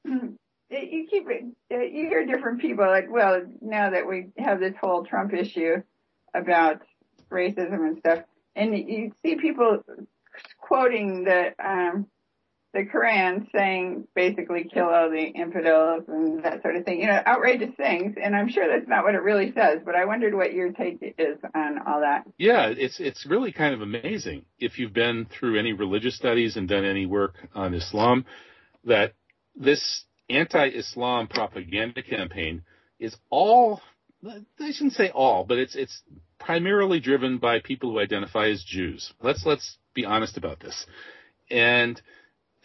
you 0.69 1.07
keep 1.09 1.27
you 1.69 2.07
hear 2.09 2.25
different 2.25 2.59
people 2.59 2.85
like, 2.85 3.05
well, 3.09 3.41
now 3.61 3.91
that 3.91 4.07
we 4.07 4.29
have 4.37 4.59
this 4.59 4.73
whole 4.81 5.05
Trump 5.05 5.33
issue 5.33 5.83
about 6.33 6.81
racism 7.29 7.87
and 7.87 7.99
stuff, 7.99 8.19
and 8.55 8.75
you 8.75 9.11
see 9.23 9.35
people 9.35 9.83
quoting 10.59 11.23
the 11.23 11.53
um, 11.63 12.07
the 12.75 12.83
Quran 12.83 13.47
saying 13.55 14.05
basically 14.13 14.65
kill 14.71 14.89
all 14.89 15.09
the 15.09 15.23
infidels 15.23 16.03
and 16.09 16.43
that 16.43 16.61
sort 16.61 16.75
of 16.75 16.83
thing. 16.83 16.99
You 16.99 17.07
know, 17.07 17.21
outrageous 17.25 17.73
things. 17.77 18.15
And 18.21 18.35
I'm 18.35 18.49
sure 18.49 18.67
that's 18.67 18.87
not 18.87 19.05
what 19.05 19.15
it 19.15 19.23
really 19.23 19.53
says, 19.55 19.79
but 19.85 19.95
I 19.95 20.03
wondered 20.03 20.35
what 20.35 20.53
your 20.53 20.73
take 20.73 20.97
is 21.17 21.37
on 21.55 21.79
all 21.87 22.01
that. 22.01 22.25
Yeah, 22.37 22.67
it's 22.67 22.99
it's 22.99 23.25
really 23.25 23.53
kind 23.53 23.73
of 23.73 23.81
amazing 23.81 24.45
if 24.59 24.77
you've 24.77 24.93
been 24.93 25.25
through 25.25 25.57
any 25.57 25.71
religious 25.71 26.17
studies 26.17 26.57
and 26.57 26.67
done 26.67 26.83
any 26.83 27.05
work 27.05 27.35
on 27.55 27.73
Islam 27.73 28.25
that 28.83 29.13
this 29.55 30.03
anti-Islam 30.29 31.27
propaganda 31.27 32.03
campaign 32.03 32.63
is 32.99 33.15
all 33.29 33.81
I 34.59 34.71
shouldn't 34.71 34.93
say 34.93 35.11
all, 35.11 35.45
but 35.45 35.59
it's 35.59 35.75
it's 35.75 36.03
primarily 36.39 36.99
driven 36.99 37.37
by 37.37 37.59
people 37.59 37.91
who 37.91 37.99
identify 37.99 38.49
as 38.49 38.65
Jews. 38.65 39.13
Let's 39.21 39.45
let's 39.45 39.77
be 39.93 40.03
honest 40.03 40.35
about 40.35 40.59
this. 40.59 40.85
And 41.49 42.01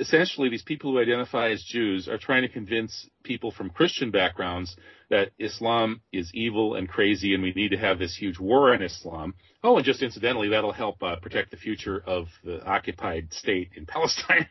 essentially 0.01 0.49
these 0.49 0.63
people 0.63 0.93
who 0.93 0.99
identify 0.99 1.51
as 1.51 1.63
Jews 1.63 2.09
are 2.09 2.19
trying 2.19 2.43
to 2.43 2.49
convince 2.49 3.09
people 3.23 3.51
from 3.51 3.69
Christian 3.71 4.11
backgrounds 4.11 4.75
that 5.11 5.31
Islam 5.39 6.01
is 6.13 6.31
evil 6.33 6.75
and 6.75 6.89
crazy 6.89 7.35
and 7.35 7.43
we 7.43 7.53
need 7.53 7.71
to 7.71 7.77
have 7.77 7.99
this 7.99 8.17
huge 8.17 8.39
war 8.39 8.73
on 8.73 8.83
Islam. 8.83 9.35
Oh, 9.63 9.77
and 9.77 9.85
just 9.85 10.03
incidentally, 10.03 10.49
that'll 10.49 10.73
help 10.73 11.03
uh, 11.03 11.17
protect 11.17 11.51
the 11.51 11.59
future 11.59 12.03
of 12.07 12.29
the 12.43 12.65
occupied 12.65 13.33
state 13.33 13.71
in 13.77 13.85
Palestine. 13.87 14.49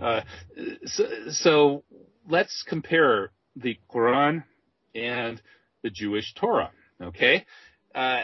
uh, 0.00 0.20
so, 0.84 1.04
so 1.30 1.84
let's 2.28 2.64
compare 2.66 3.32
the 3.56 3.76
Quran 3.92 4.44
and 4.94 5.42
the 5.82 5.90
Jewish 5.90 6.34
Torah. 6.34 6.70
Okay. 7.02 7.44
Uh, 7.94 8.22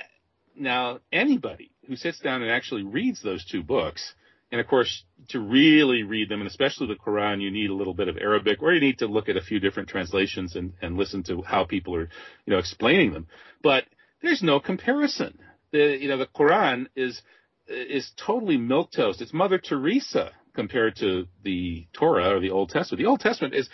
now, 0.54 1.00
anybody 1.12 1.72
who 1.87 1.96
sits 1.96 2.20
down 2.20 2.42
and 2.42 2.50
actually 2.50 2.85
reads 2.85 3.22
those 3.22 3.44
two 3.44 3.62
books 3.62 4.14
and 4.50 4.60
of 4.60 4.66
course, 4.66 5.04
to 5.28 5.40
really 5.40 6.02
read 6.02 6.28
them, 6.28 6.40
and 6.40 6.48
especially 6.48 6.88
the 6.88 6.94
Quran, 6.94 7.40
you 7.40 7.50
need 7.50 7.70
a 7.70 7.74
little 7.74 7.94
bit 7.94 8.08
of 8.08 8.16
Arabic, 8.16 8.62
or 8.62 8.72
you 8.72 8.80
need 8.80 8.98
to 8.98 9.06
look 9.06 9.28
at 9.28 9.36
a 9.36 9.40
few 9.40 9.60
different 9.60 9.88
translations 9.88 10.56
and, 10.56 10.72
and 10.82 10.96
listen 10.96 11.22
to 11.24 11.42
how 11.42 11.64
people 11.64 11.94
are, 11.94 12.08
you 12.46 12.52
know, 12.52 12.58
explaining 12.58 13.12
them. 13.12 13.28
But 13.62 13.84
there's 14.22 14.42
no 14.42 14.58
comparison. 14.58 15.38
The, 15.72 15.96
you 16.00 16.08
know, 16.08 16.18
the 16.18 16.26
Quran 16.26 16.86
is 16.96 17.22
is 17.68 18.10
totally 18.16 18.56
milk 18.56 18.90
toast. 18.90 19.20
It's 19.20 19.32
Mother 19.32 19.58
Teresa 19.58 20.32
compared 20.54 20.96
to 20.96 21.26
the 21.44 21.86
Torah 21.92 22.34
or 22.34 22.40
the 22.40 22.50
Old 22.50 22.70
Testament. 22.70 23.00
The 23.00 23.08
Old 23.08 23.20
Testament 23.20 23.54
is 23.54 23.68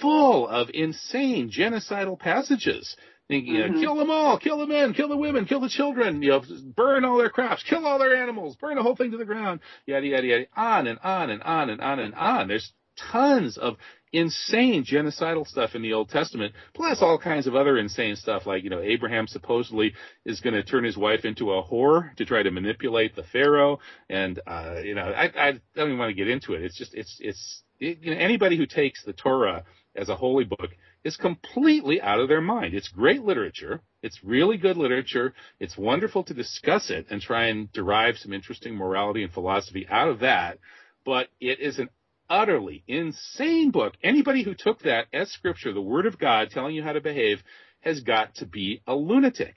full 0.00 0.48
of 0.48 0.68
insane 0.74 1.50
genocidal 1.50 2.18
passages 2.18 2.96
thinking, 3.28 3.54
mm-hmm. 3.54 3.80
kill 3.80 3.94
them 3.94 4.10
all, 4.10 4.38
kill 4.38 4.58
the 4.58 4.66
men, 4.66 4.94
kill 4.94 5.08
the 5.08 5.16
women, 5.16 5.44
kill 5.44 5.60
the 5.60 5.68
children, 5.68 6.22
you 6.22 6.30
know, 6.30 6.42
burn 6.74 7.04
all 7.04 7.18
their 7.18 7.30
crops, 7.30 7.62
kill 7.68 7.86
all 7.86 7.98
their 7.98 8.16
animals, 8.16 8.56
burn 8.56 8.76
the 8.76 8.82
whole 8.82 8.96
thing 8.96 9.10
to 9.12 9.18
the 9.18 9.24
ground, 9.24 9.60
yada, 9.86 10.06
yada, 10.06 10.26
yada, 10.26 10.46
on 10.56 10.86
and 10.86 10.98
on 11.02 11.30
and 11.30 11.42
on 11.42 11.70
and 11.70 11.80
on 11.80 11.98
and 12.00 12.14
on. 12.14 12.48
There's 12.48 12.72
tons 13.12 13.58
of 13.58 13.76
insane 14.12 14.84
genocidal 14.84 15.46
stuff 15.46 15.74
in 15.74 15.82
the 15.82 15.92
Old 15.92 16.08
Testament, 16.08 16.54
plus 16.74 16.98
all 17.02 17.18
kinds 17.18 17.46
of 17.46 17.54
other 17.54 17.76
insane 17.76 18.16
stuff 18.16 18.46
like, 18.46 18.64
you 18.64 18.70
know, 18.70 18.80
Abraham 18.80 19.26
supposedly 19.26 19.92
is 20.24 20.40
going 20.40 20.54
to 20.54 20.62
turn 20.62 20.84
his 20.84 20.96
wife 20.96 21.24
into 21.24 21.52
a 21.52 21.62
whore 21.62 22.14
to 22.16 22.24
try 22.24 22.42
to 22.42 22.50
manipulate 22.50 23.14
the 23.14 23.24
Pharaoh. 23.24 23.78
And, 24.08 24.40
uh, 24.46 24.76
you 24.82 24.94
know, 24.94 25.02
I, 25.02 25.24
I 25.24 25.52
don't 25.76 25.88
even 25.88 25.98
want 25.98 26.10
to 26.10 26.14
get 26.14 26.28
into 26.28 26.54
it. 26.54 26.62
It's 26.62 26.78
just, 26.78 26.94
it's, 26.94 27.18
it's, 27.20 27.62
it, 27.80 27.98
you 28.02 28.14
know, 28.14 28.20
anybody 28.20 28.56
who 28.56 28.66
takes 28.66 29.04
the 29.04 29.12
Torah 29.12 29.64
as 29.94 30.08
a 30.08 30.16
holy 30.16 30.44
book 30.44 30.70
is 31.04 31.16
completely 31.16 32.00
out 32.00 32.20
of 32.20 32.28
their 32.28 32.40
mind. 32.40 32.74
It's 32.74 32.88
great 32.88 33.22
literature. 33.22 33.80
It's 34.02 34.22
really 34.22 34.56
good 34.56 34.76
literature. 34.76 35.34
It's 35.60 35.76
wonderful 35.76 36.24
to 36.24 36.34
discuss 36.34 36.90
it 36.90 37.06
and 37.10 37.20
try 37.20 37.46
and 37.46 37.72
derive 37.72 38.16
some 38.16 38.32
interesting 38.32 38.74
morality 38.74 39.22
and 39.22 39.32
philosophy 39.32 39.86
out 39.88 40.08
of 40.08 40.20
that. 40.20 40.58
But 41.04 41.28
it 41.40 41.60
is 41.60 41.78
an 41.78 41.88
utterly 42.28 42.84
insane 42.86 43.70
book. 43.70 43.94
Anybody 44.02 44.42
who 44.42 44.54
took 44.54 44.80
that 44.82 45.06
as 45.12 45.30
scripture, 45.30 45.72
the 45.72 45.80
word 45.80 46.06
of 46.06 46.18
God 46.18 46.50
telling 46.50 46.74
you 46.74 46.82
how 46.82 46.92
to 46.92 47.00
behave, 47.00 47.42
has 47.80 48.00
got 48.00 48.34
to 48.36 48.46
be 48.46 48.82
a 48.86 48.94
lunatic. 48.94 49.56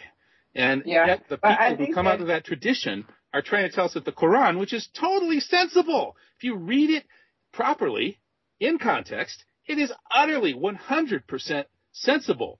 And 0.55 0.84
yeah. 0.86 1.07
yet 1.07 1.24
the 1.30 1.38
people 1.38 1.76
who 1.86 1.93
come 1.93 2.05
that... 2.05 2.15
out 2.15 2.22
of 2.22 2.28
that 2.28 2.45
tradition 2.45 3.05
are 3.34 3.41
trying 3.41 3.69
to 3.69 3.76
tell 3.76 3.86
us 3.86 3.93
that 3.93 4.05
the 4.05 4.11
Quran, 4.11 4.59
which 4.59 4.74
is 4.74 4.88
totally 4.99 5.39
sensible, 5.39 6.15
if 6.38 6.43
you 6.43 6.55
read 6.55 6.89
it 6.89 7.03
properly 7.54 8.20
in 8.60 8.78
context, 8.78 9.43
it 9.68 9.78
is 9.78 9.91
utterly 10.14 10.54
100% 10.54 11.66
sensible. 11.91 12.60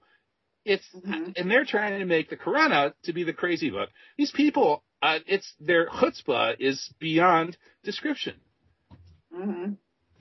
It's 0.64 0.86
mm-hmm. 0.96 1.32
and 1.36 1.50
they're 1.50 1.66
trying 1.66 2.00
to 2.00 2.06
make 2.06 2.30
the 2.30 2.38
Quran 2.38 2.72
out 2.72 2.96
to 3.04 3.14
be 3.14 3.24
the 3.24 3.34
crazy 3.34 3.72
book. 3.72 3.90
These 4.18 4.32
people, 4.32 4.84
uh, 5.02 5.20
it's 5.26 5.52
their 5.60 5.88
chutzpah 5.88 6.56
is 6.60 6.94
beyond 7.00 7.58
description. 7.84 8.36
Mm-hmm. 9.36 9.74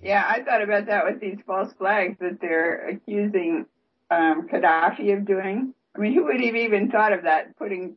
Yeah, 0.02 0.24
I 0.26 0.42
thought 0.42 0.62
about 0.62 0.86
that 0.86 1.04
with 1.04 1.20
these 1.20 1.36
false 1.46 1.72
flags 1.76 2.16
that 2.20 2.38
they're 2.40 2.88
accusing 2.88 3.66
um, 4.10 4.48
Gaddafi 4.48 5.16
of 5.16 5.26
doing. 5.26 5.74
I 5.94 5.98
mean, 5.98 6.14
who 6.14 6.24
would 6.24 6.40
have 6.40 6.56
even 6.56 6.90
thought 6.90 7.12
of 7.12 7.24
that? 7.24 7.58
Putting 7.58 7.96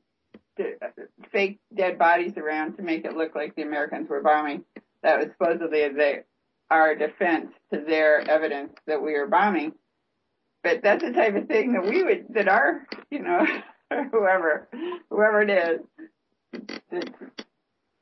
the, 0.57 0.73
uh, 0.81 1.03
fake 1.31 1.59
dead 1.73 1.97
bodies 1.97 2.33
around 2.35 2.75
to 2.75 2.83
make 2.83 3.05
it 3.05 3.15
look 3.15 3.35
like 3.35 3.55
the 3.55 3.61
Americans 3.61 4.09
were 4.09 4.21
bombing. 4.21 4.65
That 5.01 5.19
was 5.19 5.27
supposedly 5.37 5.87
the, 5.89 6.23
our 6.73 6.95
defense 6.95 7.51
to 7.71 7.81
their 7.87 8.19
evidence 8.27 8.73
that 8.87 9.01
we 9.01 9.13
were 9.13 9.27
bombing. 9.27 9.73
But 10.63 10.81
that's 10.81 11.03
the 11.03 11.11
type 11.11 11.35
of 11.35 11.47
thing 11.47 11.73
that 11.73 11.87
we 11.87 12.03
would, 12.03 12.25
that 12.33 12.47
our, 12.47 12.87
you 13.11 13.19
know, 13.19 13.45
whoever, 14.11 14.67
whoever 15.09 15.41
it 15.43 15.79
is, 16.91 17.03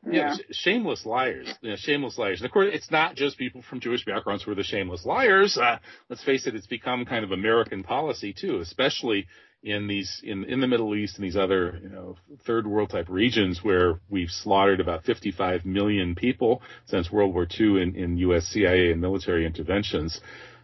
yeah, 0.10 0.36
shameless 0.52 1.06
liars. 1.06 1.54
You 1.62 1.72
know, 1.72 1.76
shameless 1.76 2.18
liars. 2.18 2.40
And 2.40 2.46
of 2.46 2.52
course, 2.52 2.70
it's 2.74 2.90
not 2.90 3.16
just 3.16 3.38
people 3.38 3.62
from 3.62 3.80
Jewish 3.82 4.04
backgrounds 4.06 4.44
who 4.44 4.52
are 4.52 4.56
the 4.56 4.64
shameless 4.64 5.06
liars. 5.06 5.58
Uh, 5.58 5.78
let's 6.10 6.24
face 6.24 6.48
it, 6.48 6.56
it's 6.56 6.66
become 6.66 7.06
kind 7.06 7.24
of 7.24 7.32
American 7.32 7.84
policy 7.84 8.34
too, 8.34 8.60
especially 8.60 9.28
in 9.64 9.88
these 9.88 10.22
in 10.24 10.44
in 10.46 10.60
the 10.60 10.68
Middle 10.68 10.96
East 10.96 11.18
and 11.18 11.26
these 11.26 11.38
other 11.38 11.80
you 11.82 11.90
know 11.90 12.16
third 12.46 12.66
world 12.66 12.90
type 12.90 13.08
regions 13.10 13.64
where 13.64 14.00
we've 14.10 14.32
slaughtered 14.32 14.80
about 14.80 15.04
55 15.04 15.66
million 15.66 16.16
people 16.16 16.62
since 16.86 17.12
World 17.12 17.34
War 17.34 17.48
II 17.60 17.82
in, 17.82 17.96
in 17.96 18.18
U.S. 18.18 18.48
CIA 18.48 18.92
and 18.92 19.02
military 19.02 19.46
interventions. 19.46 20.20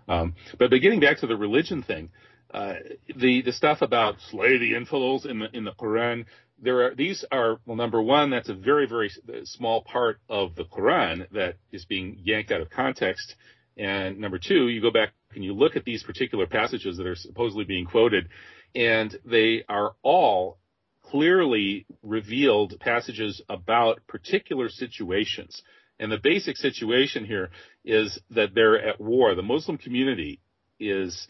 Um, 0.08 0.36
but 0.58 0.70
but 0.70 0.82
getting 0.82 1.00
back 1.00 1.20
to 1.20 1.28
the 1.28 1.38
religion 1.38 1.84
thing, 1.84 2.10
uh, 2.52 2.74
the 3.16 3.42
the 3.44 3.52
stuff 3.52 3.82
about 3.82 4.16
slay 4.32 4.58
the 4.58 4.76
infidels 4.76 5.26
in 5.26 5.40
the 5.40 5.48
in 5.56 5.64
the 5.64 5.74
Quran, 5.74 6.26
there 6.62 6.88
are 6.88 6.96
these 6.96 7.24
are 7.32 7.60
well 7.66 7.78
number 7.78 8.02
one 8.02 8.32
that's 8.32 8.50
a 8.50 8.56
very 8.56 8.88
very 8.88 9.12
small 9.44 9.84
part 9.84 10.20
of 10.28 10.56
the 10.56 10.64
Quran 10.64 11.30
that 11.34 11.56
is 11.72 11.86
being 11.86 12.18
yanked 12.24 12.52
out 12.52 12.62
of 12.62 12.70
context, 12.72 13.36
and 13.78 14.20
number 14.20 14.40
two 14.40 14.68
you 14.68 14.82
go 14.82 14.92
back 14.92 15.14
and 15.34 15.44
you 15.44 15.54
look 15.54 15.76
at 15.76 15.86
these 15.86 16.04
particular 16.04 16.48
passages 16.48 16.98
that 16.98 17.06
are 17.06 17.16
supposedly 17.16 17.64
being 17.64 17.86
quoted, 17.86 18.30
and 18.74 19.18
they 19.26 19.64
are 19.70 19.94
all 20.02 20.58
clearly 21.04 21.86
revealed 22.04 22.80
passages 22.80 23.42
about 23.50 24.06
particular 24.08 24.70
situations. 24.70 25.62
And 26.00 26.12
the 26.12 26.20
basic 26.22 26.58
situation 26.58 27.26
here 27.26 27.50
is 27.84 28.20
that 28.32 28.54
they're 28.54 28.80
at 28.80 29.00
war. 29.00 29.34
The 29.36 29.42
Muslim 29.42 29.78
community 29.78 30.42
is 30.80 31.28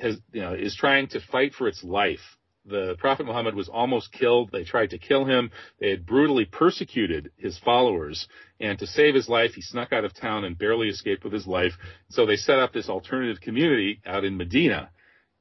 has, 0.00 0.18
you 0.32 0.42
know, 0.42 0.52
is 0.52 0.76
trying 0.76 1.08
to 1.08 1.20
fight 1.20 1.54
for 1.54 1.68
its 1.68 1.82
life. 1.82 2.38
The 2.66 2.96
Prophet 2.98 3.26
Muhammad 3.26 3.54
was 3.54 3.68
almost 3.68 4.12
killed. 4.12 4.50
They 4.50 4.64
tried 4.64 4.90
to 4.90 4.98
kill 4.98 5.24
him. 5.24 5.50
They 5.80 5.90
had 5.90 6.06
brutally 6.06 6.46
persecuted 6.46 7.30
his 7.36 7.58
followers. 7.58 8.26
And 8.58 8.78
to 8.78 8.86
save 8.86 9.14
his 9.14 9.28
life, 9.28 9.52
he 9.54 9.60
snuck 9.60 9.92
out 9.92 10.04
of 10.04 10.14
town 10.14 10.44
and 10.44 10.56
barely 10.56 10.88
escaped 10.88 11.24
with 11.24 11.32
his 11.32 11.46
life. 11.46 11.72
So 12.08 12.24
they 12.24 12.36
set 12.36 12.58
up 12.58 12.72
this 12.72 12.88
alternative 12.88 13.40
community 13.40 14.00
out 14.06 14.24
in 14.24 14.36
Medina. 14.36 14.90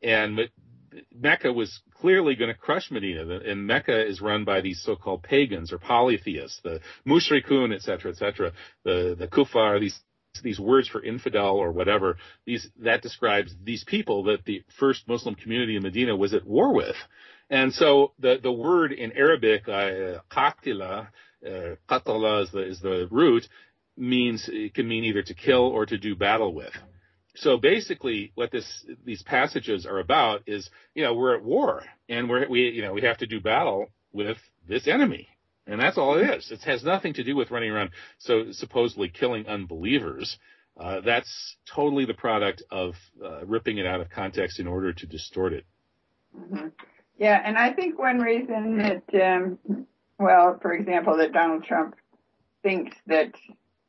And 0.02 0.50
Mecca 1.14 1.52
was 1.52 1.82
clearly 1.96 2.36
going 2.36 2.54
to 2.54 2.60
crush 2.60 2.92
Medina, 2.92 3.40
and 3.40 3.66
Mecca 3.66 4.06
is 4.06 4.22
run 4.22 4.44
by 4.44 4.62
these 4.62 4.82
so-called 4.82 5.24
pagans 5.24 5.72
or 5.72 5.80
polytheists, 5.80 6.60
the 6.64 6.82
mushrikun, 7.08 7.74
etc., 7.74 8.12
etc., 8.12 8.52
the 8.84 9.16
the 9.18 9.28
kufar, 9.28 9.80
these 9.80 10.00
these 10.42 10.60
words 10.60 10.88
for 10.88 11.04
infidel 11.04 11.56
or 11.58 11.72
whatever. 11.72 12.18
These 12.46 12.68
that 12.80 13.02
describes 13.02 13.54
these 13.64 13.84
people 13.84 14.24
that 14.24 14.46
the 14.46 14.64
first 14.80 15.08
Muslim 15.08 15.36
community 15.36 15.76
in 15.76 15.84
Medina 15.84 16.16
was 16.16 16.34
at 16.34 16.46
war 16.46 16.74
with, 16.74 16.96
and 17.50 17.74
so 17.74 18.14
the 18.20 18.40
the 18.42 18.52
word 18.52 18.92
in 18.92 19.12
Arabic, 19.12 19.68
uh, 19.68 20.20
qatila, 20.32 21.08
uh, 21.46 21.76
qatala 21.90 22.44
is 22.44 22.52
the 22.52 22.62
is 22.68 22.80
the 22.82 23.08
root, 23.12 23.48
means 23.98 24.50
it 24.52 24.74
can 24.74 24.88
mean 24.88 25.04
either 25.04 25.24
to 25.24 25.34
kill 25.34 25.68
or 25.68 25.86
to 25.86 25.98
do 25.98 26.16
battle 26.16 26.54
with 26.54 26.74
so 27.36 27.58
basically 27.58 28.32
what 28.36 28.52
this 28.52 28.86
these 29.04 29.24
passages 29.24 29.86
are 29.86 30.00
about 30.00 30.42
is 30.46 30.70
you 30.94 31.04
know 31.04 31.14
we're 31.16 31.36
at 31.36 31.44
war 31.44 31.84
and 32.08 32.30
we're 32.30 32.48
we 32.48 32.70
you 32.70 32.82
know 32.82 32.94
we 32.94 33.02
have 33.02 33.18
to 33.18 33.26
do 33.26 33.42
battle 33.42 33.88
with 34.12 34.38
this 34.68 34.88
enemy 34.88 35.28
and 35.68 35.80
that's 35.80 35.98
all 35.98 36.18
it 36.18 36.30
is. 36.30 36.52
It 36.52 36.62
has 36.64 36.84
nothing 36.84 37.14
to 37.16 37.24
do 37.24 37.36
with 37.36 37.52
running 37.52 37.72
around 37.72 37.92
so 38.18 38.52
supposedly 38.52 39.10
killing 39.10 39.48
unbelievers. 39.48 40.38
Uh, 40.80 41.02
that's 41.02 41.56
totally 41.74 42.06
the 42.06 42.14
product 42.14 42.64
of 42.72 42.96
uh, 43.24 43.46
ripping 43.46 43.78
it 43.78 43.86
out 43.86 44.02
of 44.02 44.10
context 44.10 44.60
in 44.60 44.68
order 44.68 44.92
to 44.92 45.06
distort 45.06 45.54
it. 45.54 45.66
Mm-hmm. 46.36 46.70
yeah 47.20 47.40
and 47.46 47.60
i 47.60 47.72
think 47.74 48.00
one 48.00 48.18
reason 48.18 48.80
that 48.80 49.04
um, 49.24 49.86
well 50.18 50.58
for 50.60 50.74
example 50.74 51.16
that 51.18 51.32
donald 51.32 51.64
trump 51.64 51.94
thinks 52.64 52.98
that 53.06 53.36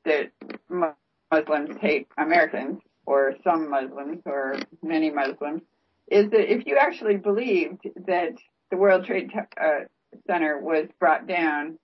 that 0.05 0.31
muslims 0.69 1.75
hate 1.81 2.07
americans 2.19 2.83
or 3.07 3.35
some 3.43 3.71
Muslims 3.71 4.23
or 4.25 4.57
many 4.83 5.11
Muslims, 5.11 5.63
is 6.11 6.31
that 6.31 6.53
if 6.53 6.67
you 6.67 6.77
actually 6.77 7.17
believed 7.17 7.83
that 8.07 8.33
the 8.71 8.77
World 8.77 9.05
Trade 9.05 9.31
uh, 9.61 9.85
Center 10.27 10.59
was 10.59 10.89
brought 10.99 11.27
down 11.27 11.79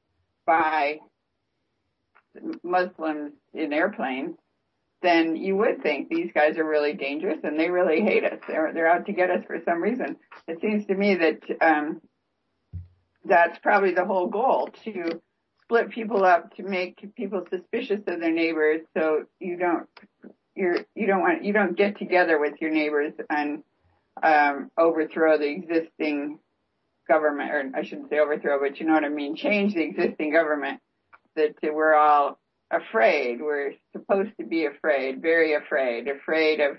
by 0.47 0.99
Muslims 2.62 3.33
in 3.53 3.72
airplanes, 3.72 4.37
then 5.03 5.37
you 5.37 5.57
would 5.57 5.83
think 5.83 6.09
these 6.09 6.31
guys 6.35 6.59
are 6.59 6.64
really 6.64 6.93
dangerous 6.93 7.39
and 7.43 7.59
they 7.59 7.70
really 7.70 8.03
hate 8.03 8.24
us. 8.24 8.39
They're 8.47 8.72
they're 8.72 8.89
out 8.89 9.07
to 9.07 9.12
get 9.12 9.31
us 9.31 9.45
for 9.47 9.59
some 9.64 9.83
reason. 9.83 10.16
It 10.47 10.61
seems 10.61 10.87
to 10.87 10.95
me 10.95 11.14
that 11.16 11.41
um, 11.61 12.01
that's 13.24 13.59
probably 13.59 13.95
the 13.95 14.05
whole 14.05 14.26
goal 14.26 14.68
to 14.85 15.20
split 15.62 15.91
people 15.91 16.24
up 16.24 16.55
to 16.57 16.62
make 16.62 17.14
people 17.14 17.45
suspicious 17.49 18.01
of 18.07 18.20
their 18.20 18.33
neighbors 18.33 18.81
so 18.97 19.24
you 19.39 19.57
don't 19.57 19.87
you're 20.55 20.85
you 20.95 21.07
don't 21.07 21.20
want 21.20 21.45
you 21.45 21.53
don't 21.53 21.76
get 21.76 21.99
together 21.99 22.39
with 22.39 22.55
your 22.61 22.70
neighbors 22.70 23.12
and 23.31 23.62
um, 24.22 24.70
overthrow 24.76 25.39
the 25.39 25.49
existing 25.49 26.39
government, 27.11 27.50
or 27.50 27.70
I 27.74 27.82
shouldn't 27.82 28.08
say 28.08 28.20
overthrow, 28.20 28.61
but 28.61 28.78
you 28.78 28.86
know 28.86 28.94
what 28.94 29.04
I 29.04 29.08
mean, 29.08 29.34
change 29.36 29.74
the 29.74 29.82
existing 29.82 30.32
government. 30.32 30.80
That 31.36 31.54
we're 31.62 31.94
all 31.94 32.38
afraid. 32.70 33.40
We're 33.40 33.74
supposed 33.92 34.30
to 34.38 34.46
be 34.46 34.66
afraid, 34.66 35.20
very 35.20 35.54
afraid, 35.54 36.08
afraid 36.08 36.61
of 36.61 36.78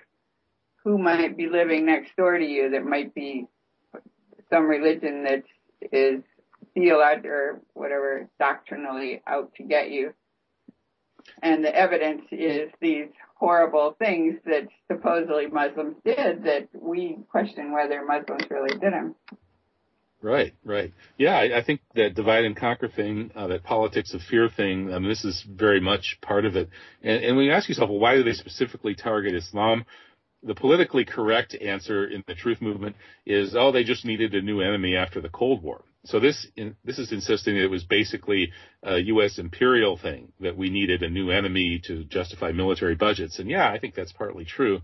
who 0.84 0.98
might 0.98 1.38
be 1.38 1.48
living 1.48 1.86
next 1.86 2.16
door 2.16 2.38
to 2.38 2.46
you 2.46 2.72
that 2.72 2.86
might 2.86 3.14
be 3.14 3.46
some 4.52 4.68
religion 4.68 5.24
that 5.24 5.44
is 5.92 6.24
theologically 6.74 7.30
or 7.30 7.62
whatever 7.74 8.30
doctrinally 8.40 9.22
out 9.28 9.54
to 9.56 9.64
get 9.64 9.92
you. 9.92 10.14
And 11.44 11.64
the 11.64 11.76
evidence 11.76 12.24
is 12.32 12.72
these 12.80 13.10
horrible 13.36 13.96
things 14.00 14.40
that 14.46 14.68
supposedly 14.92 15.48
Muslims 15.48 15.96
did 16.06 16.44
that 16.44 16.70
we 16.74 17.18
question 17.30 17.74
whether 17.74 18.06
Muslims 18.06 18.44
really 18.50 18.78
did 18.78 18.94
them. 18.94 19.16
Right, 20.22 20.54
right. 20.64 20.94
Yeah, 21.18 21.36
I, 21.36 21.60
I 21.60 21.64
think 21.64 21.82
that 21.96 22.14
divide 22.14 22.46
and 22.46 22.56
conquer 22.56 22.88
thing, 22.88 23.32
uh, 23.36 23.48
that 23.48 23.64
politics 23.64 24.14
of 24.14 24.22
fear 24.22 24.50
thing, 24.50 24.94
um, 24.94 25.04
this 25.04 25.26
is 25.26 25.44
very 25.50 25.80
much 25.80 26.20
part 26.22 26.46
of 26.46 26.56
it. 26.56 26.70
And, 27.02 27.24
and 27.24 27.38
when 27.38 27.46
you 27.46 27.52
ask 27.52 27.68
yourself, 27.68 27.90
well, 27.90 28.00
why 28.00 28.16
do 28.16 28.24
they 28.24 28.34
specifically 28.34 28.94
target 28.94 29.34
Islam? 29.34 29.84
The 30.44 30.54
politically 30.54 31.06
correct 31.06 31.56
answer 31.56 32.06
in 32.08 32.24
the 32.28 32.36
truth 32.36 32.62
movement 32.62 32.96
is, 33.26 33.56
oh, 33.56 33.72
they 33.72 33.84
just 33.84 34.06
needed 34.06 34.36
a 34.36 34.42
new 34.42 34.62
enemy 34.62 34.96
after 34.96 35.22
the 35.22 35.30
Cold 35.30 35.64
War 35.64 35.84
so 36.06 36.20
this 36.20 36.48
in, 36.56 36.76
this 36.84 36.98
is 36.98 37.12
insisting 37.12 37.56
that 37.56 37.64
it 37.64 37.70
was 37.70 37.84
basically 37.84 38.52
a 38.84 38.98
U.S. 39.00 39.38
imperial 39.38 39.98
thing 39.98 40.32
that 40.40 40.58
we 40.58 40.70
needed 40.70 41.04
a 41.04 41.10
new 41.10 41.30
enemy 41.30 41.80
to 41.86 42.04
justify 42.06 42.52
military 42.52 42.96
budgets, 42.96 43.40
and 43.40 43.50
yeah, 43.50 43.70
I 43.70 43.78
think 43.80 43.94
that's 43.94 44.12
partly 44.12 44.46
true, 44.46 44.82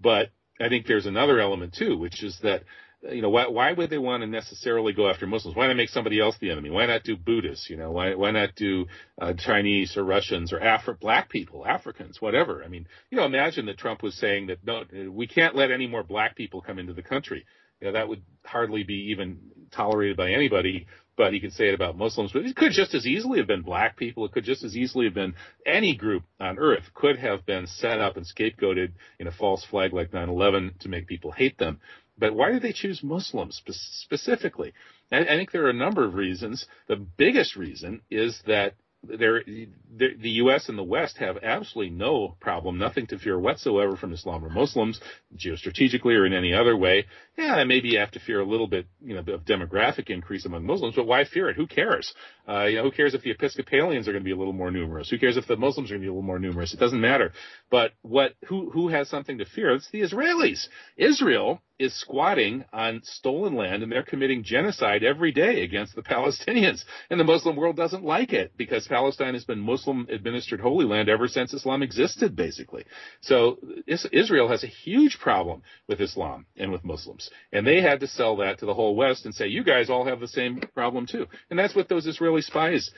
but 0.00 0.30
I 0.60 0.68
think 0.68 0.86
there's 0.86 1.06
another 1.06 1.38
element 1.40 1.74
too, 1.74 1.98
which 1.98 2.22
is 2.22 2.38
that 2.42 2.62
you 3.10 3.22
know 3.22 3.30
why 3.30 3.46
why 3.48 3.72
would 3.72 3.90
they 3.90 3.98
want 3.98 4.22
to 4.22 4.26
necessarily 4.26 4.92
go 4.92 5.08
after 5.08 5.26
Muslims? 5.26 5.56
Why 5.56 5.66
not 5.66 5.76
make 5.76 5.90
somebody 5.90 6.20
else 6.20 6.36
the 6.40 6.50
enemy? 6.50 6.70
Why 6.70 6.86
not 6.86 7.04
do 7.04 7.16
Buddhists? 7.16 7.68
You 7.68 7.76
know 7.76 7.90
why 7.90 8.14
why 8.14 8.30
not 8.30 8.54
do 8.54 8.86
uh, 9.20 9.34
Chinese 9.34 9.96
or 9.96 10.04
Russians 10.04 10.52
or 10.52 10.60
Afri- 10.60 10.98
black 10.98 11.28
people, 11.28 11.66
Africans, 11.66 12.20
whatever? 12.20 12.62
I 12.64 12.68
mean, 12.68 12.86
you 13.10 13.18
know, 13.18 13.24
imagine 13.24 13.66
that 13.66 13.78
Trump 13.78 14.02
was 14.02 14.14
saying 14.14 14.46
that 14.46 14.64
no, 14.64 14.84
we 15.10 15.26
can't 15.26 15.54
let 15.54 15.70
any 15.70 15.86
more 15.86 16.02
black 16.02 16.36
people 16.36 16.60
come 16.60 16.78
into 16.78 16.94
the 16.94 17.02
country 17.02 17.44
you 17.80 17.88
know, 17.88 17.92
that 17.98 18.08
would 18.08 18.22
hardly 18.44 18.82
be 18.82 19.10
even 19.10 19.38
tolerated 19.70 20.16
by 20.16 20.30
anybody, 20.30 20.86
but 21.16 21.32
he 21.32 21.40
could 21.40 21.52
say 21.52 21.68
it 21.68 21.74
about 21.74 21.98
Muslims. 21.98 22.32
But 22.32 22.46
it 22.46 22.56
could 22.56 22.72
just 22.72 22.94
as 22.94 23.06
easily 23.06 23.38
have 23.38 23.46
been 23.46 23.62
black 23.62 23.96
people. 23.96 24.24
It 24.24 24.32
could 24.32 24.44
just 24.44 24.64
as 24.64 24.76
easily 24.76 25.04
have 25.04 25.14
been 25.14 25.34
any 25.66 25.94
group 25.94 26.22
on 26.40 26.58
earth 26.58 26.84
could 26.94 27.18
have 27.18 27.44
been 27.44 27.66
set 27.66 28.00
up 28.00 28.16
and 28.16 28.26
scapegoated 28.26 28.92
in 29.18 29.26
a 29.26 29.32
false 29.32 29.64
flag 29.64 29.92
like 29.92 30.12
9-11 30.12 30.78
to 30.80 30.88
make 30.88 31.06
people 31.06 31.30
hate 31.30 31.58
them. 31.58 31.80
But 32.16 32.34
why 32.34 32.52
did 32.52 32.62
they 32.62 32.72
choose 32.72 33.02
Muslims 33.02 33.60
specifically? 34.02 34.72
I, 35.10 35.20
I 35.20 35.36
think 35.36 35.50
there 35.50 35.66
are 35.66 35.70
a 35.70 35.74
number 35.74 36.04
of 36.04 36.14
reasons. 36.14 36.66
The 36.86 36.96
biggest 36.96 37.56
reason 37.56 38.02
is 38.10 38.40
that 38.46 38.74
there, 39.08 39.42
the, 39.44 40.08
the 40.18 40.30
U.S. 40.30 40.68
and 40.68 40.78
the 40.78 40.82
West 40.82 41.18
have 41.18 41.36
absolutely 41.42 41.94
no 41.94 42.36
problem, 42.40 42.78
nothing 42.78 43.06
to 43.08 43.18
fear 43.18 43.38
whatsoever 43.38 43.96
from 43.96 44.12
Islam 44.12 44.44
or 44.44 44.50
Muslims, 44.50 45.00
geostrategically 45.36 46.16
or 46.16 46.26
in 46.26 46.32
any 46.32 46.52
other 46.54 46.76
way. 46.76 47.06
Yeah, 47.36 47.62
maybe 47.64 47.88
you 47.88 47.98
have 47.98 48.12
to 48.12 48.20
fear 48.20 48.40
a 48.40 48.46
little 48.46 48.66
bit, 48.66 48.86
you 49.02 49.14
know, 49.14 49.34
of 49.34 49.44
demographic 49.44 50.10
increase 50.10 50.44
among 50.44 50.64
Muslims, 50.66 50.94
but 50.96 51.06
why 51.06 51.24
fear 51.24 51.48
it? 51.48 51.56
Who 51.56 51.66
cares? 51.66 52.14
Uh, 52.48 52.64
you 52.64 52.76
know, 52.76 52.84
who 52.84 52.90
cares 52.90 53.14
if 53.14 53.22
the 53.22 53.30
Episcopalians 53.30 54.08
are 54.08 54.12
going 54.12 54.22
to 54.22 54.24
be 54.24 54.32
a 54.32 54.36
little 54.36 54.52
more 54.52 54.70
numerous? 54.70 55.10
Who 55.10 55.18
cares 55.18 55.36
if 55.36 55.46
the 55.46 55.56
Muslims 55.56 55.90
are 55.90 55.94
going 55.94 56.02
to 56.02 56.06
be 56.06 56.08
a 56.08 56.12
little 56.12 56.22
more 56.22 56.38
numerous? 56.38 56.72
It 56.74 56.80
doesn't 56.80 57.00
matter. 57.00 57.32
But 57.74 57.90
what, 58.02 58.34
who, 58.46 58.70
who 58.70 58.86
has 58.86 59.08
something 59.08 59.38
to 59.38 59.44
fear? 59.44 59.74
It's 59.74 59.90
the 59.90 60.02
Israelis. 60.02 60.68
Israel 60.96 61.60
is 61.76 61.92
squatting 61.92 62.64
on 62.72 63.00
stolen 63.02 63.56
land 63.56 63.82
and 63.82 63.90
they're 63.90 64.04
committing 64.04 64.44
genocide 64.44 65.02
every 65.02 65.32
day 65.32 65.64
against 65.64 65.96
the 65.96 66.02
Palestinians. 66.14 66.84
And 67.10 67.18
the 67.18 67.24
Muslim 67.24 67.56
world 67.56 67.76
doesn't 67.76 68.04
like 68.04 68.32
it 68.32 68.52
because 68.56 68.86
Palestine 68.86 69.34
has 69.34 69.44
been 69.44 69.58
Muslim 69.58 70.06
administered 70.08 70.60
Holy 70.60 70.84
Land 70.84 71.08
ever 71.08 71.26
since 71.26 71.52
Islam 71.52 71.82
existed, 71.82 72.36
basically. 72.36 72.84
So 73.22 73.58
Israel 73.88 74.48
has 74.48 74.62
a 74.62 74.68
huge 74.68 75.18
problem 75.18 75.62
with 75.88 76.00
Islam 76.00 76.46
and 76.56 76.70
with 76.70 76.84
Muslims. 76.84 77.28
And 77.52 77.66
they 77.66 77.80
had 77.80 78.00
to 78.00 78.06
sell 78.06 78.36
that 78.36 78.60
to 78.60 78.66
the 78.66 78.74
whole 78.74 78.94
West 78.94 79.24
and 79.24 79.34
say, 79.34 79.48
you 79.48 79.64
guys 79.64 79.90
all 79.90 80.06
have 80.06 80.20
the 80.20 80.28
same 80.28 80.60
problem 80.74 81.06
too. 81.06 81.26
And 81.50 81.58
that's 81.58 81.74
what 81.74 81.88
those 81.88 82.06
Israeli 82.06 82.42
spies 82.42 82.92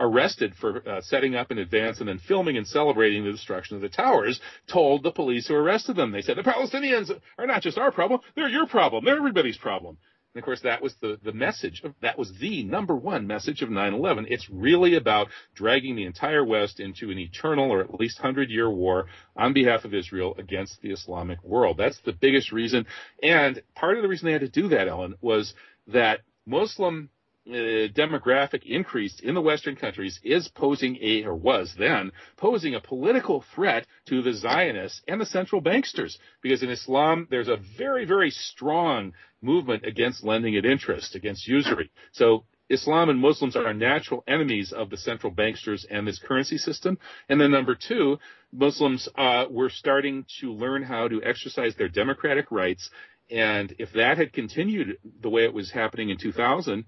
arrested 0.00 0.54
for 0.58 0.88
uh, 0.88 1.00
setting 1.02 1.34
up 1.34 1.50
in 1.50 1.58
advance 1.58 2.00
and 2.00 2.08
then 2.08 2.18
filming 2.18 2.56
and 2.56 2.66
celebrating 2.66 3.24
the 3.24 3.32
destruction 3.32 3.76
of 3.76 3.82
the 3.82 3.88
towers 4.22 4.40
told 4.70 5.02
the 5.02 5.12
police 5.12 5.48
who 5.48 5.54
arrested 5.54 5.96
them. 5.96 6.12
They 6.12 6.22
said, 6.22 6.36
the 6.36 6.42
Palestinians 6.42 7.10
are 7.38 7.46
not 7.46 7.62
just 7.62 7.78
our 7.78 7.92
problem, 7.92 8.20
they're 8.34 8.48
your 8.48 8.66
problem. 8.66 9.04
They're 9.04 9.16
everybody's 9.16 9.58
problem. 9.58 9.98
And 10.34 10.40
of 10.40 10.46
course, 10.46 10.62
that 10.62 10.80
was 10.80 10.94
the, 11.02 11.18
the 11.22 11.32
message 11.32 11.82
of, 11.84 11.94
that 12.00 12.18
was 12.18 12.32
the 12.40 12.64
number 12.64 12.96
one 12.96 13.26
message 13.26 13.60
of 13.60 13.68
9-11. 13.68 14.26
It's 14.28 14.48
really 14.48 14.96
about 14.96 15.28
dragging 15.54 15.94
the 15.94 16.06
entire 16.06 16.42
West 16.42 16.80
into 16.80 17.10
an 17.10 17.18
eternal 17.18 17.70
or 17.70 17.80
at 17.80 18.00
least 18.00 18.18
hundred 18.18 18.48
year 18.48 18.70
war 18.70 19.06
on 19.36 19.52
behalf 19.52 19.84
of 19.84 19.92
Israel 19.92 20.34
against 20.38 20.80
the 20.80 20.90
Islamic 20.90 21.42
world. 21.44 21.76
That's 21.76 22.00
the 22.06 22.14
biggest 22.14 22.50
reason. 22.50 22.86
And 23.22 23.62
part 23.74 23.98
of 23.98 24.02
the 24.02 24.08
reason 24.08 24.24
they 24.24 24.32
had 24.32 24.40
to 24.40 24.48
do 24.48 24.68
that, 24.68 24.88
Ellen, 24.88 25.16
was 25.20 25.52
that 25.88 26.20
Muslim 26.46 27.10
uh, 27.48 27.88
demographic 27.92 28.64
increase 28.64 29.18
in 29.20 29.34
the 29.34 29.40
Western 29.40 29.74
countries 29.74 30.20
is 30.22 30.48
posing 30.48 30.96
a, 31.00 31.24
or 31.24 31.34
was 31.34 31.74
then, 31.78 32.12
posing 32.36 32.74
a 32.74 32.80
political 32.80 33.44
threat 33.54 33.86
to 34.06 34.22
the 34.22 34.32
Zionists 34.32 35.02
and 35.08 35.20
the 35.20 35.26
central 35.26 35.60
banksters. 35.60 36.18
Because 36.40 36.62
in 36.62 36.70
Islam, 36.70 37.26
there's 37.30 37.48
a 37.48 37.58
very, 37.76 38.04
very 38.04 38.30
strong 38.30 39.12
movement 39.40 39.84
against 39.84 40.24
lending 40.24 40.56
at 40.56 40.64
interest, 40.64 41.14
against 41.14 41.48
usury. 41.48 41.90
So 42.12 42.44
Islam 42.72 43.10
and 43.10 43.18
Muslims 43.18 43.56
are 43.56 43.74
natural 43.74 44.24
enemies 44.26 44.72
of 44.72 44.88
the 44.88 44.96
central 44.96 45.32
banksters 45.32 45.84
and 45.90 46.06
this 46.06 46.18
currency 46.18 46.58
system. 46.58 46.98
And 47.28 47.40
then 47.40 47.50
number 47.50 47.74
two, 47.74 48.18
Muslims 48.52 49.08
uh, 49.16 49.46
were 49.50 49.68
starting 49.68 50.24
to 50.40 50.52
learn 50.52 50.82
how 50.82 51.08
to 51.08 51.22
exercise 51.22 51.74
their 51.76 51.88
democratic 51.88 52.50
rights. 52.50 52.88
And 53.30 53.74
if 53.78 53.92
that 53.92 54.16
had 54.16 54.32
continued 54.32 54.98
the 55.20 55.28
way 55.28 55.44
it 55.44 55.52
was 55.52 55.70
happening 55.70 56.10
in 56.10 56.18
2000, 56.18 56.84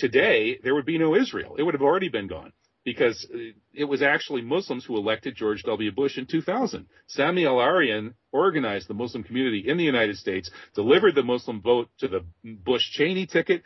today 0.00 0.58
there 0.62 0.74
would 0.74 0.86
be 0.86 0.98
no 0.98 1.14
Israel. 1.14 1.56
It 1.58 1.62
would 1.62 1.74
have 1.74 1.82
already 1.82 2.08
been 2.08 2.26
gone 2.26 2.52
because 2.84 3.26
it 3.74 3.84
was 3.84 4.00
actually 4.02 4.40
Muslims 4.40 4.84
who 4.84 4.96
elected 4.96 5.36
George 5.36 5.62
W. 5.64 5.92
Bush 5.92 6.16
in 6.16 6.26
2000. 6.26 6.86
Sami 7.08 7.46
al-Arian 7.46 8.14
organized 8.32 8.88
the 8.88 8.94
Muslim 8.94 9.22
community 9.22 9.64
in 9.66 9.76
the 9.76 9.84
United 9.84 10.16
States, 10.16 10.50
delivered 10.74 11.14
the 11.14 11.22
Muslim 11.22 11.60
vote 11.60 11.90
to 11.98 12.08
the 12.08 12.24
Bush 12.42 12.82
Cheney 12.92 13.26
ticket, 13.26 13.62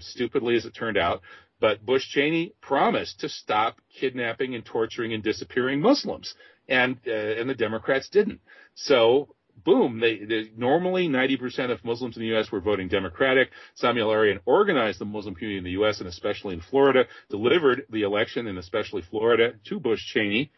stupidly 0.00 0.54
as 0.56 0.66
it 0.66 0.74
turned 0.74 0.98
out, 0.98 1.22
but 1.60 1.84
Bush 1.84 2.06
Cheney 2.08 2.52
promised 2.60 3.20
to 3.20 3.28
stop 3.28 3.80
kidnapping 3.98 4.54
and 4.54 4.64
torturing 4.64 5.14
and 5.14 5.22
disappearing 5.22 5.80
Muslims, 5.80 6.34
and 6.68 6.98
uh, 7.06 7.10
and 7.10 7.48
the 7.48 7.54
Democrats 7.54 8.08
didn't. 8.10 8.40
So 8.74 9.34
boom, 9.64 10.00
they, 10.00 10.18
they, 10.18 10.50
normally 10.56 11.08
90% 11.08 11.70
of 11.70 11.84
Muslims 11.84 12.16
in 12.16 12.22
the 12.22 12.28
U.S. 12.28 12.50
were 12.50 12.60
voting 12.60 12.88
Democratic. 12.88 13.50
Sami 13.74 14.00
al-Arian 14.00 14.40
organized 14.44 14.98
the 14.98 15.04
Muslim 15.04 15.34
community 15.34 15.58
in 15.58 15.64
the 15.64 15.70
U.S. 15.82 16.00
and 16.00 16.08
especially 16.08 16.54
in 16.54 16.60
Florida, 16.60 17.06
delivered 17.30 17.82
the 17.90 18.02
election 18.02 18.46
and 18.46 18.58
especially 18.58 19.02
Florida 19.02 19.54
to 19.64 19.80
Bush 19.80 20.04
Cheney. 20.12 20.50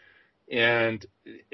And 0.50 1.04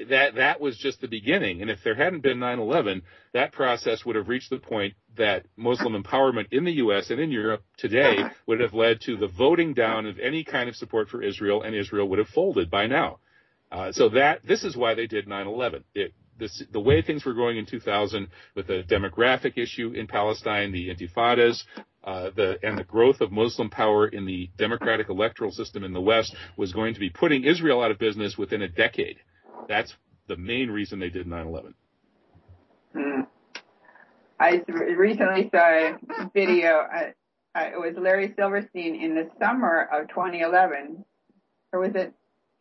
that, 0.08 0.36
that 0.36 0.58
was 0.58 0.78
just 0.78 1.02
the 1.02 1.08
beginning. 1.08 1.60
And 1.60 1.70
if 1.70 1.80
there 1.84 1.94
hadn't 1.94 2.22
been 2.22 2.38
9-11, 2.38 3.02
that 3.34 3.52
process 3.52 4.06
would 4.06 4.16
have 4.16 4.28
reached 4.28 4.48
the 4.48 4.58
point 4.58 4.94
that 5.18 5.44
Muslim 5.56 6.02
empowerment 6.02 6.46
in 6.50 6.64
the 6.64 6.72
U.S. 6.72 7.10
and 7.10 7.20
in 7.20 7.30
Europe 7.30 7.62
today 7.76 8.16
would 8.46 8.60
have 8.60 8.72
led 8.72 9.02
to 9.02 9.18
the 9.18 9.28
voting 9.28 9.74
down 9.74 10.06
of 10.06 10.18
any 10.18 10.44
kind 10.44 10.70
of 10.70 10.76
support 10.76 11.10
for 11.10 11.22
Israel 11.22 11.62
and 11.62 11.74
Israel 11.74 12.08
would 12.08 12.18
have 12.18 12.28
folded 12.28 12.70
by 12.70 12.86
now. 12.86 13.18
Uh, 13.70 13.92
so 13.92 14.08
that, 14.10 14.46
this 14.46 14.64
is 14.64 14.76
why 14.76 14.94
they 14.94 15.06
did 15.06 15.26
9-11. 15.26 15.82
It, 15.94 16.14
this, 16.38 16.62
the 16.72 16.80
way 16.80 17.02
things 17.02 17.24
were 17.24 17.34
going 17.34 17.56
in 17.56 17.66
2000 17.66 18.28
with 18.54 18.66
the 18.66 18.82
demographic 18.88 19.56
issue 19.56 19.92
in 19.92 20.06
Palestine, 20.06 20.72
the 20.72 20.88
intifadas, 20.88 21.62
uh, 22.04 22.30
the, 22.36 22.58
and 22.62 22.78
the 22.78 22.84
growth 22.84 23.20
of 23.20 23.32
Muslim 23.32 23.68
power 23.68 24.06
in 24.06 24.26
the 24.26 24.48
democratic 24.56 25.08
electoral 25.08 25.50
system 25.50 25.82
in 25.82 25.92
the 25.92 26.00
West 26.00 26.34
was 26.56 26.72
going 26.72 26.94
to 26.94 27.00
be 27.00 27.10
putting 27.10 27.44
Israel 27.44 27.82
out 27.82 27.90
of 27.90 27.98
business 27.98 28.36
within 28.38 28.62
a 28.62 28.68
decade. 28.68 29.18
That's 29.68 29.94
the 30.28 30.36
main 30.36 30.70
reason 30.70 30.98
they 30.98 31.10
did 31.10 31.26
9/11. 31.26 31.74
Hmm. 32.92 33.20
I 34.38 34.62
recently 34.68 35.48
saw 35.50 35.66
a 35.66 35.98
video. 36.34 36.86
Uh, 36.94 37.10
uh, 37.54 37.70
it 37.72 37.80
was 37.80 37.94
Larry 37.98 38.34
Silverstein 38.36 38.94
in 38.94 39.14
the 39.14 39.30
summer 39.40 39.88
of 39.90 40.08
2011, 40.08 41.04
or 41.72 41.80
was 41.80 41.94
it 41.94 42.12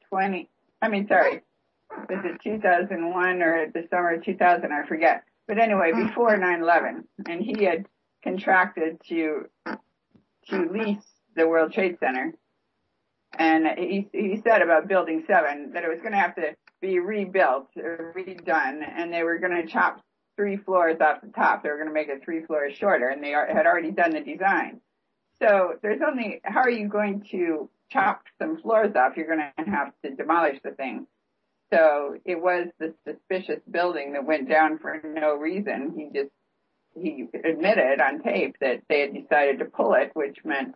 20? 0.09 0.49
I 0.81 0.87
mean, 0.87 1.07
sorry, 1.07 1.41
was 1.89 2.25
it 2.25 2.41
2001 2.43 3.41
or 3.41 3.71
the 3.73 3.87
summer 3.89 4.13
of 4.13 4.23
2000? 4.23 4.71
I 4.71 4.87
forget. 4.87 5.23
But 5.47 5.59
anyway, 5.59 5.91
hmm. 5.93 6.07
before 6.07 6.37
9/11, 6.37 7.03
and 7.27 7.41
he 7.41 7.63
had 7.63 7.85
contracted 8.23 8.99
to 9.09 9.49
to 10.49 10.69
lease 10.71 11.05
the 11.35 11.47
World 11.47 11.73
Trade 11.73 11.97
Center, 11.99 12.33
and 13.37 13.67
he 13.77 14.07
he 14.11 14.41
said 14.43 14.61
about 14.61 14.87
Building 14.87 15.23
Seven 15.27 15.71
that 15.73 15.83
it 15.83 15.89
was 15.89 15.99
going 15.99 16.13
to 16.13 16.19
have 16.19 16.35
to 16.35 16.55
be 16.81 16.99
rebuilt 16.99 17.69
or 17.77 18.13
redone, 18.15 18.83
and 18.87 19.13
they 19.13 19.23
were 19.23 19.39
going 19.39 19.55
to 19.55 19.67
chop 19.67 20.01
three 20.35 20.57
floors 20.57 20.97
off 20.99 21.21
the 21.21 21.29
top. 21.29 21.63
They 21.63 21.69
were 21.69 21.77
going 21.77 21.87
to 21.87 21.93
make 21.93 22.09
it 22.09 22.23
three 22.23 22.43
floors 22.45 22.75
shorter, 22.75 23.07
and 23.07 23.23
they 23.23 23.33
are, 23.33 23.47
had 23.47 23.65
already 23.65 23.91
done 23.91 24.11
the 24.11 24.21
design. 24.21 24.81
So 25.39 25.75
there's 25.81 26.01
only 26.05 26.41
how 26.43 26.61
are 26.61 26.69
you 26.69 26.87
going 26.87 27.25
to 27.31 27.69
chop 27.89 28.23
some 28.39 28.57
floors 28.61 28.95
off? 28.95 29.17
You're 29.17 29.27
going 29.27 29.39
to 29.57 29.69
have 29.69 29.93
to 30.03 30.15
demolish 30.15 30.59
the 30.63 30.71
thing. 30.71 31.07
So 31.75 32.15
it 32.23 32.41
was 32.41 32.67
the 32.79 32.93
suspicious 33.05 33.59
building 33.69 34.13
that 34.13 34.25
went 34.25 34.47
down 34.47 34.79
for 34.79 35.01
no 35.03 35.35
reason. 35.35 35.93
He 35.97 36.09
just 36.17 36.31
he 36.97 37.27
admitted 37.33 37.99
on 37.99 38.23
tape 38.23 38.55
that 38.61 38.83
they 38.87 39.01
had 39.01 39.13
decided 39.13 39.59
to 39.59 39.65
pull 39.65 39.93
it, 39.95 40.11
which 40.13 40.37
meant 40.45 40.75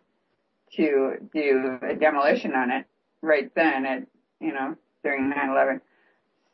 to 0.76 1.14
do 1.32 1.78
a 1.82 1.94
demolition 1.94 2.52
on 2.54 2.70
it 2.70 2.84
right 3.22 3.50
then 3.54 3.86
at 3.86 4.06
you 4.40 4.52
know 4.52 4.76
during 5.02 5.32
9/11. 5.32 5.80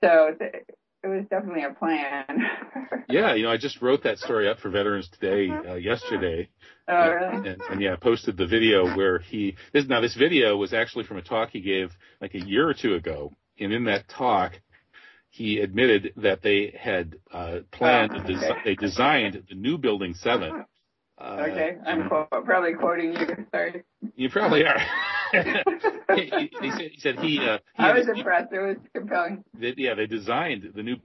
So 0.05 0.37
th- 0.39 0.65
it 1.03 1.09
was 1.09 1.25
definitely 1.29 1.65
a 1.65 1.75
plan. 1.75 2.25
yeah, 3.09 3.35
you 3.35 3.45
know, 3.45 3.51
I 3.51 3.57
just 3.57 3.83
wrote 3.83 4.05
that 4.05 4.19
story 4.19 4.49
up 4.49 4.61
for 4.61 4.71
Veterans 4.71 5.09
Today 5.09 5.51
uh, 5.51 5.75
yesterday. 5.75 6.49
Oh, 6.89 7.11
really? 7.11 7.51
And, 7.51 7.63
and, 7.71 7.81
yeah, 7.81 7.97
posted 7.97 8.37
the 8.37 8.47
video 8.47 8.97
where 8.97 9.19
he. 9.19 9.57
This, 9.73 9.87
now, 9.87 10.01
this 10.01 10.15
video 10.15 10.57
was 10.57 10.73
actually 10.73 11.05
from 11.05 11.17
a 11.17 11.23
talk 11.23 11.51
he 11.51 11.61
gave 11.61 11.91
like 12.21 12.35
a 12.35 12.41
year 12.41 12.69
or 12.69 12.75
two 12.75 12.95
ago 12.95 13.37
and 13.59 13.73
in 13.73 13.85
that 13.85 14.09
talk, 14.09 14.53
he 15.31 15.59
admitted 15.59 16.13
that 16.17 16.43
they 16.43 16.75
had 16.79 17.17
uh, 17.33 17.59
planned, 17.71 18.13
oh, 18.15 18.21
okay. 18.21 18.35
desi- 18.35 18.65
they 18.65 18.75
designed 18.75 19.43
the 19.49 19.55
new 19.55 19.79
Building 19.79 20.15
7. 20.15 20.65
Uh, 21.19 21.25
okay, 21.25 21.77
I'm 21.87 22.09
quote, 22.09 22.29
probably 22.45 22.75
quoting 22.75 23.13
you. 23.13 23.47
Sorry. 23.51 23.85
You 24.17 24.31
probably 24.31 24.65
are. 24.65 24.79
he, 26.15 26.31
he, 26.31 26.51
he, 26.61 26.71
said, 26.71 26.81
he, 26.81 27.01
said 27.01 27.19
he, 27.21 27.39
uh, 27.39 27.59
he 27.77 27.85
I 27.85 27.93
was 27.93 28.09
impressed. 28.09 28.53
It 28.53 28.61
was 28.61 28.77
compelling. 28.95 29.45
They, 29.59 29.75
yeah, 29.77 29.95
they 29.95 30.07
designed 30.07 30.73
the 30.75 30.83
new 30.83 30.97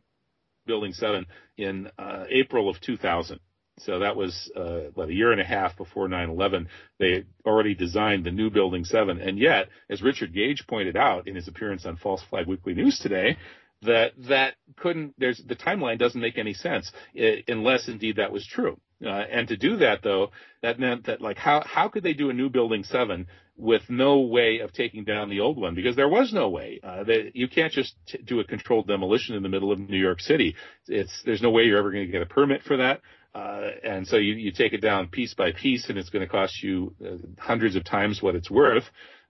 Building 0.65 0.93
7 0.93 1.25
in 1.57 1.89
uh, 1.97 2.25
April 2.29 2.69
of 2.69 2.79
2000. 2.81 3.39
So 3.85 3.99
that 3.99 4.15
was 4.15 4.51
uh, 4.55 4.91
what 4.93 5.09
a 5.09 5.13
year 5.13 5.31
and 5.31 5.41
a 5.41 5.45
half 5.45 5.77
before 5.77 6.07
9/11. 6.07 6.67
They 6.99 7.25
already 7.45 7.75
designed 7.75 8.25
the 8.25 8.31
new 8.31 8.49
Building 8.49 8.85
7, 8.85 9.19
and 9.19 9.37
yet, 9.37 9.69
as 9.89 10.01
Richard 10.01 10.33
Gage 10.33 10.65
pointed 10.67 10.95
out 10.95 11.27
in 11.27 11.35
his 11.35 11.47
appearance 11.47 11.85
on 11.85 11.97
False 11.97 12.21
Flag 12.29 12.47
Weekly 12.47 12.73
News 12.73 12.99
today, 12.99 13.37
that 13.83 14.13
that 14.29 14.55
couldn't. 14.77 15.15
There's 15.17 15.41
the 15.45 15.55
timeline 15.55 15.97
doesn't 15.97 16.21
make 16.21 16.37
any 16.37 16.53
sense 16.53 16.91
it, 17.13 17.45
unless 17.47 17.87
indeed 17.87 18.17
that 18.17 18.31
was 18.31 18.45
true. 18.45 18.79
Uh, 19.03 19.09
and 19.09 19.47
to 19.47 19.57
do 19.57 19.77
that 19.77 20.03
though, 20.03 20.31
that 20.61 20.79
meant 20.79 21.05
that 21.07 21.21
like 21.21 21.37
how 21.37 21.63
how 21.65 21.87
could 21.87 22.03
they 22.03 22.13
do 22.13 22.29
a 22.29 22.33
new 22.33 22.49
Building 22.49 22.83
7 22.83 23.25
with 23.57 23.83
no 23.89 24.19
way 24.19 24.59
of 24.59 24.73
taking 24.73 25.03
down 25.03 25.29
the 25.29 25.39
old 25.39 25.57
one 25.57 25.75
because 25.75 25.95
there 25.95 26.09
was 26.09 26.33
no 26.33 26.49
way. 26.49 26.79
Uh, 26.83 27.03
you 27.33 27.47
can't 27.47 27.71
just 27.71 27.93
t- 28.07 28.17
do 28.23 28.39
a 28.39 28.43
controlled 28.43 28.87
demolition 28.87 29.35
in 29.35 29.43
the 29.43 29.49
middle 29.49 29.71
of 29.71 29.79
New 29.79 29.99
York 29.99 30.19
City. 30.19 30.55
It's 30.87 31.21
there's 31.25 31.41
no 31.41 31.51
way 31.51 31.63
you're 31.63 31.77
ever 31.77 31.91
going 31.91 32.05
to 32.05 32.11
get 32.11 32.21
a 32.21 32.25
permit 32.27 32.63
for 32.63 32.77
that. 32.77 33.01
Uh, 33.33 33.69
and 33.83 34.07
so 34.07 34.17
you, 34.17 34.33
you 34.33 34.51
take 34.51 34.73
it 34.73 34.81
down 34.81 35.07
piece 35.07 35.33
by 35.33 35.51
piece 35.51 35.89
and 35.89 35.97
it's 35.97 36.09
going 36.09 36.25
to 36.25 36.31
cost 36.31 36.61
you 36.61 36.93
uh, 37.05 37.15
hundreds 37.39 37.75
of 37.75 37.83
times 37.85 38.21
what 38.21 38.35
it's 38.35 38.51
worth. 38.51 38.83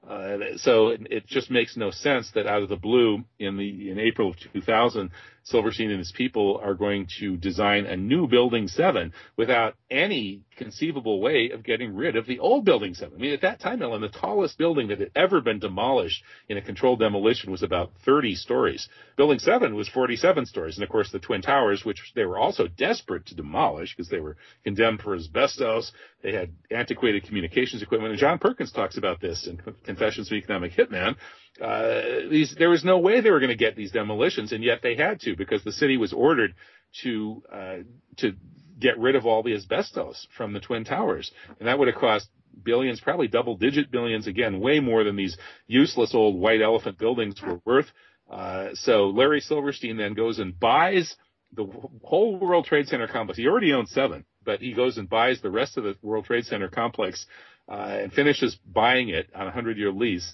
Uh, 0.07 0.37
so 0.57 0.87
it, 0.87 1.01
it, 1.11 1.27
just 1.27 1.51
makes 1.51 1.77
no 1.77 1.91
sense 1.91 2.31
that 2.33 2.47
out 2.47 2.63
of 2.63 2.69
the 2.69 2.75
blue 2.75 3.23
in 3.37 3.57
the 3.57 3.91
in 3.91 3.99
April 3.99 4.29
of 4.29 4.35
2000, 4.51 5.11
Silverstein 5.43 5.89
and 5.89 5.99
his 5.99 6.11
people 6.11 6.59
are 6.63 6.73
going 6.73 7.07
to 7.19 7.35
design 7.37 7.85
a 7.85 7.97
new 7.97 8.27
Building 8.27 8.67
7 8.67 9.11
without 9.37 9.75
any 9.89 10.41
conceivable 10.55 11.19
way 11.19 11.49
of 11.51 11.63
getting 11.63 11.95
rid 11.95 12.15
of 12.15 12.27
the 12.27 12.39
old 12.39 12.63
Building 12.63 12.93
7. 12.93 13.13
I 13.15 13.19
mean, 13.19 13.33
at 13.33 13.41
that 13.41 13.59
time, 13.59 13.81
Ellen, 13.81 14.01
the 14.01 14.09
tallest 14.09 14.57
building 14.57 14.89
that 14.89 14.99
had 14.99 15.11
ever 15.15 15.41
been 15.41 15.59
demolished 15.59 16.23
in 16.47 16.57
a 16.57 16.61
controlled 16.61 16.99
demolition 16.99 17.51
was 17.51 17.63
about 17.63 17.91
30 18.05 18.35
stories. 18.35 18.87
Building 19.17 19.39
7 19.39 19.73
was 19.73 19.89
47 19.89 20.45
stories. 20.45 20.77
And 20.77 20.83
of 20.83 20.89
course, 20.89 21.11
the 21.11 21.19
Twin 21.19 21.41
Towers, 21.41 21.83
which 21.83 22.11
they 22.15 22.25
were 22.25 22.37
also 22.37 22.67
desperate 22.67 23.25
to 23.27 23.35
demolish 23.35 23.95
because 23.95 24.09
they 24.09 24.19
were 24.19 24.37
condemned 24.63 25.01
for 25.01 25.15
asbestos. 25.15 25.91
They 26.21 26.33
had 26.33 26.51
antiquated 26.69 27.23
communications 27.23 27.81
equipment. 27.81 28.11
And 28.11 28.19
John 28.19 28.37
Perkins 28.37 28.71
talks 28.71 28.97
about 28.97 29.19
this 29.19 29.47
in 29.47 29.57
Confessions 29.83 30.31
of 30.31 30.37
Economic 30.37 30.73
Hitman 30.73 31.15
uh, 31.61 32.29
these, 32.29 32.55
there 32.57 32.69
was 32.69 32.83
no 32.83 32.97
way 32.97 33.21
they 33.21 33.31
were 33.31 33.39
going 33.39 33.49
to 33.49 33.55
get 33.55 33.75
these 33.75 33.91
demolitions, 33.91 34.51
and 34.51 34.63
yet 34.63 34.79
they 34.81 34.95
had 34.95 35.19
to 35.21 35.35
because 35.35 35.63
the 35.63 35.71
city 35.71 35.97
was 35.97 36.13
ordered 36.13 36.55
to 37.03 37.43
uh, 37.51 37.77
to 38.17 38.33
get 38.79 38.97
rid 38.97 39.15
of 39.15 39.25
all 39.25 39.43
the 39.43 39.53
asbestos 39.53 40.27
from 40.35 40.53
the 40.53 40.59
twin 40.59 40.83
towers, 40.83 41.31
and 41.59 41.67
that 41.67 41.77
would 41.77 41.87
have 41.87 41.97
cost 41.97 42.27
billions, 42.63 42.99
probably 42.99 43.27
double 43.27 43.55
digit 43.55 43.91
billions 43.91 44.27
again, 44.27 44.59
way 44.59 44.79
more 44.79 45.03
than 45.03 45.15
these 45.15 45.37
useless 45.67 46.13
old 46.13 46.39
white 46.39 46.61
elephant 46.61 46.97
buildings 46.97 47.41
were 47.41 47.61
worth. 47.65 47.87
Uh, 48.29 48.69
so 48.73 49.07
Larry 49.09 49.41
Silverstein 49.41 49.97
then 49.97 50.13
goes 50.13 50.39
and 50.39 50.59
buys 50.59 51.15
the 51.53 51.65
whole 52.03 52.37
World 52.37 52.65
Trade 52.65 52.87
Center 52.87 53.07
complex. 53.07 53.37
He 53.37 53.47
already 53.47 53.73
owns 53.73 53.91
seven, 53.91 54.25
but 54.43 54.61
he 54.61 54.73
goes 54.73 54.97
and 54.97 55.09
buys 55.09 55.41
the 55.41 55.49
rest 55.49 55.77
of 55.77 55.83
the 55.83 55.95
World 56.01 56.25
Trade 56.25 56.45
Center 56.45 56.69
complex 56.69 57.25
uh, 57.69 57.97
and 58.01 58.13
finishes 58.13 58.57
buying 58.65 59.09
it 59.09 59.29
on 59.35 59.47
a 59.47 59.51
hundred 59.51 59.77
year 59.77 59.91
lease 59.91 60.33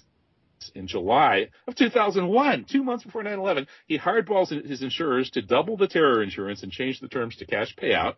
in 0.74 0.86
July 0.86 1.48
of 1.66 1.74
2001, 1.74 2.64
two 2.70 2.82
months 2.82 3.04
before 3.04 3.22
9/11, 3.22 3.66
he 3.86 3.98
hardballs 3.98 4.50
his 4.50 4.82
insurers 4.82 5.30
to 5.30 5.42
double 5.42 5.76
the 5.76 5.88
terror 5.88 6.22
insurance 6.22 6.62
and 6.62 6.72
change 6.72 7.00
the 7.00 7.08
terms 7.08 7.36
to 7.36 7.46
cash 7.46 7.74
payout. 7.76 8.14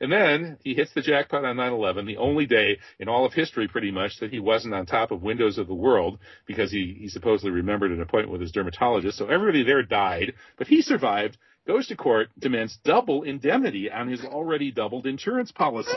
And 0.00 0.10
then 0.10 0.58
he 0.64 0.74
hits 0.74 0.92
the 0.92 1.02
jackpot 1.02 1.44
on 1.44 1.56
9/11, 1.56 2.06
the 2.06 2.16
only 2.16 2.46
day 2.46 2.78
in 2.98 3.08
all 3.08 3.24
of 3.24 3.32
history, 3.32 3.68
pretty 3.68 3.92
much, 3.92 4.18
that 4.18 4.32
he 4.32 4.40
wasn't 4.40 4.74
on 4.74 4.86
top 4.86 5.12
of 5.12 5.22
Windows 5.22 5.56
of 5.56 5.68
the 5.68 5.74
World 5.74 6.18
because 6.46 6.72
he, 6.72 6.96
he 6.98 7.08
supposedly 7.08 7.52
remembered 7.52 7.92
an 7.92 8.02
appointment 8.02 8.32
with 8.32 8.40
his 8.40 8.52
dermatologist. 8.52 9.18
So 9.18 9.28
everybody 9.28 9.62
there 9.62 9.82
died, 9.82 10.34
but 10.56 10.66
he 10.66 10.82
survived. 10.82 11.38
Goes 11.66 11.86
to 11.86 11.96
court, 11.96 12.28
demands 12.38 12.78
double 12.84 13.22
indemnity 13.22 13.90
on 13.90 14.08
his 14.08 14.22
already 14.22 14.70
doubled 14.70 15.06
insurance 15.06 15.50
policy. 15.50 15.96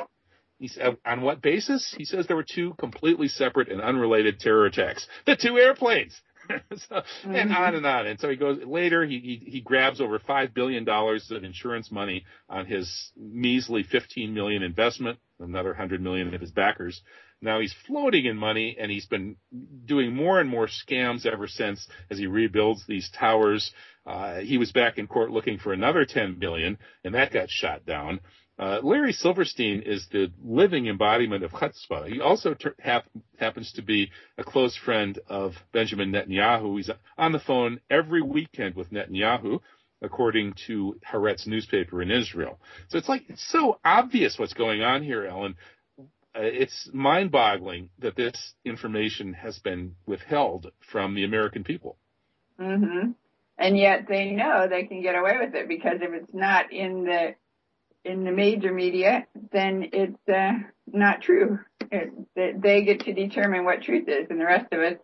He 0.59 0.67
said, 0.67 0.97
on 1.05 1.21
what 1.21 1.41
basis? 1.41 1.93
He 1.97 2.05
says 2.05 2.25
there 2.25 2.35
were 2.35 2.45
two 2.47 2.73
completely 2.79 3.27
separate 3.27 3.69
and 3.69 3.81
unrelated 3.81 4.39
terror 4.39 4.65
attacks. 4.65 5.07
The 5.25 5.35
two 5.35 5.57
airplanes. 5.57 6.19
so, 6.49 6.95
mm-hmm. 6.95 7.35
And 7.35 7.53
on 7.53 7.75
and 7.75 7.85
on. 7.85 8.07
And 8.07 8.19
so 8.19 8.29
he 8.29 8.35
goes 8.35 8.59
later. 8.65 9.05
He 9.05 9.19
he, 9.19 9.51
he 9.51 9.61
grabs 9.61 10.01
over 10.01 10.19
five 10.19 10.53
billion 10.53 10.85
dollars 10.85 11.29
of 11.31 11.43
insurance 11.43 11.91
money 11.91 12.25
on 12.49 12.65
his 12.65 13.11
measly 13.17 13.83
fifteen 13.83 14.33
million 14.33 14.63
investment. 14.63 15.19
Another 15.39 15.73
hundred 15.73 16.01
million 16.01 16.33
of 16.33 16.41
his 16.41 16.51
backers. 16.51 17.01
Now 17.41 17.59
he's 17.59 17.75
floating 17.85 18.25
in 18.25 18.37
money, 18.37 18.77
and 18.79 18.89
he's 18.89 19.05
been 19.05 19.35
doing 19.85 20.15
more 20.15 20.39
and 20.39 20.49
more 20.49 20.67
scams 20.67 21.25
ever 21.25 21.47
since 21.47 21.87
as 22.09 22.17
he 22.17 22.25
rebuilds 22.25 22.85
these 22.87 23.09
towers. 23.11 23.71
Uh, 24.05 24.37
he 24.39 24.57
was 24.57 24.71
back 24.71 24.97
in 24.97 25.05
court 25.05 25.31
looking 25.31 25.59
for 25.59 25.73
another 25.73 26.05
ten 26.05 26.35
billion, 26.39 26.77
and 27.03 27.13
that 27.13 27.31
got 27.33 27.49
shot 27.49 27.85
down. 27.85 28.19
Uh, 28.59 28.79
Larry 28.81 29.13
Silverstein 29.13 29.83
is 29.85 30.07
the 30.11 30.31
living 30.43 30.87
embodiment 30.87 31.43
of 31.43 31.51
chutzpah. 31.51 32.11
He 32.11 32.19
also 32.19 32.55
ter- 32.55 32.75
hap- 32.79 33.09
happens 33.37 33.71
to 33.73 33.83
be 33.83 34.09
a 34.37 34.43
close 34.43 34.75
friend 34.75 35.19
of 35.27 35.53
Benjamin 35.73 36.11
Netanyahu. 36.11 36.77
He's 36.77 36.89
on 37.17 37.31
the 37.33 37.39
phone 37.39 37.79
every 37.89 38.23
weekend 38.23 38.75
with 38.75 38.91
Netanyahu, 38.91 39.59
according 40.01 40.55
to 40.65 40.99
Haaretz 41.07 41.45
newspaper 41.45 42.01
in 42.01 42.09
Israel. 42.09 42.59
So 42.89 42.97
it's 42.97 43.09
like 43.09 43.23
it's 43.29 43.47
so 43.47 43.79
obvious 43.85 44.39
what's 44.39 44.53
going 44.53 44.81
on 44.81 45.03
here, 45.03 45.25
Ellen. 45.25 45.55
Uh, 45.99 46.03
it's 46.41 46.89
mind-boggling 46.93 47.89
that 47.99 48.15
this 48.15 48.53
information 48.65 49.33
has 49.33 49.59
been 49.59 49.95
withheld 50.07 50.71
from 50.91 51.13
the 51.13 51.25
American 51.25 51.63
people. 51.63 51.97
Mm-hmm. 52.59 53.11
And 53.59 53.77
yet 53.77 54.05
they 54.07 54.31
know 54.31 54.67
they 54.67 54.83
can 54.83 55.01
get 55.01 55.15
away 55.15 55.37
with 55.39 55.55
it 55.55 55.67
because 55.67 55.97
if 56.01 56.11
it's 56.13 56.33
not 56.33 56.71
in 56.71 57.05
the 57.05 57.35
in 58.03 58.23
the 58.23 58.31
major 58.31 58.73
media, 58.73 59.25
then 59.51 59.89
it's 59.93 60.29
uh, 60.29 60.53
not 60.87 61.21
true. 61.21 61.59
It, 61.91 62.11
they 62.35 62.83
get 62.83 63.01
to 63.01 63.13
determine 63.13 63.65
what 63.65 63.81
truth 63.81 64.07
is, 64.07 64.27
and 64.29 64.39
the 64.39 64.45
rest 64.45 64.71
of 64.71 64.79
us 64.79 64.97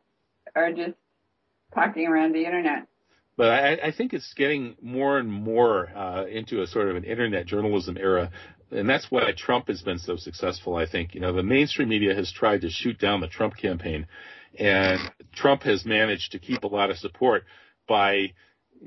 are 0.55 0.71
just 0.71 0.95
talking 1.73 2.07
around 2.07 2.33
the 2.33 2.45
internet. 2.45 2.87
But 3.35 3.49
I, 3.49 3.87
I 3.87 3.91
think 3.91 4.13
it's 4.13 4.33
getting 4.35 4.75
more 4.81 5.17
and 5.17 5.31
more 5.31 5.89
uh, 5.95 6.25
into 6.25 6.61
a 6.61 6.67
sort 6.67 6.89
of 6.89 6.95
an 6.95 7.03
internet 7.03 7.45
journalism 7.45 7.97
era, 7.97 8.31
and 8.71 8.87
that's 8.87 9.07
why 9.09 9.31
Trump 9.35 9.67
has 9.67 9.81
been 9.81 9.97
so 9.97 10.17
successful. 10.17 10.75
I 10.75 10.87
think 10.87 11.15
you 11.15 11.21
know 11.21 11.33
the 11.33 11.43
mainstream 11.43 11.89
media 11.89 12.13
has 12.15 12.31
tried 12.31 12.61
to 12.61 12.69
shoot 12.69 12.99
down 12.99 13.21
the 13.21 13.27
Trump 13.27 13.57
campaign, 13.57 14.07
and 14.57 14.99
Trump 15.33 15.63
has 15.63 15.85
managed 15.85 16.33
to 16.33 16.39
keep 16.39 16.63
a 16.63 16.67
lot 16.67 16.91
of 16.91 16.97
support 16.97 17.43
by 17.87 18.33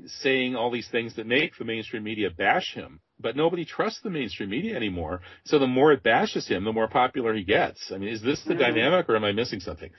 saying 0.05 0.55
all 0.55 0.71
these 0.71 0.87
things 0.89 1.15
that 1.15 1.25
make 1.25 1.57
the 1.57 1.65
mainstream 1.65 2.03
media 2.03 2.29
bash 2.29 2.73
him 2.73 3.01
but 3.19 3.35
nobody 3.35 3.65
trusts 3.65 4.01
the 4.01 4.09
mainstream 4.09 4.49
media 4.49 4.75
anymore. 4.75 5.21
So 5.45 5.59
the 5.59 5.67
more 5.67 5.91
it 5.91 6.03
bashes 6.03 6.47
him, 6.47 6.63
the 6.63 6.73
more 6.73 6.87
popular 6.87 7.33
he 7.33 7.43
gets. 7.43 7.91
I 7.91 7.97
mean, 7.97 8.09
is 8.09 8.21
this 8.21 8.43
the 8.43 8.53
mm-hmm. 8.53 8.61
dynamic 8.61 9.09
or 9.09 9.15
am 9.15 9.23
I 9.23 9.31
missing 9.31 9.59
something? 9.59 9.89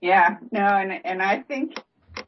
Yeah, 0.00 0.36
no, 0.52 0.60
and 0.60 0.92
and 1.04 1.22
I 1.22 1.40
think 1.40 1.74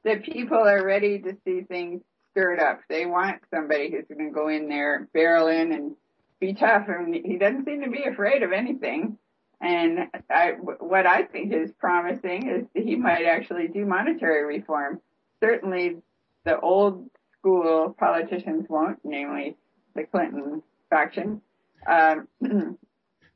that 0.04 0.24
people 0.24 0.58
are 0.58 0.84
ready 0.84 1.18
to 1.18 1.36
see 1.44 1.62
things 1.62 2.02
stirred 2.30 2.60
up. 2.60 2.80
They 2.88 3.06
want 3.06 3.42
somebody 3.52 3.90
who's 3.90 4.04
going 4.08 4.28
to 4.28 4.34
go 4.34 4.48
in 4.48 4.68
there, 4.68 5.08
barrel 5.12 5.48
in, 5.48 5.72
and 5.72 5.96
be 6.40 6.54
tough. 6.54 6.86
And 6.88 7.14
he 7.14 7.38
doesn't 7.38 7.64
seem 7.64 7.82
to 7.82 7.90
be 7.90 8.04
afraid 8.04 8.42
of 8.42 8.52
anything. 8.52 9.18
And 9.60 10.10
I, 10.30 10.52
what 10.60 11.06
I 11.06 11.22
think 11.22 11.52
is 11.52 11.70
promising 11.78 12.48
is 12.48 12.66
that 12.74 12.84
he 12.84 12.96
might 12.96 13.24
actually 13.24 13.68
do 13.68 13.86
monetary 13.86 14.44
reform. 14.44 15.00
Certainly, 15.42 15.96
the 16.44 16.60
old 16.60 17.08
school 17.38 17.94
politicians 17.98 18.66
won't, 18.68 18.98
namely 19.02 19.56
the 19.96 20.04
Clinton 20.04 20.62
faction. 20.90 21.40
Um, 21.86 22.28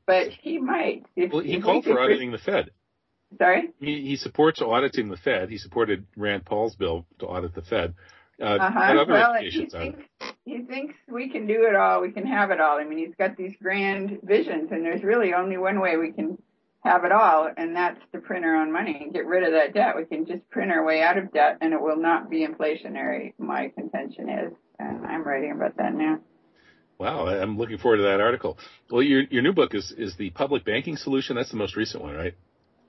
but 0.05 0.29
he 0.29 0.59
might. 0.59 1.05
If, 1.15 1.31
well, 1.31 1.41
he 1.41 1.55
if 1.55 1.63
called 1.63 1.85
for 1.85 1.99
auditing 1.99 2.31
the 2.31 2.37
Fed. 2.37 2.71
Sorry? 3.37 3.69
He, 3.79 4.01
he 4.01 4.15
supports 4.17 4.61
auditing 4.61 5.09
the 5.09 5.17
Fed. 5.17 5.49
He 5.49 5.57
supported 5.57 6.05
Rand 6.17 6.45
Paul's 6.45 6.75
bill 6.75 7.05
to 7.19 7.25
audit 7.27 7.55
the 7.55 7.61
Fed. 7.61 7.93
Uh, 8.41 8.45
uh-huh. 8.45 9.05
Well, 9.07 9.35
he 9.39 9.67
thinks, 9.67 10.01
he 10.45 10.63
thinks 10.63 10.95
we 11.07 11.29
can 11.29 11.45
do 11.45 11.67
it 11.67 11.75
all. 11.75 12.01
We 12.01 12.11
can 12.11 12.25
have 12.25 12.49
it 12.51 12.59
all. 12.59 12.77
I 12.77 12.83
mean, 12.83 12.97
he's 12.97 13.15
got 13.17 13.37
these 13.37 13.53
grand 13.61 14.19
visions, 14.23 14.71
and 14.71 14.83
there's 14.83 15.03
really 15.03 15.33
only 15.33 15.57
one 15.57 15.79
way 15.79 15.97
we 15.97 16.11
can 16.11 16.37
have 16.83 17.05
it 17.05 17.11
all, 17.11 17.49
and 17.55 17.75
that's 17.75 17.99
to 18.11 18.19
print 18.19 18.43
our 18.43 18.55
own 18.55 18.71
money 18.71 18.99
and 18.99 19.13
get 19.13 19.27
rid 19.27 19.43
of 19.43 19.51
that 19.51 19.73
debt. 19.73 19.95
We 19.95 20.05
can 20.05 20.25
just 20.25 20.49
print 20.49 20.71
our 20.71 20.83
way 20.83 21.03
out 21.03 21.17
of 21.17 21.31
debt, 21.31 21.59
and 21.61 21.73
it 21.73 21.81
will 21.81 21.97
not 21.97 22.29
be 22.29 22.45
inflationary. 22.45 23.33
My 23.37 23.69
contention 23.69 24.29
is, 24.29 24.53
and 24.79 25.05
I'm 25.05 25.23
writing 25.23 25.51
about 25.51 25.77
that 25.77 25.93
now. 25.93 26.19
Wow, 27.01 27.25
I'm 27.25 27.57
looking 27.57 27.79
forward 27.79 27.97
to 27.97 28.03
that 28.03 28.21
article. 28.21 28.59
Well, 28.91 29.01
your 29.01 29.23
your 29.31 29.41
new 29.41 29.53
book 29.53 29.73
is 29.73 29.91
is 29.97 30.15
the 30.17 30.29
public 30.29 30.63
banking 30.63 30.97
solution. 30.97 31.35
That's 31.35 31.49
the 31.49 31.57
most 31.57 31.75
recent 31.75 32.03
one, 32.03 32.13
right? 32.13 32.35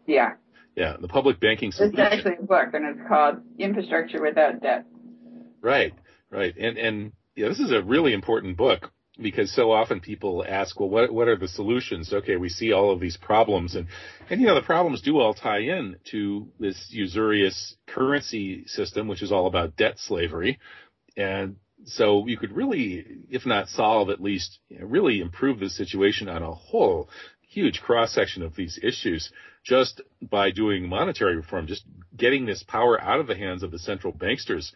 Yeah. 0.07 0.35
Yeah, 0.77 0.99
the 1.01 1.09
public 1.09 1.41
banking 1.41 1.73
solution. 1.73 1.99
It's 1.99 2.15
actually 2.15 2.37
a 2.39 2.43
book, 2.43 2.75
and 2.75 2.85
it's 2.85 3.09
called 3.09 3.37
Infrastructure 3.59 4.21
Without 4.21 4.61
Debt. 4.61 4.85
Right, 5.63 5.95
right, 6.29 6.55
and 6.59 6.77
and 6.77 7.13
yeah, 7.37 7.49
this 7.49 7.59
is 7.59 7.73
a 7.73 7.81
really 7.83 8.13
important 8.13 8.59
book 8.59 8.93
because 9.19 9.51
so 9.55 9.73
often 9.73 10.01
people 10.01 10.45
ask, 10.47 10.79
well, 10.79 10.91
what 10.91 11.11
what 11.11 11.29
are 11.29 11.39
the 11.39 11.49
solutions? 11.49 12.13
Okay, 12.13 12.37
we 12.37 12.51
see 12.51 12.71
all 12.71 12.91
of 12.91 13.01
these 13.01 13.17
problems, 13.17 13.75
and 13.75 13.87
and 14.29 14.43
you 14.43 14.47
know 14.47 14.55
the 14.55 14.61
problems 14.61 15.01
do 15.01 15.21
all 15.21 15.33
tie 15.33 15.61
in 15.61 15.97
to 16.11 16.49
this 16.61 16.89
usurious 16.91 17.77
currency 17.87 18.65
system, 18.67 19.09
which 19.09 19.23
is 19.23 19.33
all 19.33 19.47
about 19.47 19.77
debt 19.77 19.95
slavery, 19.97 20.59
and 21.17 21.57
so 21.87 22.27
you 22.27 22.37
could 22.37 22.53
really, 22.53 23.05
if 23.31 23.47
not 23.47 23.69
solve, 23.69 24.11
at 24.11 24.21
least 24.21 24.59
you 24.69 24.81
know, 24.81 24.87
really 24.87 25.21
improve 25.21 25.61
the 25.61 25.71
situation 25.71 26.29
on 26.29 26.43
a 26.43 26.53
whole 26.53 27.09
huge 27.49 27.81
cross 27.81 28.15
section 28.15 28.43
of 28.43 28.57
these 28.57 28.79
issues 28.83 29.31
just 29.65 30.01
by 30.21 30.51
doing 30.51 30.89
monetary 30.89 31.37
reform, 31.37 31.67
just 31.67 31.85
getting 32.17 32.47
this 32.47 32.63
power 32.63 33.01
out 33.01 33.21
of 33.21 33.27
the 33.27 33.37
hands 33.37 33.63
of 33.63 33.71
the 33.71 33.79
central 33.79 34.13
banksters 34.13 34.73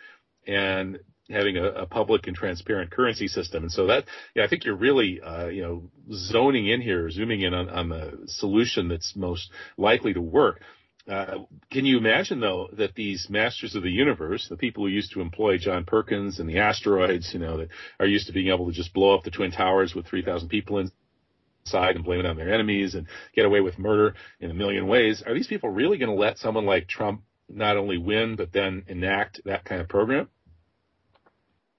and 0.47 0.99
having 1.29 1.57
a, 1.57 1.65
a 1.65 1.87
public 1.87 2.27
and 2.27 2.37
transparent 2.37 2.91
currency 2.91 3.27
system. 3.27 3.65
And 3.65 3.73
so 3.73 3.87
that, 3.89 4.05
yeah, 4.35 4.45
I 4.45 4.49
think 4.49 4.65
you're 4.65 4.77
really, 4.77 5.21
uh, 5.21 5.47
you 5.47 5.63
know, 5.63 5.91
zoning 6.13 6.69
in 6.69 6.81
here, 6.81 7.11
zooming 7.11 7.41
in 7.41 7.53
on, 7.53 7.69
on 7.69 7.89
the 7.89 8.23
solution 8.27 8.89
that's 8.89 9.15
most 9.17 9.51
likely 9.77 10.15
to 10.15 10.21
work. 10.21 10.61
Uh, 11.09 11.39
can 11.71 11.85
you 11.85 11.99
imagine 11.99 12.41
though 12.41 12.69
that 12.73 12.95
these 12.95 13.29
masters 13.31 13.77
of 13.77 13.83
the 13.83 13.91
universe, 13.91 14.49
the 14.49 14.57
people 14.57 14.85
who 14.85 14.91
used 14.91 15.13
to 15.13 15.21
employ 15.21 15.57
John 15.57 15.85
Perkins 15.85 16.41
and 16.41 16.49
the 16.49 16.59
asteroids, 16.59 17.31
you 17.33 17.39
know, 17.39 17.59
that 17.59 17.69
are 18.01 18.07
used 18.07 18.27
to 18.27 18.33
being 18.33 18.53
able 18.53 18.67
to 18.67 18.73
just 18.73 18.93
blow 18.93 19.15
up 19.15 19.23
the 19.23 19.31
twin 19.31 19.53
towers 19.53 19.95
with 19.95 20.07
3,000 20.07 20.49
people 20.49 20.79
inside 20.79 21.95
and 21.95 22.05
blame 22.05 22.21
it 22.21 22.27
on 22.27 22.37
their 22.37 22.53
enemies 22.53 22.95
and 22.95 23.07
get 23.35 23.45
away 23.45 23.61
with 23.61 23.79
murder 23.79 24.15
in 24.41 24.51
a 24.51 24.55
million 24.55 24.89
ways, 24.89 25.23
are 25.25 25.35
these 25.35 25.47
people 25.47 25.69
really 25.69 25.99
going 25.99 26.11
to 26.11 26.21
let 26.21 26.39
someone 26.39 26.67
like 26.67 26.89
Trump 26.89 27.23
not 27.49 27.77
only 27.77 27.99
win 27.99 28.35
but 28.35 28.53
then 28.53 28.85
enact 28.89 29.41
that 29.45 29.65
kind 29.65 29.81
of 29.81 29.89
program? 29.89 30.29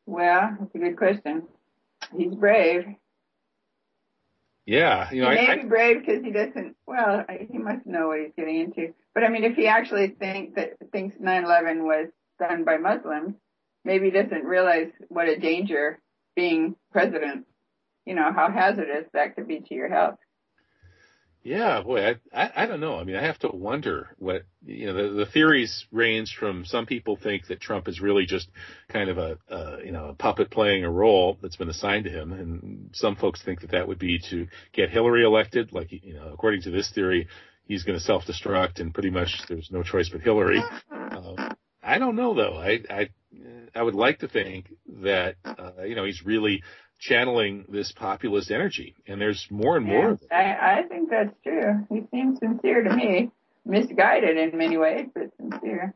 Well, 0.05 0.55
that's 0.57 0.73
a 0.73 0.77
good 0.77 0.97
question. 0.97 1.43
He's 2.15 2.33
brave. 2.33 2.85
Yeah, 4.67 5.09
you 5.11 5.21
know, 5.21 5.29
he 5.29 5.35
may 5.35 5.47
I, 5.47 5.55
be 5.55 5.63
brave 5.63 6.05
because 6.05 6.21
he 6.23 6.31
doesn't. 6.31 6.75
Well, 6.85 7.25
he 7.49 7.57
must 7.57 7.85
know 7.85 8.09
what 8.09 8.19
he's 8.19 8.33
getting 8.37 8.59
into. 8.59 8.93
But 9.15 9.23
I 9.23 9.29
mean, 9.29 9.45
if 9.45 9.55
he 9.55 9.67
actually 9.67 10.09
think 10.09 10.55
that 10.55 10.73
thinks 10.91 11.15
9/11 11.15 11.83
was 11.85 12.09
done 12.37 12.65
by 12.65 12.75
Muslims, 12.75 13.35
maybe 13.85 14.07
he 14.07 14.11
doesn't 14.11 14.43
realize 14.43 14.91
what 15.07 15.29
a 15.29 15.39
danger 15.39 16.01
being 16.35 16.75
president. 16.91 17.45
You 18.05 18.15
know 18.15 18.33
how 18.33 18.51
hazardous 18.51 19.05
that 19.13 19.35
could 19.35 19.47
be 19.47 19.61
to 19.61 19.73
your 19.73 19.87
health. 19.87 20.15
Yeah, 21.43 21.81
boy, 21.81 22.05
I, 22.05 22.15
I, 22.33 22.51
I 22.63 22.65
don't 22.65 22.81
know. 22.81 22.99
I 22.99 23.05
mean, 23.05 23.15
I 23.15 23.23
have 23.23 23.39
to 23.39 23.47
wonder 23.47 24.09
what 24.17 24.43
you 24.65 24.87
know. 24.87 24.93
The, 24.93 25.13
the 25.13 25.25
theories 25.25 25.85
range 25.91 26.35
from 26.37 26.65
some 26.65 26.85
people 26.85 27.15
think 27.15 27.47
that 27.47 27.61
Trump 27.61 27.87
is 27.87 28.01
really 28.01 28.25
just 28.25 28.49
kind 28.89 29.09
of 29.09 29.17
a, 29.17 29.37
you 29.83 29.93
know 29.93 30.09
a 30.09 30.13
puppet 30.13 30.51
playing 30.51 30.83
a 30.83 30.91
role 30.91 31.37
that's 31.41 31.55
been 31.55 31.69
assigned 31.69 32.03
to 32.03 32.09
him, 32.09 32.33
and 32.33 32.89
some 32.93 33.15
folks 33.15 33.41
think 33.43 33.61
that 33.61 33.71
that 33.71 33.87
would 33.87 33.99
be 33.99 34.19
to 34.29 34.47
get 34.73 34.89
Hillary 34.89 35.23
elected. 35.23 35.71
Like 35.71 35.91
you 35.91 36.15
know, 36.15 36.29
according 36.33 36.63
to 36.63 36.71
this 36.71 36.91
theory, 36.91 37.27
he's 37.65 37.83
going 37.83 37.97
to 37.97 38.03
self-destruct, 38.03 38.81
and 38.81 38.93
pretty 38.93 39.11
much 39.11 39.41
there's 39.47 39.69
no 39.71 39.83
choice 39.83 40.09
but 40.09 40.21
Hillary. 40.21 40.61
Uh, 40.91 41.53
I 41.81 41.97
don't 41.97 42.17
know 42.17 42.33
though. 42.33 42.57
I 42.57 42.81
I 42.89 43.09
I 43.73 43.83
would 43.83 43.95
like 43.95 44.19
to 44.19 44.27
think 44.27 44.73
that 45.01 45.35
uh, 45.45 45.83
you 45.85 45.95
know 45.95 46.03
he's 46.03 46.25
really 46.25 46.61
channeling 46.99 47.65
this 47.69 47.91
populist 47.91 48.51
energy, 48.51 48.95
and 49.07 49.21
there's 49.21 49.47
more 49.49 49.77
and 49.77 49.85
more 49.85 50.11
of 50.11 50.21
it. 50.21 50.31
I, 50.31 50.79
I 50.79 50.83
think 50.83 51.09
that's 51.09 51.33
true. 51.43 51.85
He 51.89 52.03
seems 52.11 52.39
sincere 52.39 52.83
to 52.83 52.95
me, 52.95 53.31
misguided 53.65 54.37
in 54.37 54.57
many 54.57 54.77
ways, 54.77 55.07
but 55.13 55.31
sincere. 55.37 55.93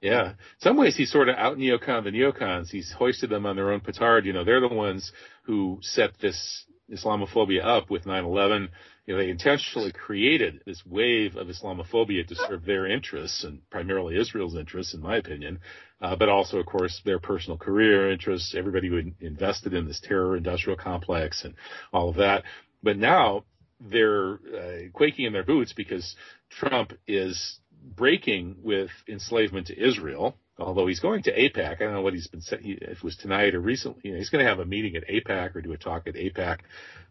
Yeah. 0.00 0.30
In 0.30 0.36
some 0.60 0.76
ways, 0.76 0.96
he's 0.96 1.10
sort 1.10 1.28
of 1.28 1.36
out 1.36 1.58
neocon 1.58 2.04
the 2.04 2.10
neocons. 2.10 2.70
He's 2.70 2.92
hoisted 2.92 3.30
them 3.30 3.46
on 3.46 3.56
their 3.56 3.72
own 3.72 3.80
petard. 3.80 4.24
You 4.24 4.32
know, 4.32 4.44
they're 4.44 4.60
the 4.60 4.68
ones 4.68 5.12
who 5.42 5.78
set 5.82 6.18
this 6.20 6.64
Islamophobia 6.90 7.64
up 7.64 7.90
with 7.90 8.04
9/11. 8.04 8.68
You 9.06 9.14
know, 9.14 9.20
they 9.20 9.30
intentionally 9.30 9.92
created 9.92 10.62
this 10.64 10.82
wave 10.86 11.36
of 11.36 11.48
Islamophobia 11.48 12.26
to 12.26 12.34
serve 12.34 12.64
their 12.64 12.86
interests 12.86 13.44
and 13.44 13.60
primarily 13.70 14.18
Israel's 14.18 14.56
interests, 14.56 14.94
in 14.94 15.00
my 15.00 15.16
opinion, 15.16 15.60
uh, 16.00 16.16
but 16.16 16.30
also, 16.30 16.58
of 16.58 16.66
course, 16.66 17.02
their 17.04 17.18
personal 17.18 17.58
career 17.58 18.10
interests. 18.10 18.54
Everybody 18.56 18.88
who 18.88 19.12
invested 19.20 19.74
in 19.74 19.86
this 19.86 20.00
terror 20.00 20.36
industrial 20.36 20.78
complex 20.78 21.44
and 21.44 21.54
all 21.92 22.08
of 22.08 22.16
that. 22.16 22.44
But 22.82 22.96
now 22.96 23.44
they're 23.78 24.34
uh, 24.34 24.88
quaking 24.92 25.26
in 25.26 25.32
their 25.34 25.44
boots 25.44 25.74
because 25.74 26.16
Trump 26.50 26.92
is 27.06 27.58
breaking 27.82 28.56
with 28.62 28.90
enslavement 29.06 29.66
to 29.66 29.78
Israel 29.78 30.34
although 30.58 30.86
he's 30.86 31.00
going 31.00 31.22
to 31.24 31.32
AIPAC. 31.32 31.76
I 31.76 31.84
don't 31.84 31.94
know 31.94 32.02
what 32.02 32.14
he's 32.14 32.28
been 32.28 32.40
said. 32.40 32.60
If 32.62 32.98
it 32.98 33.02
was 33.02 33.16
tonight 33.16 33.54
or 33.54 33.60
recently. 33.60 34.02
You 34.04 34.12
know, 34.12 34.18
he's 34.18 34.30
going 34.30 34.44
to 34.44 34.48
have 34.48 34.60
a 34.60 34.64
meeting 34.64 34.96
at 34.96 35.08
AIPAC 35.08 35.56
or 35.56 35.62
do 35.62 35.72
a 35.72 35.76
talk 35.76 36.06
at 36.06 36.14
AIPAC. 36.14 36.58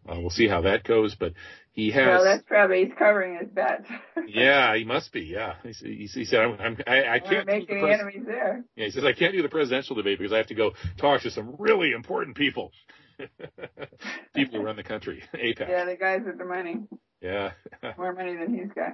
Uh, 0.08 0.20
we'll 0.20 0.30
see 0.30 0.48
how 0.48 0.62
that 0.62 0.84
goes. 0.84 1.16
But 1.16 1.34
he 1.74 1.90
has. 1.90 2.06
Well, 2.06 2.24
that's 2.24 2.44
probably 2.48 2.86
he's 2.86 2.94
covering 2.98 3.40
his 3.40 3.50
bets. 3.50 3.88
yeah, 4.28 4.76
he 4.76 4.84
must 4.86 5.12
be. 5.12 5.22
Yeah, 5.22 5.56
he, 5.64 5.72
he, 5.72 6.06
he 6.06 6.26
said, 6.26 6.42
I'm, 6.42 6.62
I'm, 6.62 6.78
I, 6.86 7.16
I 7.16 7.20
can't 7.20 7.48
make 7.48 7.70
any 7.70 7.82
pres- 7.82 8.00
enemies 8.00 8.24
there. 8.28 8.64
Yeah, 8.76 8.86
he 8.86 8.92
says 8.92 9.04
I 9.04 9.14
can't 9.14 9.34
do 9.34 9.42
the 9.42 9.50
presidential 9.50 9.96
debate 9.96 10.20
because 10.20 10.32
I 10.32 10.38
have 10.38 10.48
to 10.48 10.56
go 10.56 10.74
talk 10.98 11.22
to 11.22 11.32
some 11.32 11.56
really 11.58 11.92
important 11.92 12.38
people. 12.38 12.72
people 14.36 14.60
who 14.60 14.66
run 14.66 14.76
the 14.76 14.84
country. 14.84 15.24
Yeah, 15.34 15.86
the 15.86 15.98
guys 16.00 16.22
with 16.26 16.38
the 16.38 16.46
money. 16.46 16.78
Yeah. 17.22 17.52
More 17.98 18.14
money 18.14 18.36
than 18.36 18.54
he's 18.54 18.72
got. 18.74 18.94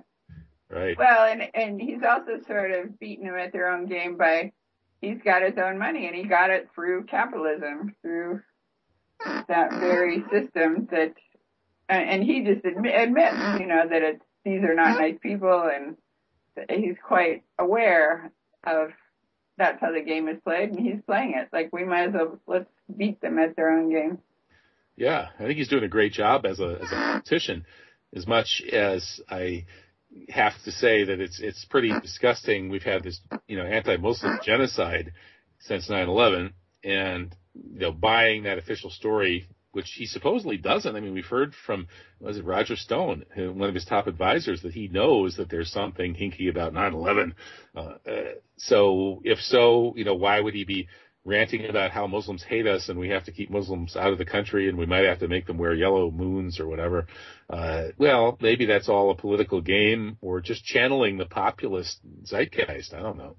Right. 0.70 0.98
Well, 0.98 1.26
and 1.26 1.42
and 1.54 1.82
he's 1.82 2.02
also 2.08 2.44
sort 2.48 2.72
of 2.72 3.00
beaten 3.00 3.26
them 3.26 3.36
at 3.36 3.52
their 3.52 3.70
own 3.70 3.88
game 3.88 4.18
by 4.18 4.52
he's 5.02 5.18
got 5.24 5.42
his 5.42 5.58
own 5.58 5.80
money 5.80 6.08
and 6.08 6.16
he 6.16 6.24
got 6.24 6.50
it 6.50 6.70
through 6.76 7.06
capitalism, 7.06 7.96
through 8.02 8.42
that 9.48 9.72
very 9.80 10.24
system 10.32 10.88
that, 10.92 11.14
and 11.90 12.24
he 12.24 12.44
just 12.44 12.66
admit, 12.66 12.94
admits, 12.96 13.60
you 13.60 13.68
know, 13.68 13.88
that 13.90 14.02
it's 14.02 14.24
these 14.46 14.64
are 14.64 14.76
not 14.76 15.00
nice 15.00 15.18
people 15.22 15.70
and 15.74 15.98
he's 16.70 16.96
quite 17.06 17.44
aware 17.58 18.32
of 18.66 18.90
that's 19.58 19.82
how 19.82 19.92
the 19.92 20.02
game 20.02 20.28
is 20.28 20.38
played 20.44 20.70
and 20.70 20.80
he's 20.80 21.02
playing 21.06 21.34
it. 21.36 21.50
Like 21.52 21.72
we 21.74 21.84
might 21.84 22.08
as 22.08 22.14
well 22.14 22.40
let's 22.48 22.70
beat 22.96 23.22
them 23.22 23.40
at 23.40 23.56
their 23.56 23.72
own 23.72 23.92
game. 23.92 24.20
Yeah, 24.96 25.30
I 25.38 25.44
think 25.44 25.58
he's 25.58 25.70
doing 25.70 25.84
a 25.84 25.90
great 25.90 26.14
job 26.14 26.46
as 26.46 26.60
a 26.60 26.80
as 26.82 26.92
a 26.92 26.96
politician. 26.96 27.66
As 28.14 28.26
much 28.26 28.64
as 28.72 29.22
I 29.30 29.66
have 30.30 30.54
to 30.66 30.72
say 30.72 31.04
that 31.06 31.20
it's 31.20 31.40
it's 31.40 31.66
pretty 31.66 31.94
disgusting. 32.02 32.70
We've 32.70 32.84
had 32.84 33.04
this 33.04 33.20
you 33.48 33.58
know 33.58 33.66
anti-Muslim 33.66 34.40
genocide 34.44 35.14
since 35.60 35.90
9/11, 35.90 36.54
and 36.84 37.36
you 37.54 37.80
know 37.80 37.92
buying 37.92 38.44
that 38.44 38.58
official 38.58 38.90
story, 38.90 39.48
which 39.72 39.92
he 39.92 40.06
supposedly 40.06 40.58
doesn't. 40.58 40.96
I 40.96 41.00
mean, 41.00 41.14
we've 41.14 41.26
heard 41.26 41.54
from 41.54 41.88
was 42.20 42.38
it 42.38 42.46
Roger 42.46 42.76
Stone, 42.76 43.26
one 43.36 43.70
of 43.70 43.76
his 43.76 43.86
top 43.86 44.08
advisors, 44.08 44.62
that 44.64 44.74
he 44.74 44.88
knows 44.88 45.38
that 45.38 45.50
there's 45.50 45.72
something 45.72 46.16
hinky 46.16 46.50
about 46.50 46.74
9/11. 46.74 47.34
Uh, 47.76 47.80
uh, 47.80 47.98
so 48.58 49.22
if 49.24 49.40
so, 49.40 49.94
you 49.96 50.06
know 50.06 50.16
why 50.16 50.40
would 50.40 50.54
he 50.54 50.66
be 50.66 50.88
ranting 51.26 51.66
about 51.66 51.92
how 51.92 52.08
Muslims 52.08 52.44
hate 52.44 52.66
us 52.66 52.90
and 52.90 53.00
we 53.00 53.10
have 53.10 53.26
to 53.26 53.32
keep 53.32 53.50
Muslims 53.50 53.96
out 53.96 54.12
of 54.12 54.18
the 54.18 54.26
country 54.26 54.70
and 54.70 54.78
we 54.78 54.86
might 54.86 55.06
have 55.06 55.20
to 55.20 55.28
make 55.28 55.46
them 55.46 55.58
wear 55.58 55.74
yellow 55.74 56.10
moons 56.10 56.60
or 56.60 56.68
whatever. 56.68 57.08
Uh, 57.50 57.90
well, 57.98 58.38
maybe 58.42 58.66
that's 58.66 58.90
all 58.90 59.12
a 59.12 59.16
political 59.16 59.62
game 59.62 60.18
or 60.22 60.42
just 60.42 60.64
channeling 60.64 61.18
the 61.18 61.26
populist 61.26 62.00
zeitgeist. 62.24 62.94
I 62.94 63.02
don't 63.02 63.18
know. 63.18 63.36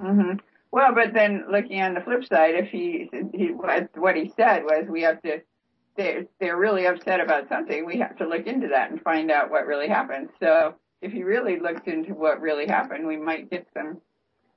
Mm-hmm. 0.00 0.38
Well, 0.70 0.92
but 0.92 1.14
then 1.14 1.44
looking 1.50 1.80
on 1.80 1.94
the 1.94 2.00
flip 2.00 2.24
side, 2.24 2.56
if 2.56 2.68
he, 2.70 3.08
he 3.32 3.52
what 3.52 4.16
he 4.16 4.32
said 4.36 4.64
was 4.64 4.86
we 4.88 5.02
have 5.02 5.22
to, 5.22 5.42
they're, 5.96 6.26
they're 6.40 6.56
really 6.56 6.86
upset 6.86 7.20
about 7.20 7.48
something. 7.48 7.84
We 7.86 7.98
have 7.98 8.16
to 8.18 8.28
look 8.28 8.46
into 8.46 8.68
that 8.68 8.90
and 8.90 9.00
find 9.00 9.30
out 9.30 9.50
what 9.50 9.66
really 9.66 9.88
happened. 9.88 10.30
So 10.40 10.74
if 11.00 11.14
you 11.14 11.26
really 11.26 11.58
looked 11.60 11.86
into 11.86 12.14
what 12.14 12.40
really 12.40 12.66
happened, 12.66 13.06
we 13.06 13.16
might 13.16 13.50
get 13.50 13.66
some 13.74 14.00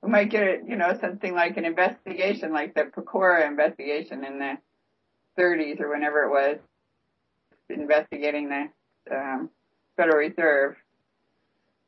we 0.02 0.12
might 0.12 0.30
get 0.30 0.44
it, 0.44 0.62
you 0.68 0.76
know, 0.76 0.98
something 1.02 1.34
like 1.34 1.58
an 1.58 1.66
investigation, 1.66 2.54
like 2.54 2.76
the 2.76 2.84
Pecora 2.84 3.48
investigation 3.48 4.24
in 4.24 4.40
the 4.40 4.54
30s 5.40 5.82
or 5.82 5.90
whenever 5.90 6.24
it 6.24 6.30
was, 6.30 6.58
investigating 7.70 8.50
the 8.50 9.16
um, 9.16 9.50
Federal 9.96 10.18
Reserve. 10.18 10.76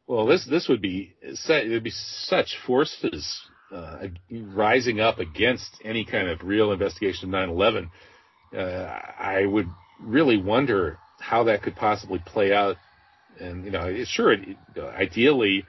Well, 0.08 0.26
this 0.26 0.46
this 0.50 0.68
would 0.68 0.82
be 0.82 1.14
it 1.22 1.70
would 1.70 1.84
be 1.84 1.92
such 1.92 2.58
forces 2.66 3.42
uh, 3.72 4.08
rising 4.32 5.00
up 5.00 5.20
against 5.20 5.70
any 5.86 6.04
kind 6.04 6.28
of 6.28 6.42
real 6.42 6.72
investigation 6.72 7.34
of 7.34 7.50
9/11. 7.50 7.92
Uh, 8.56 9.00
I 9.20 9.46
would 9.46 9.68
really 10.00 10.38
wonder 10.38 10.98
how 11.20 11.44
that 11.46 11.62
could 11.62 11.76
possibly 11.76 12.20
play 12.26 12.54
out. 12.54 12.78
And 13.40 13.64
you 13.64 13.72
know, 13.72 14.04
sure, 14.06 14.34
it, 14.34 14.58
ideally, 14.78 15.66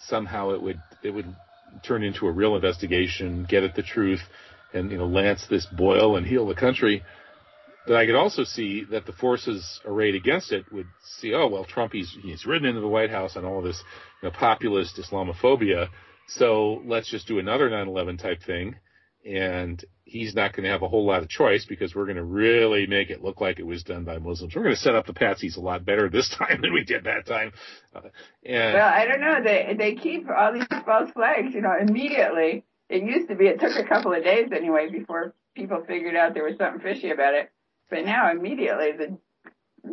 somehow 0.00 0.50
it 0.50 0.62
would 0.62 0.80
it 1.02 1.10
would 1.10 1.34
turn 1.82 2.02
into 2.02 2.26
a 2.26 2.32
real 2.32 2.56
investigation, 2.56 3.46
get 3.48 3.62
at 3.62 3.74
the 3.74 3.82
truth, 3.82 4.20
and 4.72 4.90
you 4.90 4.98
know 4.98 5.06
lance 5.06 5.46
this 5.48 5.66
boil 5.66 6.16
and 6.16 6.26
heal 6.26 6.46
the 6.46 6.54
country. 6.54 7.02
But 7.86 7.96
I 7.96 8.06
could 8.06 8.16
also 8.16 8.42
see 8.42 8.84
that 8.90 9.06
the 9.06 9.12
forces 9.12 9.80
arrayed 9.84 10.16
against 10.16 10.50
it 10.50 10.64
would 10.72 10.88
see, 11.20 11.32
oh 11.34 11.46
well, 11.46 11.64
Trump 11.64 11.92
he's 11.92 12.16
he's 12.22 12.44
ridden 12.44 12.68
into 12.68 12.80
the 12.80 12.88
White 12.88 13.10
House 13.10 13.36
on 13.36 13.44
all 13.44 13.62
this 13.62 13.82
you 14.22 14.28
know, 14.28 14.34
populist 14.36 14.98
Islamophobia, 14.98 15.88
so 16.28 16.82
let's 16.84 17.08
just 17.10 17.28
do 17.28 17.38
another 17.38 17.70
9/11 17.70 18.20
type 18.20 18.42
thing, 18.42 18.76
and 19.26 19.84
he's 20.04 20.34
not 20.34 20.52
going 20.54 20.64
to 20.64 20.70
have 20.70 20.82
a 20.82 20.88
whole 20.88 21.04
lot 21.04 21.22
of 21.22 21.28
choice 21.28 21.64
because 21.64 21.94
we're 21.94 22.04
going 22.04 22.16
to 22.16 22.24
really 22.24 22.86
make 22.86 23.10
it 23.10 23.22
look 23.22 23.40
like 23.40 23.58
it 23.58 23.66
was 23.66 23.82
done 23.82 24.04
by 24.04 24.18
Muslims. 24.18 24.54
We're 24.54 24.62
going 24.62 24.74
to 24.74 24.80
set 24.80 24.94
up 24.94 25.06
the 25.06 25.12
patsies 25.12 25.56
a 25.56 25.60
lot 25.60 25.84
better 25.84 26.08
this 26.08 26.28
time 26.38 26.60
than 26.62 26.72
we 26.72 26.84
did 26.84 27.04
that 27.04 27.26
time. 27.26 27.52
Uh, 27.94 28.02
and 28.44 28.74
well, 28.74 28.88
I 28.88 29.04
don't 29.06 29.20
know. 29.20 29.42
They 29.42 29.74
they 29.76 29.94
keep 29.94 30.26
all 30.30 30.52
these 30.52 30.66
false 30.84 31.10
flags, 31.10 31.54
you 31.54 31.60
know, 31.60 31.74
immediately. 31.80 32.64
It 32.88 33.02
used 33.02 33.28
to 33.28 33.34
be 33.34 33.46
it 33.48 33.60
took 33.60 33.76
a 33.76 33.88
couple 33.88 34.12
of 34.14 34.22
days 34.22 34.50
anyway 34.54 34.88
before 34.90 35.34
people 35.56 35.82
figured 35.86 36.14
out 36.14 36.34
there 36.34 36.44
was 36.44 36.56
something 36.56 36.80
fishy 36.80 37.10
about 37.10 37.34
it. 37.34 37.50
But 37.90 38.04
now 38.04 38.30
immediately 38.30 38.92
the 38.92 39.18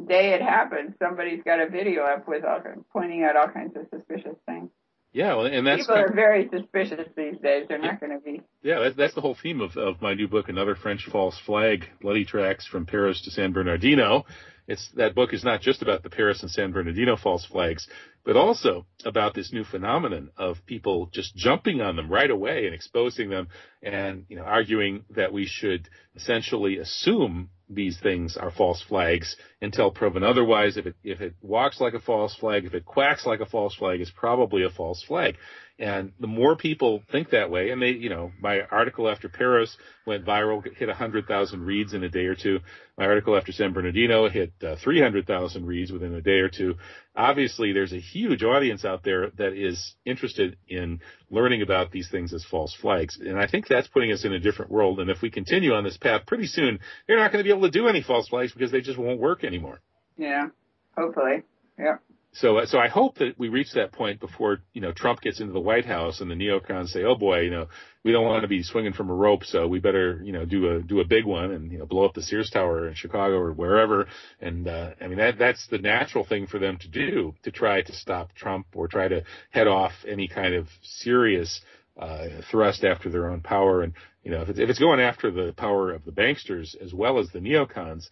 day 0.07 0.33
it 0.33 0.41
happened, 0.41 0.95
somebody's 0.99 1.43
got 1.43 1.59
a 1.59 1.69
video 1.69 2.03
up 2.03 2.27
with 2.27 2.43
all 2.43 2.59
pointing 2.91 3.23
out 3.23 3.35
all 3.35 3.47
kinds 3.47 3.75
of 3.75 3.87
suspicious 3.89 4.37
things. 4.45 4.69
Yeah, 5.13 5.35
well, 5.35 5.45
and 5.45 5.65
that's 5.65 5.83
people 5.83 5.95
are 5.95 6.11
very 6.11 6.49
suspicious 6.51 7.07
these 7.15 7.39
days. 7.41 7.65
They're 7.69 7.77
not 7.77 7.99
going 7.99 8.13
to 8.13 8.19
be. 8.19 8.41
Yeah, 8.63 8.79
that's 8.79 8.95
that's 8.95 9.13
the 9.13 9.21
whole 9.21 9.37
theme 9.41 9.61
of 9.61 9.77
of 9.77 10.01
my 10.01 10.15
new 10.15 10.27
book, 10.27 10.49
another 10.49 10.75
French 10.75 11.07
false 11.11 11.39
flag, 11.45 11.85
bloody 12.01 12.25
tracks 12.25 12.65
from 12.65 12.87
Paris 12.87 13.21
to 13.21 13.31
San 13.31 13.53
Bernardino, 13.53 14.25
it's 14.67 14.89
that 14.95 15.15
book 15.15 15.33
is 15.33 15.43
not 15.43 15.61
just 15.61 15.81
about 15.81 16.03
the 16.03 16.09
Paris 16.09 16.41
and 16.41 16.51
San 16.51 16.71
Bernardino 16.71 17.17
false 17.17 17.45
flags, 17.45 17.87
but 18.23 18.37
also 18.37 18.85
about 19.05 19.33
this 19.33 19.51
new 19.51 19.63
phenomenon 19.63 20.29
of 20.37 20.65
people 20.65 21.09
just 21.13 21.35
jumping 21.35 21.81
on 21.81 21.95
them 21.95 22.09
right 22.09 22.31
away 22.31 22.65
and 22.65 22.73
exposing 22.73 23.29
them 23.29 23.49
and, 23.81 24.25
you 24.29 24.37
know, 24.37 24.43
arguing 24.43 25.03
that 25.09 25.33
we 25.33 25.45
should 25.45 25.89
essentially 26.15 26.77
assume 26.77 27.49
these 27.69 27.99
things 27.99 28.37
are 28.37 28.51
false 28.51 28.81
flags 28.81 29.35
until 29.61 29.91
proven 29.91 30.23
otherwise. 30.23 30.77
If 30.77 30.85
it, 30.85 30.95
if 31.03 31.21
it 31.21 31.35
walks 31.41 31.81
like 31.81 31.93
a 31.93 31.99
false 31.99 32.35
flag, 32.35 32.65
if 32.65 32.73
it 32.73 32.85
quacks 32.85 33.25
like 33.25 33.41
a 33.41 33.45
false 33.45 33.75
flag, 33.75 33.99
it's 33.99 34.11
probably 34.11 34.63
a 34.63 34.69
false 34.69 35.03
flag. 35.03 35.35
And 35.79 36.11
the 36.19 36.27
more 36.27 36.55
people 36.55 37.01
think 37.11 37.31
that 37.31 37.49
way, 37.49 37.71
and 37.71 37.81
they, 37.81 37.89
you 37.89 38.09
know, 38.09 38.31
my 38.39 38.61
article 38.61 39.09
after 39.09 39.27
Paris 39.27 39.75
went 40.05 40.23
viral, 40.23 40.63
hit 40.75 40.87
100,000 40.87 41.61
reads 41.61 41.95
in 41.95 42.03
a 42.03 42.09
day 42.09 42.25
or 42.25 42.35
two. 42.35 42.59
My 42.95 43.05
article 43.05 43.35
after 43.35 43.51
San 43.51 43.73
Bernardino 43.73 44.29
hit 44.29 44.53
uh, 44.63 44.75
300,000 44.83 45.65
reads 45.65 45.91
within 45.91 46.13
a 46.13 46.21
day 46.21 46.39
or 46.39 46.49
two. 46.49 46.75
Obviously, 47.15 47.73
there's 47.73 47.91
a 47.91 47.99
huge 47.99 48.43
audience 48.43 48.85
out 48.85 49.03
there 49.03 49.31
that 49.37 49.53
is 49.53 49.95
interested 50.05 50.57
in 50.67 50.99
learning 51.31 51.63
about 51.63 51.91
these 51.91 52.07
things 52.09 52.35
as 52.35 52.45
false 52.45 52.75
flags. 52.79 53.17
And 53.19 53.39
I 53.39 53.47
think 53.47 53.67
that's 53.67 53.87
putting 53.87 54.11
us 54.11 54.25
in 54.25 54.33
a 54.33 54.39
different 54.39 54.69
world. 54.69 54.99
And 54.99 55.09
if 55.09 55.23
we 55.23 55.31
continue 55.31 55.73
on 55.73 55.83
this 55.83 55.97
path, 55.97 56.27
pretty 56.27 56.47
soon, 56.47 56.79
they're 57.07 57.17
not 57.17 57.31
going 57.31 57.43
to 57.43 57.47
be 57.47 57.55
able 57.55 57.67
to 57.67 57.71
do 57.71 57.87
any 57.87 58.03
false 58.03 58.27
flags 58.27 58.53
because 58.53 58.71
they 58.71 58.81
just 58.81 58.99
won't 58.99 59.19
work 59.19 59.43
anymore. 59.43 59.81
Yeah, 60.17 60.49
hopefully. 60.95 61.41
Yep. 61.79 62.03
So, 62.35 62.65
so 62.65 62.79
I 62.79 62.87
hope 62.87 63.19
that 63.19 63.37
we 63.37 63.49
reach 63.49 63.73
that 63.73 63.91
point 63.91 64.19
before 64.19 64.59
you 64.73 64.81
know 64.81 64.91
Trump 64.91 65.21
gets 65.21 65.39
into 65.39 65.53
the 65.53 65.59
White 65.59 65.85
House 65.85 66.19
and 66.19 66.31
the 66.31 66.35
neocons 66.35 66.89
say, 66.89 67.03
"Oh 67.03 67.15
boy, 67.15 67.41
you 67.41 67.51
know, 67.51 67.67
we 68.03 68.11
don't 68.11 68.25
want 68.25 68.41
to 68.41 68.47
be 68.47 68.63
swinging 68.63 68.93
from 68.93 69.11
a 69.11 69.13
rope, 69.13 69.43
so 69.43 69.67
we 69.67 69.79
better 69.79 70.19
you 70.23 70.31
know 70.31 70.43
do 70.43 70.75
a 70.75 70.81
do 70.81 70.99
a 70.99 71.05
big 71.05 71.25
one 71.25 71.51
and 71.51 71.71
you 71.71 71.77
know 71.77 71.85
blow 71.85 72.05
up 72.05 72.15
the 72.15 72.23
Sears 72.23 72.49
Tower 72.49 72.87
in 72.87 72.95
Chicago 72.95 73.35
or 73.35 73.53
wherever." 73.53 74.07
And 74.41 74.67
uh, 74.67 74.91
I 74.99 75.07
mean 75.07 75.19
that 75.19 75.37
that's 75.37 75.67
the 75.67 75.77
natural 75.77 76.25
thing 76.25 76.47
for 76.47 76.57
them 76.57 76.77
to 76.79 76.87
do 76.87 77.35
to 77.43 77.51
try 77.51 77.83
to 77.83 77.93
stop 77.93 78.33
Trump 78.33 78.65
or 78.73 78.87
try 78.87 79.07
to 79.07 79.23
head 79.51 79.67
off 79.67 79.93
any 80.07 80.27
kind 80.27 80.55
of 80.55 80.69
serious 80.81 81.61
uh, 81.97 82.27
thrust 82.49 82.83
after 82.83 83.11
their 83.11 83.29
own 83.29 83.41
power. 83.41 83.83
And 83.83 83.93
you 84.23 84.31
know 84.31 84.41
if 84.41 84.49
it's, 84.49 84.59
if 84.59 84.69
it's 84.71 84.79
going 84.79 84.99
after 84.99 85.29
the 85.29 85.53
power 85.53 85.91
of 85.91 86.03
the 86.03 86.11
banksters 86.11 86.75
as 86.81 86.95
well 86.95 87.19
as 87.19 87.29
the 87.29 87.39
neocons 87.39 88.07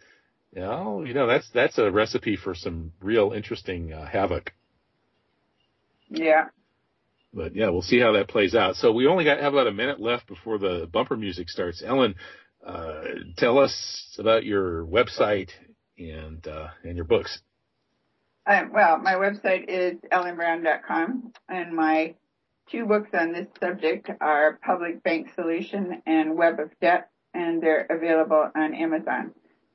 you 0.54 0.62
know, 0.62 1.04
you 1.04 1.14
know 1.14 1.28
that's 1.28 1.50
that's 1.54 1.78
a 1.78 1.90
recipe 1.90 2.36
for 2.36 2.54
some 2.54 2.92
real 3.02 3.32
interesting 3.32 3.94
uh, 3.94 4.06
havoc. 4.06 4.54
Yeah. 6.10 6.50
But 7.34 7.56
yeah, 7.56 7.70
we'll 7.70 7.82
see 7.82 8.00
how 8.00 8.12
that 8.14 8.28
plays 8.28 8.54
out. 8.54 8.76
So 8.76 8.92
we 8.92 9.08
only 9.08 9.24
got 9.24 9.40
have 9.40 9.54
about 9.54 9.68
a 9.68 9.72
minute 9.72 10.02
left 10.02 10.28
before 10.28 10.58
the 10.58 10.90
bumper 10.92 11.16
music 11.16 11.50
starts. 11.50 11.82
Ellen, 11.86 12.16
uh, 12.66 13.04
tell 13.38 13.58
us 13.60 14.16
about 14.20 14.44
your 14.44 14.86
website 14.86 15.50
and 15.98 16.46
uh, 16.46 16.68
and 16.84 16.98
your 16.98 17.06
books. 17.06 17.40
Um, 18.46 18.72
well, 18.74 18.98
my 18.98 19.14
website 19.14 19.70
is 19.70 20.00
ellenbrown.com, 20.12 21.32
and 21.48 21.74
my 21.74 22.16
two 22.70 22.86
books 22.86 23.12
on 23.14 23.32
this 23.32 23.48
subject 23.60 24.10
are 24.20 24.60
Public 24.66 25.02
Bank 25.04 25.28
Solution 25.36 26.02
and 26.06 26.36
Web 26.36 26.60
of 26.60 26.72
Debt, 26.82 27.10
and 27.34 27.62
they're 27.62 27.86
available 27.90 28.50
on 28.54 28.74
Amazon 28.74 29.32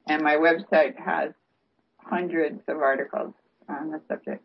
and 0.07 0.23
my 0.23 0.35
website 0.35 0.97
has 0.97 1.33
hundreds 1.99 2.61
of 2.69 2.79
articles 2.79 3.35
on 3.69 3.91
the 3.91 4.01
subject. 4.09 4.45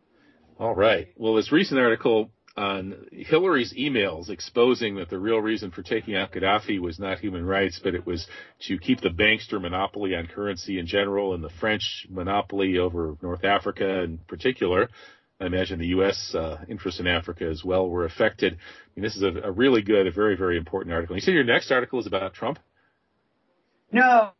All 0.59 0.75
right. 0.75 1.07
Well, 1.17 1.35
this 1.35 1.51
recent 1.51 1.79
article 1.79 2.31
on 2.57 3.07
Hillary's 3.11 3.73
emails 3.73 4.29
exposing 4.29 4.95
that 4.95 5.09
the 5.09 5.17
real 5.17 5.39
reason 5.39 5.71
for 5.71 5.83
taking 5.83 6.15
out 6.15 6.33
Gaddafi 6.33 6.79
was 6.79 6.99
not 6.99 7.19
human 7.19 7.45
rights, 7.45 7.79
but 7.81 7.95
it 7.95 8.05
was 8.05 8.27
to 8.67 8.77
keep 8.77 9.01
the 9.01 9.09
bankster 9.09 9.61
monopoly 9.61 10.15
on 10.15 10.27
currency 10.27 10.77
in 10.77 10.85
general 10.85 11.33
and 11.33 11.43
the 11.43 11.49
French 11.49 12.05
monopoly 12.09 12.77
over 12.77 13.15
North 13.21 13.45
Africa 13.45 14.01
in 14.01 14.17
particular. 14.27 14.89
I 15.39 15.45
imagine 15.45 15.79
the 15.79 15.87
U.S. 15.87 16.35
Uh, 16.35 16.57
interests 16.67 16.99
in 16.99 17.07
Africa 17.07 17.45
as 17.45 17.63
well 17.63 17.89
were 17.89 18.05
affected. 18.05 18.53
I 18.53 18.89
mean, 18.95 19.03
this 19.03 19.15
is 19.15 19.23
a, 19.23 19.47
a 19.47 19.51
really 19.51 19.81
good, 19.81 20.05
a 20.05 20.11
very, 20.11 20.35
very 20.37 20.57
important 20.57 20.93
article. 20.93 21.15
You 21.15 21.21
said 21.21 21.33
your 21.33 21.43
next 21.43 21.71
article 21.71 21.99
is 21.99 22.05
about 22.05 22.33
Trump? 22.33 22.59
No, 23.91 24.31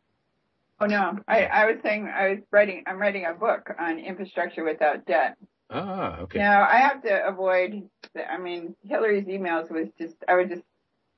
Oh 0.82 0.88
no, 0.88 1.20
I, 1.28 1.44
I 1.46 1.66
was 1.66 1.76
saying 1.84 2.10
I 2.12 2.30
was 2.30 2.40
writing. 2.50 2.84
I'm 2.88 2.98
writing 2.98 3.26
a 3.26 3.34
book 3.34 3.70
on 3.80 4.00
infrastructure 4.00 4.64
without 4.64 5.06
debt. 5.06 5.38
Ah, 5.70 6.22
okay. 6.22 6.40
Now 6.40 6.64
I 6.64 6.78
have 6.78 7.04
to 7.04 7.28
avoid. 7.28 7.88
The, 8.16 8.30
I 8.30 8.40
mean, 8.40 8.76
Hillary's 8.84 9.28
emails 9.28 9.70
was 9.70 9.90
just. 10.00 10.16
I 10.28 10.34
was 10.34 10.48
just 10.50 10.64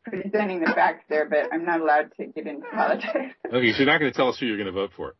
presenting 0.03 0.59
the 0.59 0.66
facts 0.66 1.05
there, 1.07 1.30
but 1.30 1.53
I'm 1.53 1.64
not 1.64 1.80
allowed 1.80 2.11
to 2.18 2.26
get 2.26 2.45
into 2.45 2.68
politics. 2.74 3.14
okay, 3.47 3.72
so 3.72 3.78
you're 3.78 3.86
not 3.86 3.99
going 3.99 4.11
to 4.11 4.16
tell 4.16 4.28
us 4.28 4.38
who 4.38 4.47
you're 4.47 4.57
going 4.57 4.68
to 4.68 4.74
vote 4.74 4.91
for. 4.97 5.16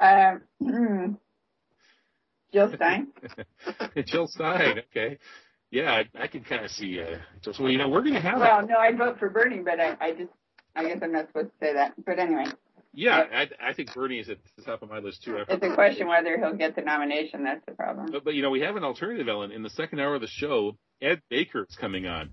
Um, 0.00 1.18
Jill 2.52 2.72
Stein. 2.74 3.12
Jill 4.06 4.26
Stein. 4.26 4.80
Okay. 4.90 5.18
Yeah, 5.70 5.92
I, 5.92 6.24
I 6.24 6.26
can 6.26 6.42
kind 6.42 6.64
of 6.64 6.72
see. 6.72 7.00
Uh, 7.00 7.18
just, 7.40 7.60
well, 7.60 7.70
you 7.70 7.78
know, 7.78 7.88
we're 7.88 8.02
going 8.02 8.14
to 8.14 8.20
have. 8.20 8.40
Well, 8.40 8.66
no, 8.66 8.78
I'd 8.78 8.98
vote 8.98 9.20
for 9.20 9.30
Bernie, 9.30 9.60
but 9.60 9.78
I, 9.78 9.96
I 10.00 10.10
just. 10.10 10.32
I 10.74 10.88
guess 10.88 10.98
I'm 11.02 11.12
not 11.12 11.28
supposed 11.28 11.50
to 11.50 11.66
say 11.66 11.74
that. 11.74 11.94
But 12.04 12.18
anyway. 12.18 12.46
Yeah, 12.94 13.24
I, 13.32 13.48
I 13.60 13.72
think 13.72 13.92
Bernie 13.92 14.20
is 14.20 14.28
at 14.28 14.38
the 14.56 14.62
top 14.62 14.82
of 14.82 14.88
my 14.88 14.98
list 14.98 15.24
too. 15.24 15.36
It's 15.48 15.64
a 15.64 15.74
question 15.74 16.06
whether 16.06 16.38
he'll 16.38 16.54
get 16.54 16.76
the 16.76 16.82
nomination. 16.82 17.42
That's 17.42 17.64
the 17.66 17.72
problem. 17.72 18.10
But, 18.12 18.24
but 18.24 18.34
you 18.34 18.42
know, 18.42 18.50
we 18.50 18.60
have 18.60 18.76
an 18.76 18.84
alternative, 18.84 19.28
Ellen. 19.28 19.50
In 19.50 19.62
the 19.62 19.70
second 19.70 20.00
hour 20.00 20.14
of 20.14 20.20
the 20.20 20.28
show, 20.28 20.76
Ed 21.02 21.20
Baker 21.28 21.66
is 21.68 21.74
coming 21.76 22.06
on, 22.06 22.30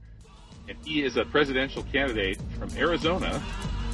and 0.70 0.78
he 0.86 1.03
is 1.03 1.18
a 1.18 1.26
presidential 1.26 1.84
candidate 1.84 2.39
from 2.59 2.70
Arizona, 2.78 3.43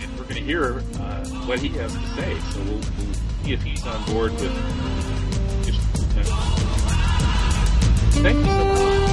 and 0.01 0.11
we're 0.17 0.23
going 0.23 0.35
to 0.35 0.43
hear 0.43 0.79
uh, 0.99 1.25
what 1.45 1.59
he 1.59 1.69
has 1.69 1.93
to 1.93 2.07
say. 2.15 2.37
So 2.51 2.61
we'll, 2.63 2.73
we'll 2.73 3.13
see 3.43 3.53
if 3.53 3.61
he's 3.63 3.85
on 3.85 4.05
board 4.13 4.33
with. 4.33 4.51
Thank 8.21 8.37
you 8.37 8.45
so 8.45 8.65
much. 8.65 9.06